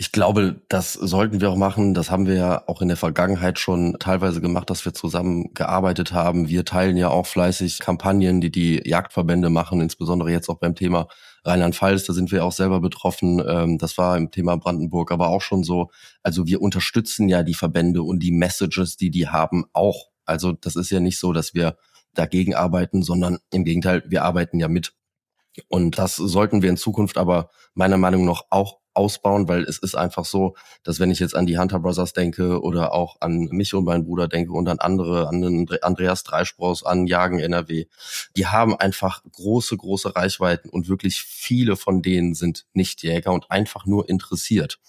Ich 0.01 0.11
glaube, 0.11 0.59
das 0.67 0.93
sollten 0.93 1.41
wir 1.41 1.51
auch 1.51 1.55
machen. 1.55 1.93
Das 1.93 2.09
haben 2.09 2.25
wir 2.25 2.33
ja 2.33 2.63
auch 2.67 2.81
in 2.81 2.87
der 2.87 2.97
Vergangenheit 2.97 3.59
schon 3.59 3.97
teilweise 3.99 4.41
gemacht, 4.41 4.71
dass 4.71 4.83
wir 4.83 4.95
zusammen 4.95 5.53
gearbeitet 5.53 6.11
haben. 6.11 6.49
Wir 6.49 6.65
teilen 6.65 6.97
ja 6.97 7.09
auch 7.09 7.27
fleißig 7.27 7.77
Kampagnen, 7.77 8.41
die 8.41 8.49
die 8.49 8.81
Jagdverbände 8.83 9.51
machen, 9.51 9.79
insbesondere 9.79 10.31
jetzt 10.31 10.49
auch 10.49 10.57
beim 10.57 10.73
Thema 10.73 11.07
Rheinland-Pfalz. 11.45 12.05
Da 12.05 12.13
sind 12.13 12.31
wir 12.31 12.43
auch 12.43 12.51
selber 12.51 12.79
betroffen. 12.79 13.43
Ähm, 13.47 13.77
das 13.77 13.99
war 13.99 14.17
im 14.17 14.31
Thema 14.31 14.55
Brandenburg 14.55 15.11
aber 15.11 15.27
auch 15.27 15.43
schon 15.43 15.63
so. 15.63 15.91
Also 16.23 16.47
wir 16.47 16.63
unterstützen 16.63 17.29
ja 17.29 17.43
die 17.43 17.53
Verbände 17.53 18.01
und 18.01 18.23
die 18.23 18.31
Messages, 18.31 18.97
die 18.97 19.11
die 19.11 19.27
haben, 19.27 19.65
auch. 19.71 20.07
Also 20.25 20.51
das 20.51 20.75
ist 20.75 20.89
ja 20.89 20.99
nicht 20.99 21.19
so, 21.19 21.31
dass 21.31 21.53
wir 21.53 21.77
dagegen 22.15 22.55
arbeiten, 22.55 23.03
sondern 23.03 23.37
im 23.51 23.65
Gegenteil, 23.65 24.01
wir 24.07 24.23
arbeiten 24.23 24.57
ja 24.57 24.67
mit. 24.67 24.93
Und 25.67 25.97
das 25.97 26.15
sollten 26.15 26.61
wir 26.61 26.69
in 26.69 26.77
Zukunft 26.77 27.17
aber 27.17 27.49
meiner 27.73 27.97
Meinung 27.97 28.25
nach 28.25 28.43
auch 28.49 28.81
ausbauen, 28.93 29.47
weil 29.47 29.63
es 29.63 29.77
ist 29.77 29.95
einfach 29.95 30.25
so, 30.25 30.55
dass 30.83 30.99
wenn 30.99 31.11
ich 31.11 31.19
jetzt 31.19 31.35
an 31.35 31.45
die 31.45 31.57
Hunter 31.57 31.79
Brothers 31.79 32.13
denke 32.13 32.61
oder 32.61 32.93
auch 32.93 33.17
an 33.21 33.47
mich 33.51 33.73
und 33.73 33.85
meinen 33.85 34.03
Bruder 34.03 34.27
denke 34.27 34.51
und 34.51 34.67
an 34.67 34.79
andere, 34.79 35.27
an 35.27 35.41
den 35.41 35.67
Andreas 35.81 36.23
Dreispross, 36.23 36.83
an 36.83 37.07
Jagen 37.07 37.39
NRW, 37.39 37.85
die 38.35 38.47
haben 38.47 38.75
einfach 38.75 39.23
große, 39.31 39.77
große 39.77 40.15
Reichweiten 40.15 40.69
und 40.69 40.89
wirklich 40.89 41.21
viele 41.21 41.75
von 41.75 42.01
denen 42.01 42.33
sind 42.33 42.65
nicht 42.73 43.03
Jäger 43.03 43.31
und 43.31 43.49
einfach 43.49 43.85
nur 43.85 44.09
interessiert. 44.09 44.79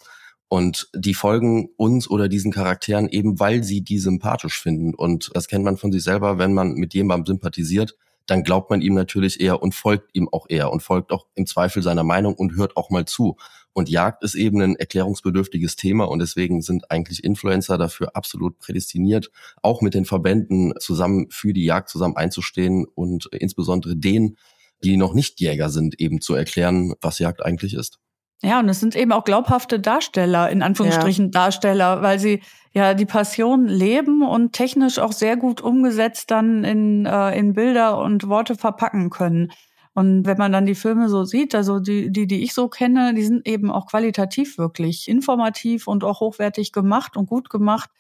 Und 0.49 0.91
die 0.95 1.15
folgen 1.15 1.71
uns 1.77 2.11
oder 2.11 2.29
diesen 2.29 2.53
Charakteren 2.53 3.09
eben, 3.09 3.41
weil 3.41 3.65
sie 3.65 3.81
die 3.81 3.99
sympathisch 3.99 4.61
finden. 4.61 4.95
Und 4.95 5.31
das 5.33 5.49
kennt 5.49 5.65
man 5.65 5.79
von 5.79 5.93
sich 5.93 6.03
selber, 6.03 6.37
wenn 6.37 6.53
man 6.53 6.75
mit 6.75 6.93
jemandem 6.93 7.37
sympathisiert, 7.37 7.97
dann 8.27 8.43
glaubt 8.43 8.71
man 8.71 8.81
ihm 8.81 8.95
natürlich 8.95 9.41
eher 9.41 9.63
und 9.63 9.75
folgt 9.75 10.15
ihm 10.15 10.29
auch 10.31 10.47
eher 10.49 10.71
und 10.71 10.83
folgt 10.83 11.13
auch 11.13 11.27
im 11.35 11.47
Zweifel 11.47 11.83
seiner 11.83 12.05
Meinung 12.05 12.35
und 12.35 12.57
hört 12.57 12.77
auch 12.77 12.91
mal 12.91 13.05
zu. 13.05 13.37
Und 13.73 13.89
Jagd 13.89 14.23
ist 14.23 14.35
eben 14.35 14.61
ein 14.61 14.77
erklärungsbedürftiges 14.77 15.77
Thema 15.77 16.05
und 16.05 16.19
deswegen 16.19 16.63
sind 16.63 16.91
eigentlich 16.91 17.25
Influencer 17.25 17.79
dafür 17.79 18.15
absolut 18.15 18.59
prädestiniert, 18.59 19.31
auch 19.63 19.81
mit 19.81 19.95
den 19.95 20.05
Verbänden 20.05 20.75
zusammen 20.79 21.29
für 21.31 21.53
die 21.53 21.65
Jagd 21.65 21.89
zusammen 21.89 22.17
einzustehen 22.17 22.87
und 22.95 23.29
insbesondere 23.33 23.97
den 23.97 24.37
die 24.85 24.97
noch 24.97 25.15
nicht 25.15 25.41
Jäger 25.41 25.71
sind, 25.71 26.01
eben 26.01 26.21
zu 26.21 26.35
erklären, 26.35 26.95
was 27.01 27.19
Jagd 27.19 27.45
eigentlich 27.45 27.75
ist. 27.75 27.99
Ja, 28.45 28.59
und 28.59 28.69
es 28.69 28.81
sind 28.81 28.97
eben 28.97 29.13
auch 29.13 29.25
glaubhafte 29.25 29.79
Darsteller, 29.79 30.51
in 30.51 30.63
Anführungsstrichen 30.63 31.27
ja. 31.27 31.31
Darsteller, 31.31 32.03
weil 32.03 32.19
sie 32.19 32.43
ja 32.73 32.95
die 32.95 33.07
Passion 33.07 33.67
leben 33.67 34.23
und 34.23 34.53
technisch 34.53 34.99
auch 34.99 35.13
sehr 35.13 35.37
gut 35.37 35.61
umgesetzt 35.61 36.31
dann 36.31 36.65
in, 36.65 37.07
äh, 37.07 37.39
in 37.39 37.53
Bilder 37.53 37.99
und 37.99 38.29
Worte 38.29 38.57
verpacken 38.57 39.11
können. 39.11 39.53
Und 39.95 40.27
wenn 40.27 40.39
man 40.39 40.53
dann 40.53 40.67
die 40.67 40.75
Filme 40.75 41.09
so 41.09 41.25
sieht, 41.25 41.55
also 41.55 41.79
die, 41.79 42.11
die, 42.11 42.27
die 42.27 42.43
ich 42.43 42.55
so 42.55 42.69
kenne, 42.69 43.15
die 43.15 43.23
sind 43.23 43.47
eben 43.47 43.71
auch 43.71 43.87
qualitativ 43.87 44.59
wirklich 44.59 45.07
informativ 45.07 45.87
und 45.87 46.03
auch 46.03 46.21
hochwertig 46.21 46.73
gemacht 46.73 47.17
und 47.17 47.27
gut 47.29 47.51
gemacht. 47.51 47.91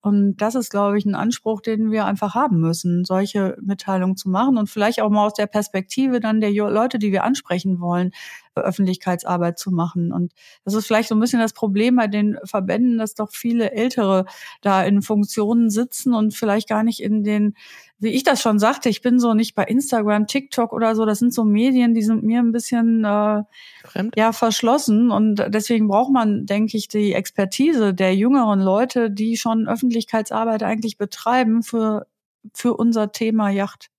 Und 0.00 0.36
das 0.36 0.54
ist, 0.54 0.70
glaube 0.70 0.98
ich, 0.98 1.06
ein 1.06 1.16
Anspruch, 1.16 1.60
den 1.60 1.90
wir 1.90 2.04
einfach 2.04 2.34
haben 2.34 2.60
müssen, 2.60 3.04
solche 3.04 3.56
Mitteilungen 3.60 4.16
zu 4.16 4.28
machen 4.28 4.56
und 4.56 4.70
vielleicht 4.70 5.00
auch 5.00 5.10
mal 5.10 5.26
aus 5.26 5.34
der 5.34 5.46
Perspektive 5.46 6.20
dann 6.20 6.40
der 6.40 6.52
Leute, 6.52 6.98
die 6.98 7.10
wir 7.10 7.24
ansprechen 7.24 7.80
wollen, 7.80 8.12
Öffentlichkeitsarbeit 8.60 9.58
zu 9.58 9.70
machen. 9.70 10.12
Und 10.12 10.32
das 10.64 10.74
ist 10.74 10.86
vielleicht 10.86 11.08
so 11.08 11.14
ein 11.14 11.20
bisschen 11.20 11.40
das 11.40 11.52
Problem 11.52 11.96
bei 11.96 12.06
den 12.06 12.38
Verbänden, 12.44 12.98
dass 12.98 13.14
doch 13.14 13.30
viele 13.32 13.72
Ältere 13.72 14.24
da 14.60 14.82
in 14.84 15.02
Funktionen 15.02 15.70
sitzen 15.70 16.14
und 16.14 16.34
vielleicht 16.34 16.68
gar 16.68 16.82
nicht 16.82 17.00
in 17.00 17.24
den 17.24 17.54
wie 18.00 18.10
ich 18.10 18.22
das 18.22 18.40
schon 18.40 18.58
sagte, 18.60 18.88
ich 18.88 19.02
bin 19.02 19.18
so 19.18 19.34
nicht 19.34 19.54
bei 19.56 19.64
Instagram, 19.64 20.28
TikTok 20.28 20.72
oder 20.72 20.94
so. 20.94 21.04
Das 21.04 21.18
sind 21.18 21.34
so 21.34 21.44
Medien, 21.44 21.94
die 21.94 22.02
sind 22.02 22.22
mir 22.22 22.38
ein 22.38 22.52
bisschen 22.52 23.04
äh, 23.04 23.42
Fremd. 23.84 24.14
ja 24.16 24.32
verschlossen 24.32 25.10
und 25.10 25.44
deswegen 25.48 25.88
braucht 25.88 26.12
man, 26.12 26.46
denke 26.46 26.76
ich, 26.76 26.86
die 26.86 27.12
Expertise 27.12 27.94
der 27.94 28.14
jüngeren 28.14 28.60
Leute, 28.60 29.10
die 29.10 29.36
schon 29.36 29.68
Öffentlichkeitsarbeit 29.68 30.62
eigentlich 30.62 30.96
betreiben 30.96 31.62
für 31.62 32.06
für 32.54 32.74
unser 32.74 33.12
Thema 33.12 33.50
Yacht. 33.50 33.90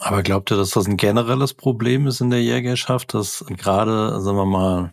Aber 0.00 0.22
glaubt 0.22 0.50
ihr, 0.50 0.56
dass 0.56 0.70
das 0.70 0.86
ein 0.86 0.96
generelles 0.96 1.52
Problem 1.52 2.06
ist 2.06 2.22
in 2.22 2.30
der 2.30 2.42
Jägerschaft, 2.42 3.12
dass 3.12 3.44
gerade, 3.46 4.20
sagen 4.20 4.38
wir 4.38 4.46
mal, 4.46 4.92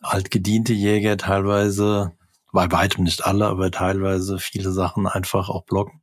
altgediente 0.00 0.72
Jäger 0.72 1.18
teilweise, 1.18 2.12
bei 2.50 2.70
weitem 2.72 3.04
nicht 3.04 3.24
alle, 3.24 3.46
aber 3.46 3.70
teilweise 3.70 4.38
viele 4.38 4.72
Sachen 4.72 5.06
einfach 5.06 5.50
auch 5.50 5.64
blocken? 5.64 6.00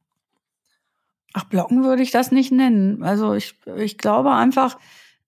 Ach, 1.33 1.43
blocken 1.45 1.83
würde 1.83 2.03
ich 2.03 2.11
das 2.11 2.31
nicht 2.31 2.51
nennen. 2.51 3.03
Also 3.03 3.33
ich, 3.33 3.55
ich 3.77 3.97
glaube 3.97 4.31
einfach, 4.31 4.77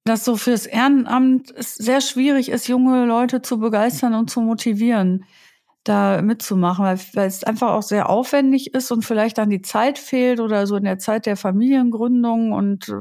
dass 0.03 0.23
so 0.23 0.35
fürs 0.35 0.67
Ehrenamt 0.67 1.51
es 1.51 1.75
sehr 1.75 2.01
schwierig 2.01 2.49
ist, 2.49 2.67
junge 2.67 3.05
Leute 3.05 3.41
zu 3.41 3.59
begeistern 3.59 4.13
und 4.13 4.29
zu 4.29 4.41
motivieren, 4.41 5.25
da 5.83 6.21
mitzumachen, 6.21 6.85
weil, 6.85 6.99
weil 7.13 7.27
es 7.27 7.43
einfach 7.43 7.71
auch 7.71 7.81
sehr 7.81 8.09
aufwendig 8.09 8.73
ist 8.73 8.91
und 8.91 9.03
vielleicht 9.03 9.37
dann 9.37 9.49
die 9.49 9.61
Zeit 9.61 9.97
fehlt 9.97 10.39
oder 10.39 10.67
so 10.67 10.75
in 10.75 10.83
der 10.83 10.99
Zeit 10.99 11.25
der 11.25 11.37
Familiengründung 11.37 12.51
und 12.51 12.93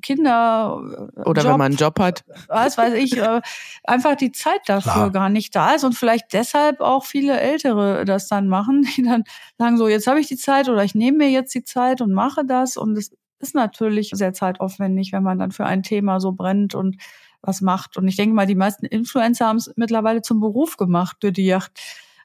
Kinder. 0.00 1.08
Äh, 1.16 1.20
Oder 1.22 1.42
Job, 1.42 1.52
wenn 1.52 1.58
man 1.58 1.72
einen 1.72 1.76
Job 1.76 1.98
hat. 1.98 2.24
Was 2.48 2.78
weiß 2.78 2.94
ich, 2.94 3.16
äh, 3.16 3.40
einfach 3.84 4.16
die 4.16 4.32
Zeit 4.32 4.60
dafür 4.66 4.92
Klar. 4.92 5.10
gar 5.10 5.28
nicht 5.28 5.54
da 5.54 5.74
ist 5.74 5.84
und 5.84 5.94
vielleicht 5.94 6.32
deshalb 6.32 6.80
auch 6.80 7.04
viele 7.04 7.38
Ältere 7.38 8.04
das 8.04 8.28
dann 8.28 8.48
machen, 8.48 8.82
die 8.96 9.02
dann 9.02 9.24
sagen 9.58 9.76
so, 9.76 9.88
jetzt 9.88 10.06
habe 10.06 10.20
ich 10.20 10.28
die 10.28 10.36
Zeit 10.36 10.68
oder 10.68 10.84
ich 10.84 10.94
nehme 10.94 11.18
mir 11.18 11.30
jetzt 11.30 11.54
die 11.54 11.64
Zeit 11.64 12.00
und 12.00 12.12
mache 12.12 12.44
das 12.44 12.76
und 12.76 12.96
es 12.96 13.12
ist 13.38 13.54
natürlich 13.54 14.10
sehr 14.12 14.32
zeitaufwendig, 14.34 15.12
wenn 15.12 15.22
man 15.22 15.38
dann 15.38 15.50
für 15.50 15.64
ein 15.64 15.82
Thema 15.82 16.20
so 16.20 16.32
brennt 16.32 16.74
und 16.74 16.96
was 17.42 17.60
macht. 17.60 17.96
Und 17.96 18.08
ich 18.08 18.16
denke 18.16 18.34
mal, 18.34 18.46
die 18.46 18.54
meisten 18.54 18.86
Influencer 18.86 19.46
haben 19.46 19.56
es 19.56 19.72
mittlerweile 19.76 20.22
zum 20.22 20.40
Beruf 20.40 20.76
gemacht, 20.76 21.18
für 21.20 21.32
die 21.32 21.46
Yacht 21.46 21.80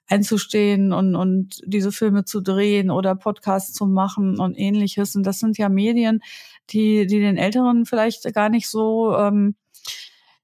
einzustehen 0.07 0.93
und, 0.93 1.15
und 1.15 1.61
diese 1.65 1.91
Filme 1.91 2.25
zu 2.25 2.41
drehen 2.41 2.91
oder 2.91 3.15
Podcasts 3.15 3.73
zu 3.73 3.87
machen 3.87 4.39
und 4.39 4.55
ähnliches. 4.55 5.15
Und 5.15 5.23
das 5.23 5.39
sind 5.39 5.57
ja 5.57 5.69
Medien, 5.69 6.21
die, 6.69 7.07
die 7.07 7.19
den 7.19 7.37
Älteren 7.37 7.85
vielleicht 7.85 8.31
gar 8.33 8.49
nicht 8.49 8.69
so, 8.69 9.15
ähm, 9.17 9.55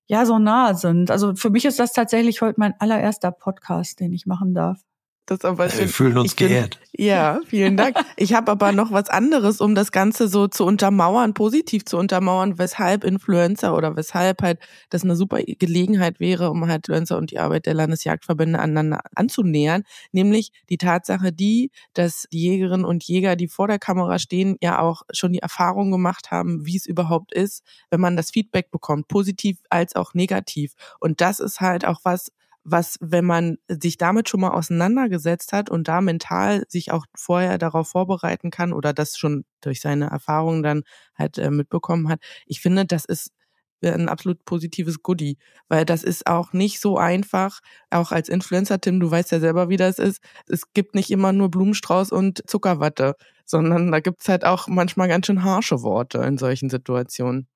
ja, 0.07 0.25
so 0.25 0.39
nahe 0.39 0.75
sind. 0.75 1.11
Also 1.11 1.35
für 1.35 1.51
mich 1.51 1.65
ist 1.65 1.79
das 1.79 1.93
tatsächlich 1.93 2.41
heute 2.41 2.59
mein 2.59 2.73
allererster 2.79 3.31
Podcast, 3.31 3.99
den 3.99 4.13
ich 4.13 4.25
machen 4.25 4.53
darf. 4.53 4.81
Das 5.31 5.45
aber 5.45 5.69
schön. 5.69 5.79
Wir 5.79 5.87
fühlen 5.87 6.17
uns 6.17 6.35
bin, 6.35 6.49
geehrt. 6.49 6.77
Ja, 6.91 7.39
vielen 7.47 7.77
Dank. 7.77 7.95
Ich 8.17 8.33
habe 8.33 8.51
aber 8.51 8.73
noch 8.73 8.91
was 8.91 9.07
anderes, 9.07 9.61
um 9.61 9.75
das 9.75 9.93
Ganze 9.93 10.27
so 10.27 10.49
zu 10.49 10.65
untermauern, 10.65 11.33
positiv 11.33 11.85
zu 11.85 11.97
untermauern, 11.97 12.57
weshalb 12.57 13.05
Influencer 13.05 13.73
oder 13.73 13.95
weshalb 13.95 14.41
halt 14.41 14.59
das 14.89 15.05
eine 15.05 15.15
super 15.15 15.41
Gelegenheit 15.41 16.19
wäre, 16.19 16.51
um 16.51 16.67
halt 16.67 16.89
Influencer 16.89 17.17
und 17.17 17.31
die 17.31 17.39
Arbeit 17.39 17.65
der 17.65 17.75
Landesjagdverbände 17.75 18.59
aneinander 18.59 18.99
anzunähern. 19.15 19.83
Nämlich 20.11 20.51
die 20.69 20.77
Tatsache 20.77 21.31
die, 21.31 21.71
dass 21.93 22.27
die 22.33 22.41
Jägerinnen 22.41 22.85
und 22.85 23.05
Jäger, 23.05 23.37
die 23.37 23.47
vor 23.47 23.69
der 23.69 23.79
Kamera 23.79 24.19
stehen, 24.19 24.57
ja 24.59 24.79
auch 24.79 25.03
schon 25.13 25.31
die 25.31 25.39
Erfahrung 25.39 25.91
gemacht 25.91 26.29
haben, 26.29 26.65
wie 26.65 26.75
es 26.75 26.85
überhaupt 26.85 27.33
ist, 27.33 27.63
wenn 27.89 28.01
man 28.01 28.17
das 28.17 28.31
Feedback 28.31 28.69
bekommt, 28.69 29.07
positiv 29.07 29.59
als 29.69 29.95
auch 29.95 30.13
negativ. 30.13 30.73
Und 30.99 31.21
das 31.21 31.39
ist 31.39 31.61
halt 31.61 31.85
auch 31.85 32.01
was, 32.03 32.33
was, 32.63 32.97
wenn 33.01 33.25
man 33.25 33.57
sich 33.67 33.97
damit 33.97 34.29
schon 34.29 34.41
mal 34.41 34.51
auseinandergesetzt 34.51 35.53
hat 35.53 35.69
und 35.69 35.87
da 35.87 36.01
mental 36.01 36.63
sich 36.67 36.91
auch 36.91 37.05
vorher 37.15 37.57
darauf 37.57 37.89
vorbereiten 37.89 38.51
kann 38.51 38.73
oder 38.73 38.93
das 38.93 39.17
schon 39.17 39.45
durch 39.61 39.81
seine 39.81 40.07
Erfahrungen 40.09 40.63
dann 40.63 40.83
halt 41.15 41.37
äh, 41.37 41.49
mitbekommen 41.51 42.09
hat, 42.09 42.21
ich 42.45 42.61
finde, 42.61 42.85
das 42.85 43.05
ist 43.05 43.31
ein 43.83 44.09
absolut 44.09 44.45
positives 44.45 45.01
Goodie, 45.01 45.37
weil 45.67 45.85
das 45.85 46.03
ist 46.03 46.27
auch 46.27 46.53
nicht 46.53 46.79
so 46.79 46.97
einfach, 46.97 47.61
auch 47.89 48.11
als 48.11 48.29
Influencer, 48.29 48.79
Tim, 48.79 48.99
du 48.99 49.09
weißt 49.09 49.31
ja 49.31 49.39
selber, 49.39 49.69
wie 49.69 49.77
das 49.77 49.97
ist. 49.99 50.21
Es 50.47 50.71
gibt 50.73 50.93
nicht 50.95 51.09
immer 51.11 51.33
nur 51.33 51.49
Blumenstrauß 51.49 52.11
und 52.11 52.43
Zuckerwatte, 52.47 53.15
sondern 53.45 53.91
da 53.91 53.99
gibt's 53.99 54.29
halt 54.29 54.45
auch 54.45 54.67
manchmal 54.67 55.07
ganz 55.07 55.25
schön 55.27 55.43
harsche 55.43 55.81
Worte 55.81 56.19
in 56.19 56.37
solchen 56.37 56.69
Situationen. 56.69 57.47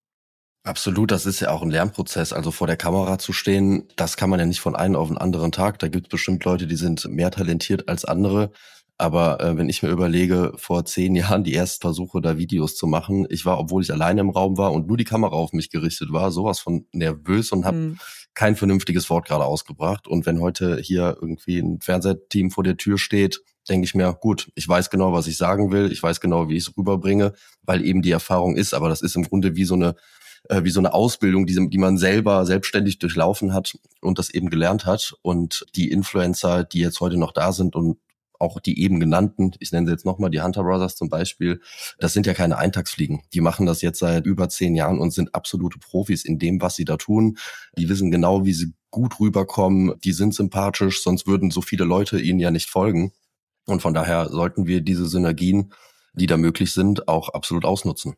Absolut, 0.65 1.11
das 1.11 1.27
ist 1.27 1.41
ja 1.41 1.51
auch 1.51 1.61
ein 1.61 1.69
Lernprozess. 1.69 2.33
Also 2.33 2.49
vor 2.49 2.65
der 2.65 2.75
Kamera 2.75 3.19
zu 3.19 3.33
stehen, 3.33 3.87
das 3.97 4.17
kann 4.17 4.31
man 4.31 4.39
ja 4.39 4.47
nicht 4.47 4.61
von 4.61 4.75
einem 4.75 4.95
auf 4.95 5.09
den 5.09 5.17
anderen 5.19 5.51
Tag. 5.51 5.77
Da 5.77 5.89
gibt 5.89 6.07
es 6.07 6.09
bestimmt 6.09 6.43
Leute, 6.43 6.65
die 6.65 6.75
sind 6.75 7.05
mehr 7.07 7.29
talentiert 7.29 7.87
als 7.87 8.03
andere. 8.03 8.51
Aber 8.97 9.39
äh, 9.41 9.57
wenn 9.57 9.69
ich 9.69 9.83
mir 9.83 9.89
überlege, 9.89 10.53
vor 10.55 10.83
zehn 10.83 11.15
Jahren 11.15 11.43
die 11.43 11.53
ersten 11.53 11.81
Versuche, 11.81 12.19
da 12.19 12.39
Videos 12.39 12.75
zu 12.75 12.87
machen, 12.87 13.27
ich 13.29 13.45
war, 13.45 13.59
obwohl 13.59 13.83
ich 13.83 13.93
alleine 13.93 14.21
im 14.21 14.31
Raum 14.31 14.57
war 14.57 14.71
und 14.71 14.87
nur 14.87 14.97
die 14.97 15.03
Kamera 15.03 15.35
auf 15.35 15.53
mich 15.53 15.69
gerichtet 15.69 16.11
war, 16.11 16.31
sowas 16.31 16.59
von 16.59 16.87
nervös 16.93 17.51
und 17.51 17.63
habe 17.63 17.77
mhm. 17.77 17.99
kein 18.33 18.55
vernünftiges 18.55 19.07
Wort 19.11 19.27
gerade 19.27 19.45
ausgebracht. 19.45 20.07
Und 20.07 20.25
wenn 20.25 20.41
heute 20.41 20.79
hier 20.81 21.15
irgendwie 21.21 21.59
ein 21.59 21.79
Fernsehteam 21.79 22.49
vor 22.49 22.63
der 22.63 22.77
Tür 22.77 22.97
steht, 22.97 23.43
denke 23.69 23.85
ich 23.85 23.93
mir, 23.93 24.11
gut, 24.13 24.49
ich 24.55 24.67
weiß 24.67 24.89
genau, 24.89 25.13
was 25.13 25.27
ich 25.27 25.37
sagen 25.37 25.71
will, 25.71 25.91
ich 25.91 26.01
weiß 26.01 26.21
genau, 26.21 26.49
wie 26.49 26.55
ich 26.55 26.67
es 26.67 26.75
rüberbringe, 26.75 27.33
weil 27.61 27.85
eben 27.85 28.01
die 28.01 28.11
Erfahrung 28.11 28.55
ist. 28.55 28.73
Aber 28.73 28.89
das 28.89 29.03
ist 29.03 29.15
im 29.15 29.25
Grunde 29.25 29.55
wie 29.55 29.65
so 29.65 29.75
eine 29.75 29.95
äh, 30.49 30.63
wie 30.63 30.69
so 30.69 30.79
eine 30.79 30.93
Ausbildung, 30.93 31.45
die, 31.45 31.69
die 31.69 31.77
man 31.77 31.97
selber 31.97 32.45
selbstständig 32.45 32.99
durchlaufen 32.99 33.53
hat 33.53 33.77
und 34.01 34.19
das 34.19 34.29
eben 34.29 34.49
gelernt 34.49 34.85
hat. 34.85 35.15
Und 35.21 35.65
die 35.75 35.91
Influencer, 35.91 36.63
die 36.63 36.79
jetzt 36.79 36.99
heute 36.99 37.17
noch 37.17 37.31
da 37.31 37.51
sind 37.51 37.75
und 37.75 37.97
auch 38.39 38.59
die 38.59 38.81
eben 38.81 38.99
genannten, 38.99 39.51
ich 39.59 39.71
nenne 39.71 39.87
sie 39.87 39.93
jetzt 39.93 40.05
nochmal 40.05 40.29
die 40.29 40.41
Hunter 40.41 40.63
Brothers 40.63 40.95
zum 40.95 41.09
Beispiel, 41.09 41.61
das 41.99 42.13
sind 42.13 42.25
ja 42.25 42.33
keine 42.33 42.57
Eintagsfliegen. 42.57 43.21
Die 43.33 43.41
machen 43.41 43.65
das 43.65 43.81
jetzt 43.81 43.99
seit 43.99 44.25
über 44.25 44.49
zehn 44.49 44.75
Jahren 44.75 44.99
und 44.99 45.11
sind 45.11 45.33
absolute 45.33 45.79
Profis 45.79 46.25
in 46.25 46.37
dem, 46.37 46.61
was 46.61 46.75
sie 46.75 46.85
da 46.85 46.97
tun. 46.97 47.37
Die 47.77 47.87
wissen 47.89 48.11
genau, 48.11 48.45
wie 48.45 48.53
sie 48.53 48.73
gut 48.91 49.19
rüberkommen. 49.19 49.93
Die 50.03 50.11
sind 50.11 50.33
sympathisch, 50.33 51.01
sonst 51.01 51.27
würden 51.27 51.51
so 51.51 51.61
viele 51.61 51.85
Leute 51.85 52.19
ihnen 52.19 52.39
ja 52.39 52.51
nicht 52.51 52.69
folgen. 52.69 53.13
Und 53.65 53.81
von 53.81 53.93
daher 53.93 54.29
sollten 54.29 54.67
wir 54.67 54.81
diese 54.81 55.05
Synergien, 55.05 55.73
die 56.13 56.27
da 56.27 56.37
möglich 56.37 56.71
sind, 56.71 57.07
auch 57.07 57.29
absolut 57.29 57.65
ausnutzen. 57.65 58.15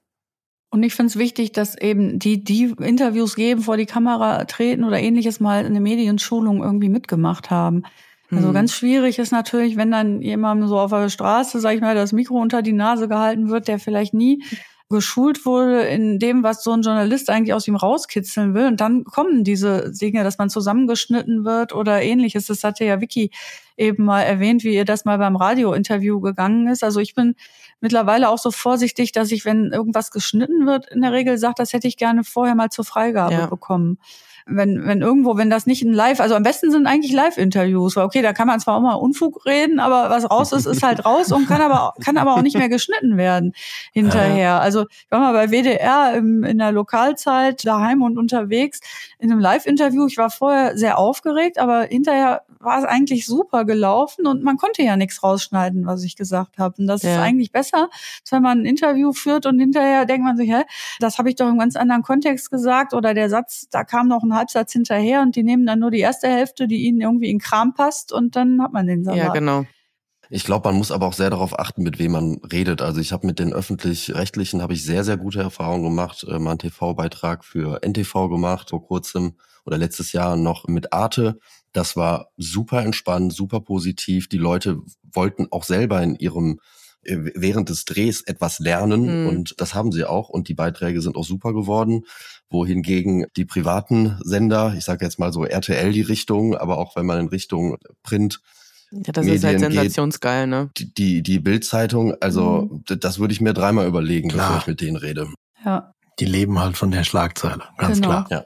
Und 0.70 0.84
ich 0.84 0.94
finde 0.94 1.12
es 1.12 1.18
wichtig, 1.18 1.54
dass 1.54 1.78
eben 1.78 2.20
die, 2.20 2.44
die 2.44 2.76
Interviews 2.80 3.36
geben, 3.36 3.62
vor 3.62 3.78
die 3.78 3.86
Kamera 3.86 4.44
treten 4.46 4.84
oder 4.84 5.00
ähnliches 5.00 5.40
mal 5.40 5.66
eine 5.66 5.80
Medienschulung 5.80 6.62
irgendwie 6.62 6.90
mitgemacht 6.90 7.50
haben. 7.50 7.84
Also 8.30 8.50
mhm. 8.50 8.54
ganz 8.54 8.74
schwierig 8.74 9.20
ist 9.20 9.32
natürlich, 9.32 9.78
wenn 9.78 9.92
dann 9.92 10.22
jemandem 10.22 10.68
so 10.68 10.78
auf 10.78 10.92
der 10.92 11.10
Straße, 11.10 11.62
sag 11.62 11.76
ich 11.76 11.82
mal, 11.82 11.96
das 11.96 12.12
Mikro 12.12 12.36
unter 12.36 12.62
die 12.62 12.74
Nase 12.74 13.08
gehalten 13.08 13.50
wird, 13.50 13.70
der 13.70 13.80
vielleicht 13.80 14.14
nie 14.14 14.44
geschult 14.90 15.46
wurde 15.46 15.82
in 15.82 16.20
dem, 16.20 16.44
was 16.44 16.64
so 16.64 16.72
ein 16.72 16.82
Journalist 16.82 17.30
eigentlich 17.30 17.54
aus 17.54 17.68
ihm 17.68 17.76
rauskitzeln 17.76 18.54
will. 18.54 18.68
Und 18.68 18.82
dann 18.82 19.04
kommen 19.04 19.44
diese 19.44 19.92
Dinge, 19.92 20.24
dass 20.24 20.38
man 20.38 20.50
zusammengeschnitten 20.50 21.46
wird 21.46 21.74
oder 21.74 22.02
ähnliches. 22.02 22.48
Das 22.48 22.64
hatte 22.64 22.86
ja 22.86 23.02
Vicky 23.02 23.32
eben 23.78 24.04
mal 24.04 24.24
erwähnt, 24.24 24.64
wie 24.64 24.76
ihr 24.76 24.86
das 24.86 25.06
mal 25.06 25.18
beim 25.18 25.36
Radiointerview 25.36 26.20
gegangen 26.20 26.68
ist. 26.68 26.84
Also 26.84 27.00
ich 27.00 27.16
bin 27.16 27.36
mittlerweile 27.80 28.30
auch 28.30 28.40
so 28.40 28.52
vorsichtig, 28.52 29.12
dass 29.12 29.32
ich, 29.32 29.46
wenn 29.46 29.72
irgendwas 29.72 30.12
geschnitten 30.12 30.66
wird, 30.66 30.88
in 30.88 31.02
der 31.02 31.14
Regel 31.14 31.38
sage, 31.38 31.56
das 31.58 31.74
hätte 31.74 31.88
ich 31.88 31.98
gerne 31.98 32.24
vorher 32.24 32.56
mal 32.56 32.70
zur 32.70 32.86
Freigabe 32.86 33.34
ja. 33.34 33.46
bekommen 33.46 34.00
wenn, 34.50 34.86
wenn 34.86 35.02
irgendwo, 35.02 35.38
wenn 35.38 35.50
das 35.50 35.66
nicht 35.66 35.84
ein 35.84 35.94
Live, 35.94 36.20
also 36.20 36.36
am 36.36 36.44
besten 36.44 36.72
sind 36.72 36.88
eigentlich 36.88 37.12
Live-Interviews, 37.12 37.96
weil 37.96 38.06
okay, 38.06 38.22
da 38.22 38.34
kann 38.34 38.48
man 38.48 38.60
zwar 38.60 38.78
auch 38.78 38.82
mal 38.82 38.94
Unfug 38.94 39.46
reden, 39.46 39.80
aber 39.80 40.10
was 40.10 40.30
raus 40.30 40.52
ist, 40.52 40.66
ist 40.66 40.84
halt 40.84 41.06
raus 41.06 41.32
und 41.32 41.48
kann 41.48 41.62
aber, 41.62 41.94
kann 42.04 42.18
aber 42.18 42.34
auch 42.34 42.42
nicht 42.42 42.58
mehr 42.58 42.70
geschnitten 42.70 43.18
werden 43.18 43.54
hinterher. 43.92 44.62
Also 44.62 44.86
ich 44.90 45.12
war 45.12 45.20
mal 45.20 45.34
bei 45.34 45.50
WDR 45.50 46.14
im, 46.16 46.44
in 46.44 46.58
der 46.58 46.72
Lokalzeit 46.72 47.66
daheim 47.66 48.02
und 48.02 48.18
unterwegs 48.18 48.80
in 49.20 49.32
einem 49.32 49.40
Live-Interview. 49.40 50.08
Ich 50.08 50.18
war 50.18 50.30
vorher 50.30 50.78
sehr 50.78 50.98
aufgeregt, 50.98 51.60
aber 51.60 51.84
hinterher 51.84 52.44
war 52.60 52.80
es 52.80 52.86
eigentlich 52.86 53.26
super 53.26 53.66
gelaufen 53.68 54.26
und 54.26 54.44
man 54.44 54.58
konnte 54.58 54.82
ja 54.82 54.98
nichts 54.98 55.22
rausschneiden, 55.22 55.86
was 55.86 56.04
ich 56.04 56.16
gesagt 56.16 56.58
habe. 56.58 56.76
Und 56.80 56.88
das 56.88 57.04
ja. 57.04 57.12
ist 57.12 57.20
eigentlich 57.20 57.52
besser, 57.52 57.90
als 58.22 58.32
wenn 58.32 58.42
man 58.42 58.62
ein 58.62 58.66
Interview 58.66 59.14
führt 59.14 59.46
und 59.46 59.60
hinterher 59.60 60.06
denkt 60.06 60.26
man 60.26 60.38
sich, 60.38 60.50
hä, 60.50 60.64
das 61.00 61.20
habe 61.20 61.30
ich 61.30 61.36
doch 61.36 61.48
im 61.48 61.60
ganz 61.60 61.76
anderen 61.76 62.02
Kontext 62.02 62.50
gesagt 62.50 62.94
oder 62.94 63.14
der 63.14 63.30
Satz, 63.30 63.68
da 63.70 63.84
kam 63.84 64.08
noch 64.08 64.24
ein 64.24 64.34
Halbsatz 64.34 64.74
hinterher 64.74 65.22
und 65.22 65.36
die 65.36 65.44
nehmen 65.44 65.66
dann 65.66 65.80
nur 65.80 65.92
die 65.92 66.00
erste 66.00 66.28
Hälfte, 66.28 66.68
die 66.68 66.88
ihnen 66.88 67.02
irgendwie 67.02 67.30
in 67.30 67.40
Kram 67.40 67.74
passt 67.76 68.12
und 68.12 68.36
dann 68.36 68.62
hat 68.62 68.74
man 68.74 68.88
den 68.88 69.04
Salat. 69.04 69.20
Ja, 69.20 69.32
genau. 69.32 69.66
Ich 70.30 70.44
glaube, 70.44 70.68
man 70.68 70.78
muss 70.78 70.92
aber 70.92 71.06
auch 71.06 71.14
sehr 71.14 71.30
darauf 71.30 71.58
achten, 71.58 71.84
mit 71.84 72.00
wem 72.00 72.12
man 72.12 72.42
redet. 72.52 72.82
Also 72.82 73.00
ich 73.00 73.14
habe 73.14 73.26
mit 73.26 73.40
den 73.40 73.54
öffentlich-rechtlichen 73.54 74.62
habe 74.62 74.74
ich 74.74 74.84
sehr, 74.84 75.04
sehr 75.06 75.16
gute 75.16 75.40
Erfahrungen 75.40 75.84
gemacht. 75.84 76.26
Äh, 76.28 76.40
mal 76.40 76.52
einen 76.52 76.60
TV-Beitrag 76.60 77.46
für 77.46 77.82
NTV 77.82 78.28
gemacht 78.28 78.70
vor 78.72 78.86
kurzem 78.86 79.36
oder 79.66 79.78
letztes 79.78 80.12
Jahr 80.12 80.36
noch 80.36 80.68
mit 80.68 80.92
Arte. 80.92 81.40
Das 81.74 81.96
war 81.96 82.32
super 82.38 82.84
entspannt, 82.84 83.34
super 83.34 83.60
positiv. 83.62 84.30
Die 84.30 84.38
Leute 84.38 84.80
wollten 85.12 85.48
auch 85.52 85.64
selber 85.64 86.02
in 86.02 86.16
ihrem 86.16 86.60
äh, 87.04 87.32
während 87.36 87.70
des 87.70 87.86
Drehs 87.86 88.22
etwas 88.22 88.60
lernen 88.60 89.24
mhm. 89.24 89.30
und 89.30 89.56
das 89.58 89.74
haben 89.74 89.92
sie 89.92 90.06
auch 90.06 90.30
und 90.30 90.50
die 90.50 90.54
Beiträge 90.54 91.02
sind 91.02 91.16
auch 91.16 91.24
super 91.24 91.54
geworden, 91.54 92.04
wohingegen 92.50 93.26
die 93.36 93.46
privaten 93.46 94.20
Sender, 94.24 94.74
ich 94.78 94.84
sage 94.84 95.06
jetzt 95.06 95.20
mal 95.20 95.32
so 95.32 95.46
RTL 95.46 95.92
die 95.92 96.02
Richtung, 96.02 96.56
aber 96.56 96.78
auch 96.78 96.96
wenn 96.96 97.06
man 97.06 97.20
in 97.20 97.28
Richtung 97.28 97.78
Print 98.04 98.42
ja, 98.92 99.12
das 99.12 99.26
Medien 99.26 99.36
ist 99.36 99.44
halt 99.44 99.60
sensationsgeil, 99.60 100.44
geht, 100.44 100.50
ne? 100.50 100.70
Die, 100.78 100.94
die, 100.94 101.24
die 101.24 101.40
Bildzeitung, 101.40 102.16
also 102.22 102.70
mhm. 102.72 103.00
das 103.00 103.20
würde 103.20 103.34
ich 103.34 103.42
mir 103.42 103.54
dreimal 103.54 103.88
überlegen, 103.88 104.30
klar. 104.30 104.48
bevor 104.48 104.62
ich 104.62 104.68
mit 104.68 104.82
denen 104.82 104.96
rede. 104.96 105.28
Ja. 105.66 105.94
Die 106.20 106.26
leben 106.26 106.60
halt 106.60 106.78
von 106.78 106.92
der 106.92 107.04
Schlagzeile, 107.04 107.64
ganz 107.78 107.98
genau. 108.02 108.24
klar. 108.24 108.28
Ja. 108.30 108.46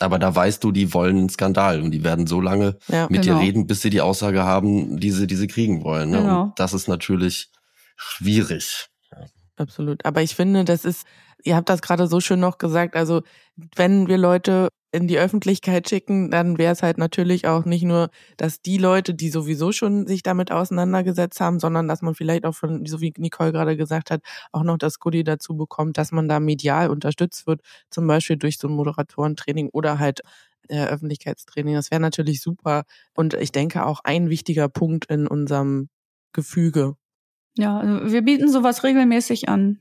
Aber 0.00 0.18
da 0.18 0.34
weißt 0.34 0.64
du, 0.64 0.72
die 0.72 0.92
wollen 0.94 1.18
einen 1.18 1.28
Skandal 1.28 1.82
und 1.82 1.90
die 1.90 2.02
werden 2.02 2.26
so 2.26 2.40
lange 2.40 2.78
ja, 2.88 3.06
mit 3.10 3.22
genau. 3.22 3.38
dir 3.38 3.44
reden, 3.44 3.66
bis 3.66 3.82
sie 3.82 3.90
die 3.90 4.00
Aussage 4.00 4.44
haben, 4.44 4.98
die 4.98 5.10
sie, 5.10 5.26
die 5.26 5.36
sie 5.36 5.46
kriegen 5.46 5.84
wollen. 5.84 6.10
Ne? 6.10 6.18
Genau. 6.18 6.42
Und 6.44 6.58
das 6.58 6.72
ist 6.72 6.88
natürlich 6.88 7.50
schwierig. 7.96 8.88
Absolut. 9.56 10.04
Aber 10.06 10.22
ich 10.22 10.34
finde, 10.34 10.64
das 10.64 10.86
ist, 10.86 11.06
ihr 11.44 11.54
habt 11.54 11.68
das 11.68 11.82
gerade 11.82 12.06
so 12.06 12.20
schön 12.20 12.40
noch 12.40 12.56
gesagt, 12.56 12.96
also 12.96 13.22
wenn 13.76 14.08
wir 14.08 14.16
Leute 14.16 14.68
in 14.92 15.06
die 15.06 15.18
Öffentlichkeit 15.18 15.88
schicken, 15.88 16.30
dann 16.30 16.58
wäre 16.58 16.72
es 16.72 16.82
halt 16.82 16.98
natürlich 16.98 17.46
auch 17.46 17.64
nicht 17.64 17.84
nur, 17.84 18.10
dass 18.36 18.60
die 18.60 18.78
Leute, 18.78 19.14
die 19.14 19.30
sowieso 19.30 19.72
schon 19.72 20.06
sich 20.06 20.22
damit 20.22 20.50
auseinandergesetzt 20.50 21.40
haben, 21.40 21.60
sondern 21.60 21.86
dass 21.86 22.02
man 22.02 22.14
vielleicht 22.14 22.44
auch 22.44 22.54
von, 22.54 22.84
so 22.86 23.00
wie 23.00 23.12
Nicole 23.16 23.52
gerade 23.52 23.76
gesagt 23.76 24.10
hat, 24.10 24.22
auch 24.52 24.64
noch 24.64 24.78
das 24.78 24.98
Goodie 24.98 25.24
dazu 25.24 25.56
bekommt, 25.56 25.96
dass 25.96 26.10
man 26.10 26.28
da 26.28 26.40
medial 26.40 26.90
unterstützt 26.90 27.46
wird, 27.46 27.60
zum 27.90 28.06
Beispiel 28.06 28.36
durch 28.36 28.58
so 28.58 28.68
ein 28.68 28.74
Moderatorentraining 28.74 29.68
oder 29.72 29.98
halt 29.98 30.22
äh, 30.68 30.86
Öffentlichkeitstraining. 30.86 31.74
Das 31.74 31.90
wäre 31.90 32.00
natürlich 32.00 32.40
super 32.40 32.84
und 33.14 33.34
ich 33.34 33.52
denke 33.52 33.86
auch 33.86 34.00
ein 34.02 34.28
wichtiger 34.28 34.68
Punkt 34.68 35.06
in 35.06 35.26
unserem 35.26 35.88
Gefüge. 36.32 36.96
Ja, 37.56 37.78
also 37.78 38.12
wir 38.12 38.22
bieten 38.22 38.48
sowas 38.48 38.84
regelmäßig 38.84 39.48
an. 39.48 39.78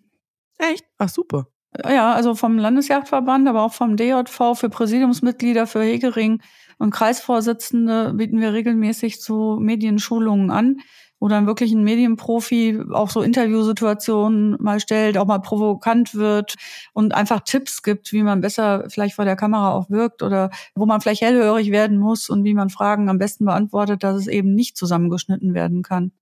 Echt? 0.57 0.86
Ach 0.97 1.10
super. 1.10 1.47
Ja, 1.78 2.13
also 2.13 2.34
vom 2.34 2.57
Landesjagdverband, 2.57 3.47
aber 3.47 3.61
auch 3.63 3.74
vom 3.74 3.95
DJV 3.95 4.55
für 4.55 4.70
Präsidiumsmitglieder, 4.70 5.67
für 5.67 5.84
Hegering 5.84 6.41
und 6.80 6.89
Kreisvorsitzende 6.91 8.13
bieten 8.15 8.41
wir 8.41 8.53
regelmäßig 8.53 9.22
so 9.22 9.57
Medienschulungen 9.59 10.49
an, 10.49 10.78
wo 11.20 11.28
dann 11.28 11.45
wirklich 11.45 11.72
ein 11.72 11.84
Medienprofi 11.84 12.82
auch 12.91 13.09
so 13.11 13.22
Interviewsituationen 13.22 14.57
mal 14.59 14.80
stellt, 14.80 15.17
auch 15.17 15.28
mal 15.28 15.39
provokant 15.41 16.15
wird 16.15 16.55
und 16.93 17.13
einfach 17.13 17.41
Tipps 17.41 17.84
gibt, 17.84 18.13
wie 18.13 18.24
man 18.24 18.41
besser 18.41 18.86
vielleicht 18.89 19.13
vor 19.15 19.26
der 19.26 19.36
Kamera 19.36 19.72
auch 19.74 19.89
wirkt 19.91 20.24
oder 20.24 20.49
wo 20.74 20.88
man 20.88 21.01
vielleicht 21.01 21.22
hellhörig 21.22 21.70
werden 21.72 21.99
muss 21.99 22.30
und 22.30 22.43
wie 22.45 22.55
man 22.55 22.70
Fragen 22.70 23.09
am 23.09 23.20
besten 23.20 23.45
beantwortet, 23.45 24.03
dass 24.03 24.15
es 24.17 24.28
eben 24.28 24.55
nicht 24.55 24.76
zusammengeschnitten 24.76 25.53
werden 25.53 25.84
kann. 25.84 26.13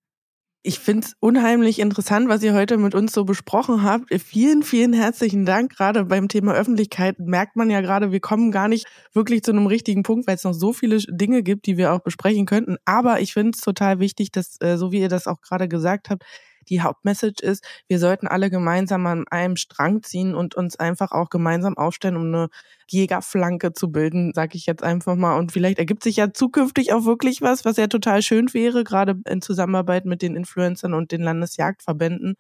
Ich 0.68 0.80
finde 0.80 1.08
es 1.08 1.16
unheimlich 1.22 1.80
interessant, 1.80 2.28
was 2.28 2.44
ihr 2.44 2.54
heute 2.54 2.76
mit 2.76 2.94
uns 2.94 3.14
so 3.14 3.24
besprochen 3.24 3.84
habt. 3.84 4.14
Vielen, 4.22 4.64
vielen 4.64 4.92
herzlichen 4.92 5.46
Dank. 5.46 5.74
Gerade 5.74 6.04
beim 6.04 6.28
Thema 6.28 6.56
Öffentlichkeit 6.56 7.20
merkt 7.20 7.56
man 7.56 7.70
ja 7.70 7.80
gerade, 7.80 8.12
wir 8.12 8.20
kommen 8.20 8.52
gar 8.52 8.68
nicht 8.68 8.86
wirklich 9.14 9.44
zu 9.44 9.52
einem 9.52 9.68
richtigen 9.68 10.04
Punkt, 10.04 10.28
weil 10.28 10.36
es 10.36 10.44
noch 10.44 10.52
so 10.52 10.74
viele 10.74 10.98
Dinge 10.98 11.42
gibt, 11.42 11.68
die 11.68 11.78
wir 11.78 11.94
auch 11.94 12.02
besprechen 12.02 12.46
könnten. 12.46 12.76
Aber 12.84 13.22
ich 13.22 13.32
finde 13.32 13.52
es 13.56 13.62
total 13.62 14.00
wichtig, 14.00 14.34
dass, 14.34 14.60
äh, 14.60 14.76
so 14.76 14.92
wie 14.92 15.00
ihr 15.00 15.08
das 15.08 15.26
auch 15.26 15.40
gerade 15.40 15.70
gesagt 15.70 16.10
habt, 16.10 16.26
die 16.70 16.82
Hauptmessage 16.82 17.42
ist, 17.42 17.64
wir 17.88 18.00
sollten 18.00 18.28
alle 18.28 18.50
gemeinsam 18.50 19.06
an 19.08 19.26
einem 19.30 19.56
Strang 19.56 20.04
ziehen 20.04 20.36
und 20.36 20.56
uns 20.56 20.78
einfach 20.78 21.12
auch 21.12 21.30
gemeinsam 21.30 21.78
aufstellen, 21.78 22.18
um 22.18 22.28
eine 22.28 22.50
Jägerflanke 22.88 23.74
zu 23.74 23.92
bilden, 23.92 24.34
sage 24.34 24.58
ich 24.58 24.66
jetzt 24.66 24.84
einfach 24.84 25.16
mal. 25.16 25.38
Und 25.38 25.52
vielleicht 25.52 25.80
ergibt 25.80 26.04
sich 26.04 26.18
ja 26.18 26.32
zukünftig 26.34 26.94
auch 26.94 27.06
wirklich 27.06 27.42
was, 27.42 27.66
was 27.66 27.78
ja 27.78 27.88
total 27.88 28.22
schön 28.22 28.54
wäre, 28.54 28.84
gerade 28.84 29.20
in 29.28 29.42
Zusammenarbeit 29.42 30.06
mit 30.06 30.22
den 30.22 30.36
Influencern 30.36 30.94
und 30.94 31.12
den 31.12 31.22
Landesjagdverbänden, 31.22 32.36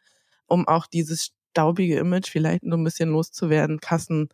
um 0.45 0.67
auch 0.67 0.88
dieses 0.88 1.32
staubige 1.51 1.97
Image 1.97 2.30
vielleicht 2.30 2.63
nur 2.63 2.78
ein 2.78 2.84
bisschen 2.84 3.09
loszuwerden. 3.09 3.80
Kassen, 3.80 4.30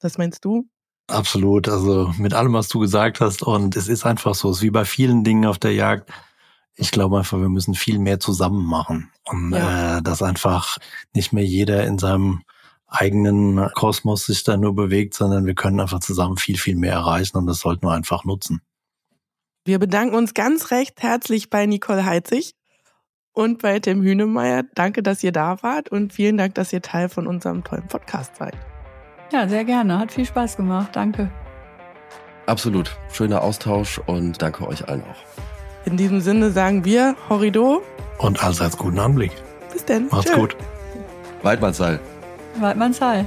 was 0.00 0.18
meinst 0.18 0.44
du? 0.44 0.66
Absolut, 1.06 1.68
also 1.68 2.12
mit 2.16 2.32
allem, 2.32 2.54
was 2.54 2.68
du 2.68 2.78
gesagt 2.78 3.20
hast. 3.20 3.42
Und 3.42 3.76
es 3.76 3.88
ist 3.88 4.06
einfach 4.06 4.34
so, 4.34 4.50
es 4.50 4.58
ist 4.58 4.62
wie 4.62 4.70
bei 4.70 4.84
vielen 4.84 5.22
Dingen 5.22 5.44
auf 5.44 5.58
der 5.58 5.72
Jagd 5.72 6.10
ich 6.76 6.90
glaube 6.90 7.18
einfach, 7.18 7.38
wir 7.38 7.48
müssen 7.48 7.74
viel 7.74 7.98
mehr 7.98 8.20
zusammen 8.20 8.64
machen. 8.64 9.10
Und 9.24 9.52
ja. 9.52 9.98
äh, 9.98 10.02
dass 10.02 10.22
einfach 10.22 10.78
nicht 11.14 11.32
mehr 11.32 11.44
jeder 11.44 11.84
in 11.84 11.98
seinem 11.98 12.42
eigenen 12.86 13.70
Kosmos 13.74 14.26
sich 14.26 14.44
da 14.44 14.56
nur 14.56 14.74
bewegt, 14.74 15.14
sondern 15.14 15.46
wir 15.46 15.54
können 15.54 15.80
einfach 15.80 16.00
zusammen 16.00 16.36
viel, 16.36 16.58
viel 16.58 16.76
mehr 16.76 16.92
erreichen 16.92 17.36
und 17.36 17.46
das 17.46 17.58
sollten 17.58 17.86
wir 17.86 17.92
einfach 17.92 18.24
nutzen. 18.24 18.60
Wir 19.64 19.78
bedanken 19.78 20.14
uns 20.14 20.34
ganz 20.34 20.70
recht 20.70 21.02
herzlich 21.02 21.50
bei 21.50 21.66
Nicole 21.66 22.04
Heitzig 22.04 22.54
und 23.32 23.62
bei 23.62 23.80
Tim 23.80 24.02
Hünemeyer. 24.02 24.62
Danke, 24.74 25.02
dass 25.02 25.24
ihr 25.24 25.32
da 25.32 25.62
wart 25.62 25.88
und 25.88 26.12
vielen 26.12 26.36
Dank, 26.36 26.54
dass 26.54 26.72
ihr 26.72 26.82
Teil 26.82 27.08
von 27.08 27.26
unserem 27.26 27.64
tollen 27.64 27.88
Podcast 27.88 28.36
seid. 28.36 28.56
Ja, 29.32 29.48
sehr 29.48 29.64
gerne. 29.64 29.98
Hat 29.98 30.12
viel 30.12 30.26
Spaß 30.26 30.56
gemacht. 30.56 30.90
Danke. 30.92 31.30
Absolut. 32.46 32.96
Schöner 33.10 33.42
Austausch 33.42 33.98
und 34.06 34.40
danke 34.42 34.68
euch 34.68 34.86
allen 34.86 35.02
auch. 35.02 35.53
In 35.84 35.96
diesem 35.96 36.20
Sinne 36.20 36.50
sagen 36.50 36.84
wir 36.84 37.16
Horrido. 37.28 37.82
Und 38.18 38.42
allseits 38.42 38.76
guten 38.76 38.98
Anblick. 38.98 39.32
Bis 39.72 39.84
denn. 39.84 40.08
Macht's 40.10 40.30
Tschö. 40.30 40.38
gut. 40.40 40.56
Weidmannsheil. 41.42 42.00
Weidmannsheil. 42.60 43.26